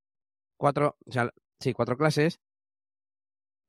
cuatro, 0.57 0.97
o 1.07 1.13
sea, 1.13 1.31
sí, 1.61 1.73
cuatro 1.73 1.97
clases, 1.97 2.41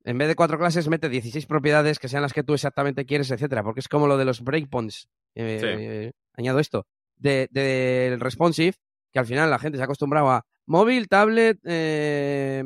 en 0.03 0.17
vez 0.17 0.27
de 0.27 0.35
cuatro 0.35 0.57
clases 0.57 0.87
mete 0.87 1.09
16 1.09 1.45
propiedades 1.45 1.99
que 1.99 2.07
sean 2.07 2.21
las 2.21 2.33
que 2.33 2.43
tú 2.43 2.53
exactamente 2.53 3.05
quieres, 3.05 3.31
etcétera, 3.31 3.63
porque 3.63 3.81
es 3.81 3.87
como 3.87 4.07
lo 4.07 4.17
de 4.17 4.25
los 4.25 4.41
breakpoints. 4.41 5.09
Eh, 5.35 6.11
añado 6.33 6.59
esto. 6.59 6.87
Del 7.19 7.47
de, 7.51 8.17
responsive, 8.19 8.75
que 9.11 9.19
al 9.19 9.25
final 9.25 9.49
la 9.49 9.59
gente 9.59 9.77
se 9.77 9.83
ha 9.83 9.85
acostumbrado 9.85 10.29
a 10.29 10.45
móvil, 10.65 11.07
tablet, 11.07 11.59
eh, 11.63 12.63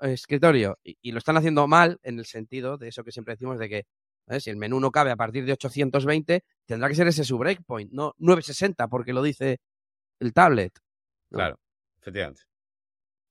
escritorio, 0.00 0.78
y, 0.82 1.12
lo 1.12 1.18
están 1.18 1.36
haciendo 1.36 1.66
mal 1.68 1.98
en 2.02 2.18
el 2.18 2.26
sentido 2.26 2.78
de 2.78 2.88
eso 2.88 3.04
que 3.04 3.12
siempre 3.12 3.34
decimos 3.34 3.58
de 3.58 3.68
que 3.68 3.86
si 4.38 4.50
el 4.50 4.56
menú 4.56 4.78
no 4.78 4.92
cabe 4.92 5.10
a 5.10 5.16
partir 5.16 5.44
de 5.44 5.52
820, 5.52 6.44
tendrá 6.64 6.88
que 6.88 6.94
ser 6.94 7.08
ese 7.08 7.24
su 7.24 7.36
breakpoint, 7.36 7.90
no 7.92 8.14
960, 8.18 8.86
porque 8.88 9.12
lo 9.12 9.22
dice 9.22 9.58
el 10.20 10.32
tablet. 10.32 10.78
Claro, 11.30 11.58
efectivamente. 12.00 12.42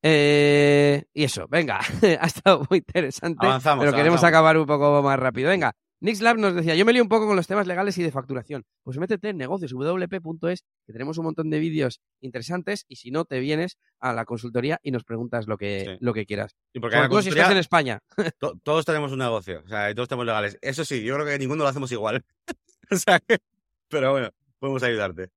Eh, 0.02 1.04
y 1.14 1.24
eso, 1.24 1.48
venga, 1.48 1.80
ha 2.20 2.26
estado 2.26 2.66
muy 2.70 2.80
interesante. 2.80 3.48
pero 3.80 3.94
queremos 3.94 4.24
acabar 4.24 4.58
un 4.58 4.66
poco 4.66 5.02
más 5.02 5.20
rápido. 5.20 5.50
Venga, 5.50 5.76
Nixlab 6.02 6.38
nos 6.38 6.56
decía, 6.56 6.76
yo 6.76 6.86
me 6.86 6.94
lío 6.94 7.04
un 7.04 7.10
poco 7.10 7.28
con 7.28 7.36
los 7.36 7.48
temas 7.48 7.68
legales 7.68 7.98
y 7.98 8.04
de 8.04 8.12
facturación. 8.12 8.66
Pues 8.84 8.98
métete 8.98 9.30
en 9.30 9.38
negocioswp.es, 9.38 10.64
que 10.86 10.94
tenemos 10.94 11.18
un 11.18 11.26
montón 11.26 11.50
de 11.50 11.60
vídeos 11.60 12.00
interesantes 12.22 12.86
y 12.88 12.96
si 12.96 13.12
no, 13.12 13.26
te 13.26 13.40
vienes 13.40 13.78
a 14.00 14.14
la 14.14 14.26
consultoría 14.26 14.80
y 14.82 14.92
nos 14.92 15.04
preguntas 15.04 15.48
lo 15.48 15.58
que, 15.58 15.98
lo 16.00 16.14
que 16.14 16.26
quieras. 16.26 16.56
Y 16.74 16.80
porque 16.80 16.96
Sobre 16.96 17.24
si 17.24 17.30
estás 17.30 17.52
en 17.52 17.58
España. 17.58 18.00
todos 18.64 18.86
tenemos 18.86 19.12
un 19.12 19.20
negocio, 19.20 19.62
o 19.66 19.68
sea, 19.68 19.94
todos 19.94 20.08
tenemos 20.08 20.26
legales. 20.26 20.58
Eso 20.62 20.86
sí, 20.86 21.04
yo 21.04 21.16
creo 21.16 21.26
que 21.26 21.38
ninguno 21.38 21.64
lo 21.64 21.70
hacemos 21.70 21.92
igual. 21.92 22.24
o 22.92 22.96
sea, 22.96 23.20
pero 23.90 24.12
bueno, 24.12 24.30
podemos 24.60 24.82
ayudarte. 24.84 25.30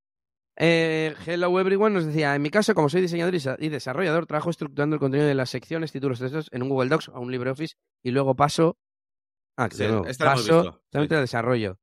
Eh, 0.57 1.15
hello 1.27 1.59
everyone 1.59 1.95
nos 1.95 2.05
decía, 2.05 2.35
en 2.35 2.43
mi 2.43 2.51
caso, 2.51 2.75
como 2.75 2.89
soy 2.89 3.01
diseñador 3.01 3.35
y 3.59 3.69
desarrollador, 3.69 4.27
trabajo 4.27 4.51
estructurando 4.51 4.95
el 4.95 5.01
contenido 5.01 5.27
de 5.27 5.35
las 5.35 5.51
secciones, 5.51 5.93
títulos, 5.93 6.21
textos 6.21 6.49
en 6.53 6.63
un 6.63 6.69
Google 6.69 6.91
Docs 6.91 7.09
o 7.09 7.21
un 7.21 7.33
LibreOffice 7.33 7.77
y 8.03 8.11
luego 8.11 8.37
paso 8.37 8.77
Ah, 9.57 9.69
sí, 9.71 9.85
paso 10.19 10.79
sí. 10.91 11.07
desarrollo. 11.09 11.79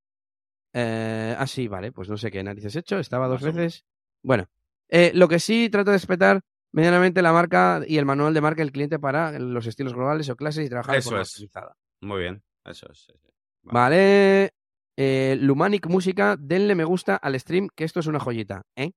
Eh, 0.73 1.35
ah, 1.37 1.47
sí, 1.47 1.67
vale, 1.67 1.91
pues 1.91 2.09
no 2.09 2.17
sé 2.17 2.31
qué 2.31 2.43
narices 2.43 2.75
he 2.75 2.79
hecho, 2.79 2.99
estaba 2.99 3.27
dos 3.27 3.41
veces. 3.41 3.85
Bueno, 4.23 4.47
eh, 4.87 5.11
lo 5.13 5.27
que 5.27 5.39
sí 5.39 5.69
trato 5.69 5.91
de 5.91 5.97
respetar 5.97 6.41
medianamente 6.71 7.21
la 7.21 7.33
marca 7.33 7.81
y 7.87 7.97
el 7.97 8.05
manual 8.05 8.33
de 8.33 8.41
marca 8.41 8.61
del 8.61 8.71
cliente 8.71 8.99
para 8.99 9.37
los 9.39 9.65
estilos 9.65 9.93
globales 9.93 10.29
o 10.29 10.35
clases 10.35 10.65
y 10.65 10.69
trabajar 10.69 10.97
eso 10.97 11.19
es. 11.19 11.47
Muy 12.01 12.19
bien, 12.19 12.43
eso 12.65 12.87
es. 12.91 13.07
Vale. 13.63 14.53
Eh, 14.97 15.37
Lumanic 15.39 15.87
Música, 15.87 16.35
denle 16.37 16.75
me 16.75 16.83
gusta 16.83 17.15
al 17.15 17.39
stream, 17.39 17.69
que 17.73 17.85
esto 17.85 18.01
es 18.01 18.07
una 18.07 18.19
joyita, 18.19 18.63
¿eh? 18.75 18.91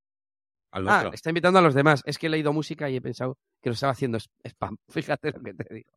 ah, 0.72 1.10
está 1.12 1.30
invitando 1.30 1.58
a 1.58 1.62
los 1.62 1.74
demás. 1.74 2.02
Es 2.06 2.18
que 2.18 2.26
he 2.26 2.30
leído 2.30 2.52
música 2.52 2.90
y 2.90 2.96
he 2.96 3.00
pensado 3.00 3.38
que 3.62 3.70
lo 3.70 3.74
estaba 3.74 3.92
haciendo 3.92 4.18
spam. 4.18 4.78
Fíjate 4.88 5.30
lo 5.30 5.40
que 5.42 5.54
te 5.54 5.74
digo. 5.74 5.90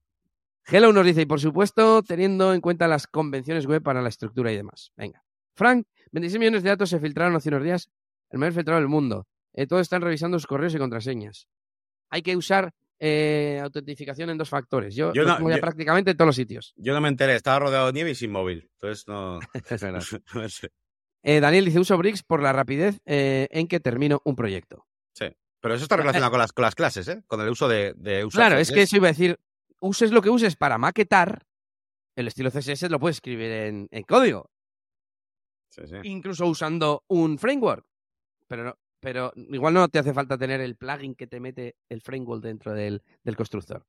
Hello 0.67 0.91
nos 0.91 1.05
dice, 1.05 1.21
y 1.21 1.25
por 1.27 1.39
supuesto, 1.39 2.01
teniendo 2.01 2.51
en 2.51 2.59
cuenta 2.59 2.87
las 2.87 3.05
convenciones 3.05 3.67
web 3.67 3.83
para 3.83 4.01
la 4.01 4.09
estructura 4.09 4.51
y 4.51 4.55
demás. 4.55 4.91
Venga. 4.97 5.23
Frank, 5.55 5.85
26 6.11 6.39
millones 6.39 6.63
de 6.63 6.69
datos 6.69 6.89
se 6.89 6.99
filtraron 6.99 7.35
hace 7.35 7.49
unos 7.49 7.63
días, 7.63 7.89
el 8.31 8.39
mayor 8.39 8.53
filtrado 8.53 8.79
del 8.79 8.89
mundo. 8.89 9.27
Eh, 9.53 9.67
todos 9.67 9.83
están 9.83 10.01
revisando 10.01 10.39
sus 10.39 10.47
correos 10.47 10.73
y 10.73 10.79
contraseñas. 10.79 11.47
Hay 12.09 12.23
que 12.23 12.35
usar 12.35 12.73
eh, 12.97 13.59
autentificación 13.61 14.31
en 14.31 14.39
dos 14.39 14.49
factores. 14.49 14.95
Yo, 14.95 15.13
yo 15.13 15.23
no, 15.23 15.37
prácticamente 15.59 16.11
en 16.11 16.17
todos 16.17 16.29
los 16.29 16.35
sitios. 16.35 16.73
Yo 16.77 16.95
no 16.95 17.01
me 17.01 17.09
enteré, 17.09 17.35
estaba 17.35 17.59
rodeado 17.59 17.87
de 17.87 17.93
nieve 17.93 18.11
y 18.11 18.15
sin 18.15 18.31
móvil. 18.31 18.69
Entonces 18.73 19.07
no. 19.07 19.39
Eh, 21.27 21.39
Daniel 21.39 21.65
dice: 21.65 21.79
uso 21.79 21.97
Bricks 21.97 22.21
por 22.21 22.43
la 22.43 22.53
rapidez 22.53 23.01
en 23.03 23.67
que 23.67 23.79
termino 23.79 24.21
un 24.25 24.35
proyecto. 24.35 24.85
Sí. 25.11 25.25
Pero 25.59 25.73
eso 25.73 25.81
está 25.85 25.97
relacionado 25.97 26.29
con 26.29 26.39
las, 26.39 26.53
con 26.53 26.61
las 26.61 26.75
clases, 26.75 27.07
¿eh? 27.07 27.23
Con 27.25 27.41
el 27.41 27.49
uso 27.49 27.67
de, 27.67 27.95
de 27.97 28.27
Claro, 28.31 28.59
es 28.59 28.71
que 28.71 28.83
eso 28.83 28.97
iba 28.97 29.07
a 29.07 29.11
decir 29.11 29.39
uses 29.85 30.11
lo 30.11 30.21
que 30.21 30.29
uses 30.29 30.55
para 30.55 30.77
maquetar, 30.77 31.45
el 32.15 32.27
estilo 32.27 32.49
CSS 32.49 32.89
lo 32.89 32.99
puedes 32.99 33.17
escribir 33.17 33.51
en, 33.51 34.03
código. 34.07 34.49
Incluso 36.03 36.47
usando 36.47 37.03
un 37.07 37.37
framework. 37.37 37.85
Pero, 38.47 38.77
pero 38.99 39.33
igual 39.35 39.73
no 39.73 39.87
te 39.89 39.99
hace 39.99 40.13
falta 40.13 40.37
tener 40.37 40.61
el 40.61 40.75
plugin 40.75 41.15
que 41.15 41.27
te 41.27 41.39
mete 41.39 41.75
el 41.89 42.01
framework 42.01 42.41
dentro 42.41 42.73
del, 42.73 43.01
constructor. 43.35 43.85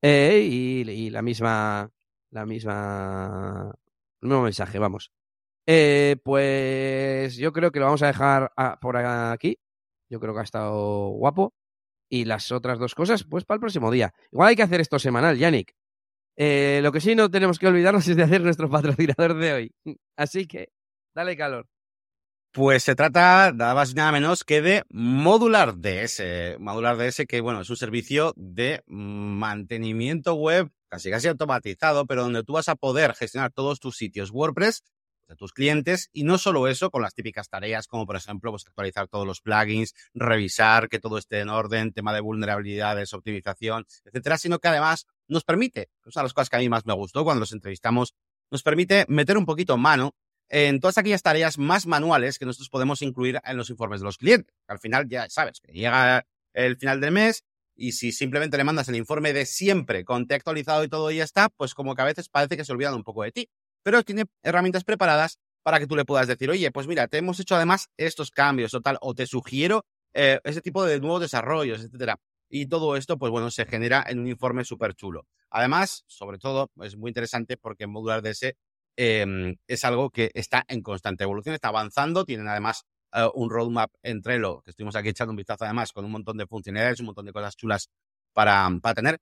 Eh, 0.00 0.40
y, 0.42 1.10
la 1.10 1.22
misma. 1.22 1.90
La 2.30 2.46
misma. 2.46 3.74
El 4.22 4.28
mismo 4.28 4.42
mensaje, 4.44 4.78
vamos. 4.78 5.10
Eh, 5.66 6.16
pues 6.22 7.36
yo 7.36 7.52
creo 7.52 7.70
que 7.72 7.80
lo 7.80 7.86
vamos 7.86 8.02
a 8.02 8.06
dejar 8.06 8.52
por 8.80 8.96
aquí. 8.96 9.58
Yo 10.08 10.20
creo 10.20 10.34
que 10.34 10.40
ha 10.40 10.44
estado 10.44 11.08
guapo 11.10 11.52
y 12.10 12.26
las 12.26 12.52
otras 12.52 12.78
dos 12.78 12.94
cosas, 12.94 13.24
pues 13.24 13.44
para 13.44 13.56
el 13.56 13.60
próximo 13.60 13.90
día. 13.90 14.12
Igual 14.30 14.50
hay 14.50 14.56
que 14.56 14.62
hacer 14.64 14.80
esto 14.80 14.98
semanal, 14.98 15.38
Yannick. 15.38 15.74
Eh, 16.36 16.80
lo 16.82 16.92
que 16.92 17.00
sí 17.00 17.14
no 17.14 17.30
tenemos 17.30 17.58
que 17.58 17.68
olvidarnos 17.68 18.06
es 18.08 18.16
de 18.16 18.22
hacer 18.24 18.42
nuestro 18.42 18.68
patrocinador 18.68 19.34
de 19.34 19.52
hoy. 19.52 19.74
Así 20.16 20.46
que, 20.46 20.70
dale 21.14 21.36
calor. 21.36 21.66
Pues 22.52 22.82
se 22.82 22.96
trata 22.96 23.52
nada 23.54 23.74
más 23.74 23.92
y 23.92 23.94
nada 23.94 24.10
menos 24.10 24.42
que 24.42 24.60
de 24.60 24.82
Modular 24.90 25.76
DS. 25.76 26.58
Modular 26.58 26.96
DS, 26.96 27.24
que 27.28 27.40
bueno, 27.40 27.60
es 27.60 27.70
un 27.70 27.76
servicio 27.76 28.32
de 28.36 28.82
mantenimiento 28.86 30.34
web 30.34 30.68
casi 30.88 31.10
casi 31.10 31.28
automatizado, 31.28 32.06
pero 32.06 32.24
donde 32.24 32.42
tú 32.42 32.54
vas 32.54 32.68
a 32.68 32.74
poder 32.74 33.14
gestionar 33.14 33.52
todos 33.52 33.78
tus 33.78 33.96
sitios 33.96 34.32
WordPress 34.32 34.82
de 35.30 35.36
tus 35.36 35.52
clientes 35.52 36.10
y 36.12 36.24
no 36.24 36.36
solo 36.36 36.68
eso, 36.68 36.90
con 36.90 37.02
las 37.02 37.14
típicas 37.14 37.48
tareas 37.48 37.86
como 37.86 38.04
por 38.04 38.16
ejemplo 38.16 38.50
pues, 38.50 38.66
actualizar 38.66 39.08
todos 39.08 39.26
los 39.26 39.40
plugins, 39.40 39.94
revisar 40.12 40.88
que 40.88 40.98
todo 40.98 41.16
esté 41.16 41.40
en 41.40 41.48
orden, 41.48 41.92
tema 41.92 42.12
de 42.12 42.20
vulnerabilidades, 42.20 43.14
optimización, 43.14 43.86
etcétera, 44.04 44.36
sino 44.36 44.58
que 44.58 44.68
además 44.68 45.06
nos 45.28 45.44
permite, 45.44 45.88
una 46.04 46.12
de 46.14 46.22
las 46.24 46.34
cosas 46.34 46.50
que 46.50 46.56
a 46.56 46.58
mí 46.58 46.68
más 46.68 46.84
me 46.84 46.92
gustó 46.92 47.24
cuando 47.24 47.40
los 47.40 47.52
entrevistamos, 47.52 48.14
nos 48.50 48.62
permite 48.62 49.06
meter 49.08 49.38
un 49.38 49.46
poquito 49.46 49.76
mano 49.78 50.14
en 50.48 50.80
todas 50.80 50.98
aquellas 50.98 51.22
tareas 51.22 51.58
más 51.58 51.86
manuales 51.86 52.38
que 52.38 52.44
nosotros 52.44 52.68
podemos 52.68 53.00
incluir 53.02 53.40
en 53.44 53.56
los 53.56 53.70
informes 53.70 54.00
de 54.00 54.06
los 54.06 54.18
clientes. 54.18 54.52
Al 54.66 54.80
final 54.80 55.08
ya 55.08 55.28
sabes 55.30 55.60
que 55.60 55.72
llega 55.72 56.26
el 56.52 56.76
final 56.76 57.00
del 57.00 57.12
mes 57.12 57.44
y 57.76 57.92
si 57.92 58.10
simplemente 58.10 58.56
le 58.56 58.64
mandas 58.64 58.88
el 58.88 58.96
informe 58.96 59.32
de 59.32 59.46
siempre 59.46 60.04
con 60.04 60.26
te 60.26 60.34
actualizado 60.34 60.82
y 60.82 60.88
todo 60.88 61.10
y 61.12 61.18
ya 61.18 61.24
está, 61.24 61.48
pues 61.50 61.72
como 61.72 61.94
que 61.94 62.02
a 62.02 62.04
veces 62.04 62.28
parece 62.28 62.56
que 62.56 62.64
se 62.64 62.72
olvidan 62.72 62.94
un 62.94 63.04
poco 63.04 63.22
de 63.22 63.30
ti 63.30 63.48
pero 63.82 64.02
tiene 64.02 64.24
herramientas 64.42 64.84
preparadas 64.84 65.38
para 65.62 65.78
que 65.78 65.86
tú 65.86 65.96
le 65.96 66.04
puedas 66.04 66.26
decir, 66.26 66.50
oye, 66.50 66.70
pues 66.70 66.86
mira, 66.86 67.08
te 67.08 67.18
hemos 67.18 67.38
hecho 67.40 67.54
además 67.54 67.88
estos 67.96 68.30
cambios 68.30 68.74
o 68.74 68.80
tal, 68.80 68.98
o 69.00 69.14
te 69.14 69.26
sugiero 69.26 69.84
eh, 70.14 70.40
ese 70.44 70.60
tipo 70.60 70.84
de 70.84 71.00
nuevos 71.00 71.20
desarrollos, 71.20 71.82
etcétera. 71.84 72.18
Y 72.48 72.66
todo 72.66 72.96
esto, 72.96 73.16
pues 73.18 73.30
bueno, 73.30 73.50
se 73.50 73.64
genera 73.66 74.04
en 74.08 74.18
un 74.18 74.26
informe 74.26 74.64
súper 74.64 74.94
chulo. 74.94 75.26
Además, 75.50 76.04
sobre 76.06 76.38
todo, 76.38 76.70
es 76.82 76.96
muy 76.96 77.10
interesante 77.10 77.56
porque 77.56 77.86
Modular 77.86 78.22
DS 78.22 78.54
em, 78.96 79.56
es 79.68 79.84
algo 79.84 80.10
que 80.10 80.30
está 80.34 80.64
en 80.68 80.82
constante 80.82 81.24
evolución, 81.24 81.54
está 81.54 81.68
avanzando, 81.68 82.24
tienen 82.24 82.48
además 82.48 82.84
eh, 83.12 83.28
un 83.34 83.50
roadmap 83.50 83.90
entre 84.02 84.38
lo 84.38 84.62
que 84.62 84.70
estuvimos 84.70 84.96
aquí 84.96 85.08
echando 85.10 85.30
un 85.30 85.36
vistazo 85.36 85.64
además 85.64 85.92
con 85.92 86.04
un 86.04 86.10
montón 86.12 86.36
de 86.38 86.46
funcionalidades, 86.46 87.00
un 87.00 87.06
montón 87.06 87.26
de 87.26 87.32
cosas 87.32 87.56
chulas 87.56 87.88
para, 88.32 88.68
para 88.82 88.94
tener. 88.94 89.18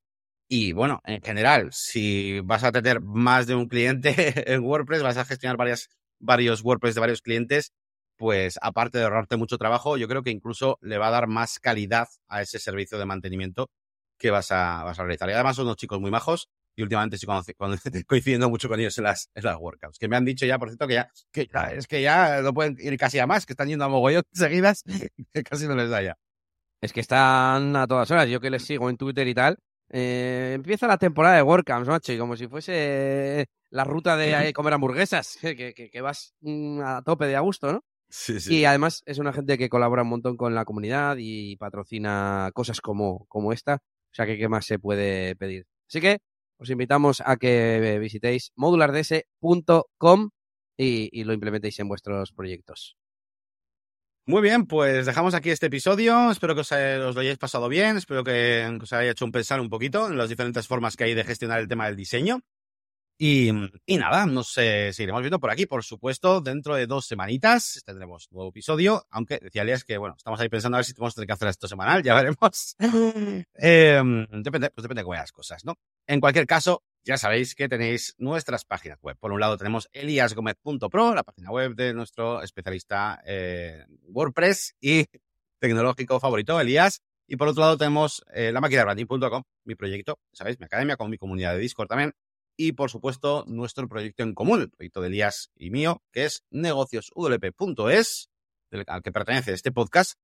Y 0.49 0.73
bueno, 0.73 1.01
en 1.05 1.21
general, 1.21 1.69
si 1.73 2.41
vas 2.41 2.65
a 2.65 2.73
tener 2.73 3.03
más 3.03 3.47
de 3.47 3.55
un 3.55 3.69
cliente 3.69 4.15
en 4.53 4.65
WordPress, 4.65 5.03
vas 5.03 5.19
a 5.19 5.25
gestionar 5.27 5.59
varias, 5.59 5.89
varios 6.19 6.63
WordPress 6.63 6.95
de 6.95 7.01
varios 7.01 7.21
clientes, 7.21 7.73
pues 8.17 8.59
aparte 8.63 8.99
de 8.99 9.05
ahorrarte 9.05 9.37
mucho 9.37 9.59
trabajo, 9.59 9.97
yo 9.99 10.09
creo 10.09 10.23
que 10.23 10.31
incluso 10.31 10.79
le 10.81 10.99
va 10.99 11.09
a 11.09 11.11
dar 11.11 11.29
más 11.29 11.59
calidad 11.59 12.09
a 12.29 12.43
ese 12.43 12.59
servicio 12.59 12.99
de 12.99 13.05
mantenimiento 13.05 13.71
que 14.19 14.31
vas 14.31 14.51
a, 14.51 14.83
vas 14.85 14.99
a 14.99 15.03
realizar. 15.03 15.29
Y 15.29 15.33
además 15.35 15.57
son 15.57 15.67
unos 15.67 15.77
chicos 15.77 16.01
muy 16.01 16.11
majos 16.11 16.49
y 16.75 16.83
últimamente 16.83 17.17
estoy 17.17 17.29
coincidiendo 18.07 18.49
mucho 18.49 18.69
con 18.69 18.81
ellos 18.81 18.97
en 18.99 19.05
las, 19.05 19.31
en 19.35 19.45
las 19.45 19.57
workouts, 19.59 19.99
que 19.99 20.09
me 20.09 20.17
han 20.17 20.25
dicho 20.25 20.47
ya, 20.47 20.59
por 20.59 20.69
cierto, 20.69 20.87
que 20.87 20.95
ya, 20.95 21.11
que 21.31 21.49
es 21.77 21.87
que 21.87 22.03
ya 22.03 22.41
no 22.41 22.55
pueden 22.55 22.77
ir 22.79 22.97
casi 22.97 23.19
a 23.19 23.27
más, 23.27 23.45
que 23.45 23.53
están 23.53 23.69
yendo 23.69 23.85
a 23.85 23.89
mogollón 23.89 24.23
seguidas, 24.33 24.83
que 25.33 25.43
casi 25.43 25.67
no 25.67 25.77
les 25.77 25.91
da 25.91 26.03
ya. 26.03 26.17
Es 26.81 26.93
que 26.93 27.01
están 27.01 27.77
a 27.77 27.87
todas 27.87 28.11
horas, 28.11 28.29
yo 28.29 28.41
que 28.41 28.51
les 28.51 28.65
sigo 28.65 28.89
en 28.89 28.97
Twitter 28.97 29.27
y 29.27 29.35
tal, 29.35 29.59
eh, 29.91 30.53
empieza 30.55 30.87
la 30.87 30.99
temporada 30.99 31.37
de 31.37 31.43
WordCamps, 31.43 31.89
macho, 31.89 32.13
y 32.13 32.19
como 32.19 32.37
si 32.37 32.47
fuese 32.47 33.47
la 33.71 33.85
ruta 33.85 34.17
de 34.17 34.53
comer 34.53 34.75
hamburguesas, 34.75 35.39
que, 35.43 36.01
vas 36.03 36.35
mm, 36.41 36.81
a 36.81 37.03
tope 37.03 37.27
de 37.27 37.37
a 37.37 37.41
gusto, 37.41 37.73
¿no? 37.73 37.85
Sí, 38.11 38.41
sí. 38.41 38.57
Y 38.57 38.65
además 38.65 39.03
es 39.05 39.19
una 39.19 39.33
gente 39.33 39.59
que 39.59 39.69
colabora 39.69 40.03
un 40.03 40.09
montón 40.09 40.37
con 40.37 40.55
la 40.55 40.65
comunidad 40.65 41.17
y 41.19 41.57
patrocina 41.57 42.51
cosas 42.55 42.81
como, 42.81 43.27
como 43.27 43.53
esta. 43.53 43.75
O 43.75 44.15
sea 44.15 44.25
que 44.25 44.39
qué 44.39 44.49
más 44.49 44.65
se 44.65 44.79
puede 44.79 45.37
pedir. 45.37 45.67
Así 45.89 46.01
que 46.01 46.19
os 46.59 46.71
invitamos 46.71 47.23
a 47.25 47.37
que 47.37 47.99
visitéis 48.01 48.53
modulards.com 48.57 50.31
y, 50.79 51.11
y 51.13 51.25
lo 51.25 51.35
implementéis 51.35 51.79
en 51.81 51.89
vuestros 51.89 52.33
proyectos. 52.33 52.98
Muy 54.29 54.43
bien, 54.43 54.67
pues 54.67 55.07
dejamos 55.07 55.33
aquí 55.33 55.49
este 55.49 55.69
episodio. 55.69 56.31
Espero 56.31 56.55
que 56.55 56.61
os, 56.61 56.71
lo 56.71 57.19
hayáis 57.19 57.39
pasado 57.39 57.67
bien. 57.67 57.97
Espero 57.97 58.23
que 58.23 58.79
os 58.79 58.93
haya 58.93 59.13
hecho 59.13 59.25
un 59.25 59.33
pensar 59.33 59.59
un 59.59 59.71
poquito 59.71 60.07
en 60.07 60.19
las 60.19 60.29
diferentes 60.29 60.67
formas 60.67 60.99
que 60.99 61.05
hay 61.05 61.15
de 61.15 61.25
gestionar 61.25 61.61
el 61.61 61.67
tema 61.67 61.87
del 61.87 61.97
diseño. 61.97 62.43
Y, 63.17 63.51
nada, 63.89 64.27
nos 64.27 64.53
seguiremos 64.53 65.23
viendo 65.23 65.41
por 65.41 65.51
aquí, 65.51 65.65
por 65.65 65.83
supuesto, 65.83 66.43
dentro 66.43 66.75
de 66.75 66.87
dos 66.87 67.07
semanitas 67.07 67.83
tendremos 67.87 68.29
nuevo 68.31 68.51
episodio, 68.51 69.07
aunque 69.09 69.39
decía 69.43 69.63
Elias 69.63 69.83
que, 69.83 69.97
bueno, 69.97 70.15
estamos 70.19 70.39
ahí 70.41 70.51
pensando 70.51 70.77
a 70.77 70.81
ver 70.81 70.85
si 70.85 70.93
tenemos 70.93 71.15
que 71.15 71.33
hacer 71.33 71.49
esto 71.49 71.67
semanal, 71.67 72.03
ya 72.03 72.15
veremos. 72.15 72.77
Em, 73.55 74.27
depende, 74.43 74.69
pues 74.71 74.83
depende 74.83 75.01
de 75.01 75.05
cómo 75.05 75.15
las 75.15 75.33
cosas, 75.33 75.65
¿no? 75.65 75.75
En 76.07 76.21
cualquier 76.21 76.47
caso, 76.47 76.85
ya 77.09 77.17
sabéis 77.17 77.55
que 77.55 77.71
tenéis 77.71 78.15
nuestras 78.19 78.67
páginas 78.67 78.99
web. 79.01 79.17
Por 79.19 79.33
un 79.33 79.41
lado 79.41 79.57
tenemos 79.57 79.89
eliasgomez.pro, 79.95 81.15
la 81.15 81.23
página 81.23 81.51
web 81.51 81.75
de 81.75 81.95
nuestro 81.95 82.43
especialista 82.43 83.23
WordPress 84.03 84.77
y 84.79 85.07
tecnológico 85.59 86.21
favorito, 86.21 86.61
Elías. 86.61 87.01
Y 87.27 87.37
por 87.37 87.49
otro 87.49 87.63
lado 87.63 87.79
tenemos 87.79 88.23
eh, 88.35 88.53
la 88.53 88.61
máquina 88.61 88.85
branding.com, 88.85 89.43
mi 89.65 89.75
proyecto, 89.75 90.19
¿sabéis? 90.35 90.59
Mi 90.61 90.67
academia 90.67 90.99
con 90.99 91.09
mi 91.09 91.17
comunidad 91.17 91.55
de 91.55 91.61
Discord 91.61 91.89
también. 91.89 92.13
Y 92.59 92.73
por 92.73 92.91
supuesto, 92.91 93.45
nuestro 93.47 93.89
proyecto 93.89 94.23
en 94.23 94.35
común, 94.35 94.61
el 94.61 94.71
proyecto 94.71 95.01
de 95.01 95.07
Elías 95.07 95.51
y 95.57 95.71
mío, 95.71 96.03
que 96.13 96.27
es 96.27 96.45
negocioswp.es, 96.51 98.29
al 98.87 99.03
que 99.03 99.13
pertenece 99.13 99.55
este 99.55 99.73
podcast, 99.73 100.19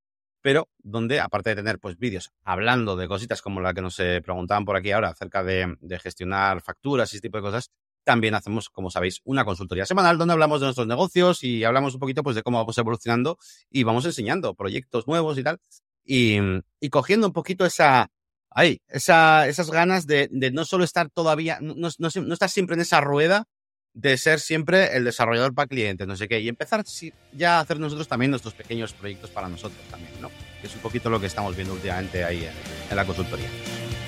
pero 0.44 0.68
donde, 0.76 1.20
aparte 1.20 1.48
de 1.48 1.56
tener 1.56 1.78
pues 1.78 1.98
vídeos 1.98 2.30
hablando 2.44 2.96
de 2.96 3.08
cositas 3.08 3.40
como 3.40 3.62
la 3.62 3.72
que 3.72 3.80
nos 3.80 3.98
eh, 3.98 4.20
preguntaban 4.22 4.66
por 4.66 4.76
aquí 4.76 4.90
ahora 4.90 5.08
acerca 5.08 5.42
de, 5.42 5.74
gestionar 6.02 6.60
facturas 6.60 7.10
y 7.10 7.16
ese 7.16 7.22
tipo 7.22 7.38
de 7.38 7.44
cosas, 7.44 7.70
también 8.04 8.34
hacemos, 8.34 8.68
como 8.68 8.90
sabéis, 8.90 9.22
una 9.24 9.46
consultoría 9.46 9.86
semanal 9.86 10.18
donde 10.18 10.32
hablamos 10.34 10.60
de 10.60 10.66
nuestros 10.66 10.86
negocios 10.86 11.42
y 11.44 11.64
hablamos 11.64 11.94
un 11.94 12.00
poquito 12.00 12.22
pues 12.22 12.36
de 12.36 12.42
cómo 12.42 12.58
vamos 12.58 12.76
evolucionando 12.76 13.38
y 13.70 13.84
vamos 13.84 14.04
enseñando 14.04 14.52
proyectos 14.54 15.08
nuevos 15.08 15.38
y 15.38 15.44
tal. 15.44 15.60
Y, 16.04 16.36
y 16.78 16.90
cogiendo 16.90 17.26
un 17.26 17.32
poquito 17.32 17.64
esa, 17.64 18.10
ahí, 18.50 18.82
esa, 18.86 19.48
esas 19.48 19.70
ganas 19.70 20.06
de, 20.06 20.28
de, 20.30 20.50
no 20.50 20.66
solo 20.66 20.84
estar 20.84 21.08
todavía, 21.08 21.58
no, 21.62 21.74
no, 21.74 21.88
no, 21.98 22.34
estar 22.34 22.50
siempre 22.50 22.74
en 22.74 22.82
esa 22.82 23.00
rueda 23.00 23.46
de 23.94 24.16
ser 24.18 24.40
siempre 24.40 24.96
el 24.96 25.04
desarrollador 25.04 25.54
para 25.54 25.68
clientes, 25.68 26.06
no 26.06 26.16
sé 26.16 26.28
qué, 26.28 26.40
y 26.40 26.48
empezar 26.48 26.84
ya 27.32 27.58
a 27.58 27.60
hacer 27.60 27.78
nosotros 27.78 28.08
también 28.08 28.30
nuestros 28.30 28.54
pequeños 28.54 28.92
proyectos 28.92 29.30
para 29.30 29.48
nosotros 29.48 29.80
también, 29.90 30.12
¿no? 30.20 30.30
Que 30.60 30.66
es 30.66 30.74
un 30.74 30.80
poquito 30.80 31.08
lo 31.08 31.20
que 31.20 31.26
estamos 31.26 31.54
viendo 31.54 31.74
últimamente 31.74 32.24
ahí 32.24 32.44
en, 32.44 32.52
en 32.90 32.96
la 32.96 33.04
consultoría. 33.04 33.48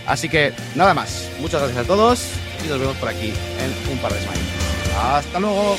Así 0.06 0.28
que 0.28 0.52
nada 0.74 0.92
más, 0.94 1.30
muchas 1.40 1.62
gracias 1.62 1.84
a 1.84 1.86
todos 1.86 2.20
y 2.64 2.68
nos 2.68 2.80
vemos 2.80 2.96
por 2.96 3.08
aquí 3.08 3.28
en 3.28 3.92
un 3.92 3.98
par 3.98 4.12
de 4.12 4.20
semanas. 4.20 4.42
Hasta 4.96 5.40
luego. 5.40 5.76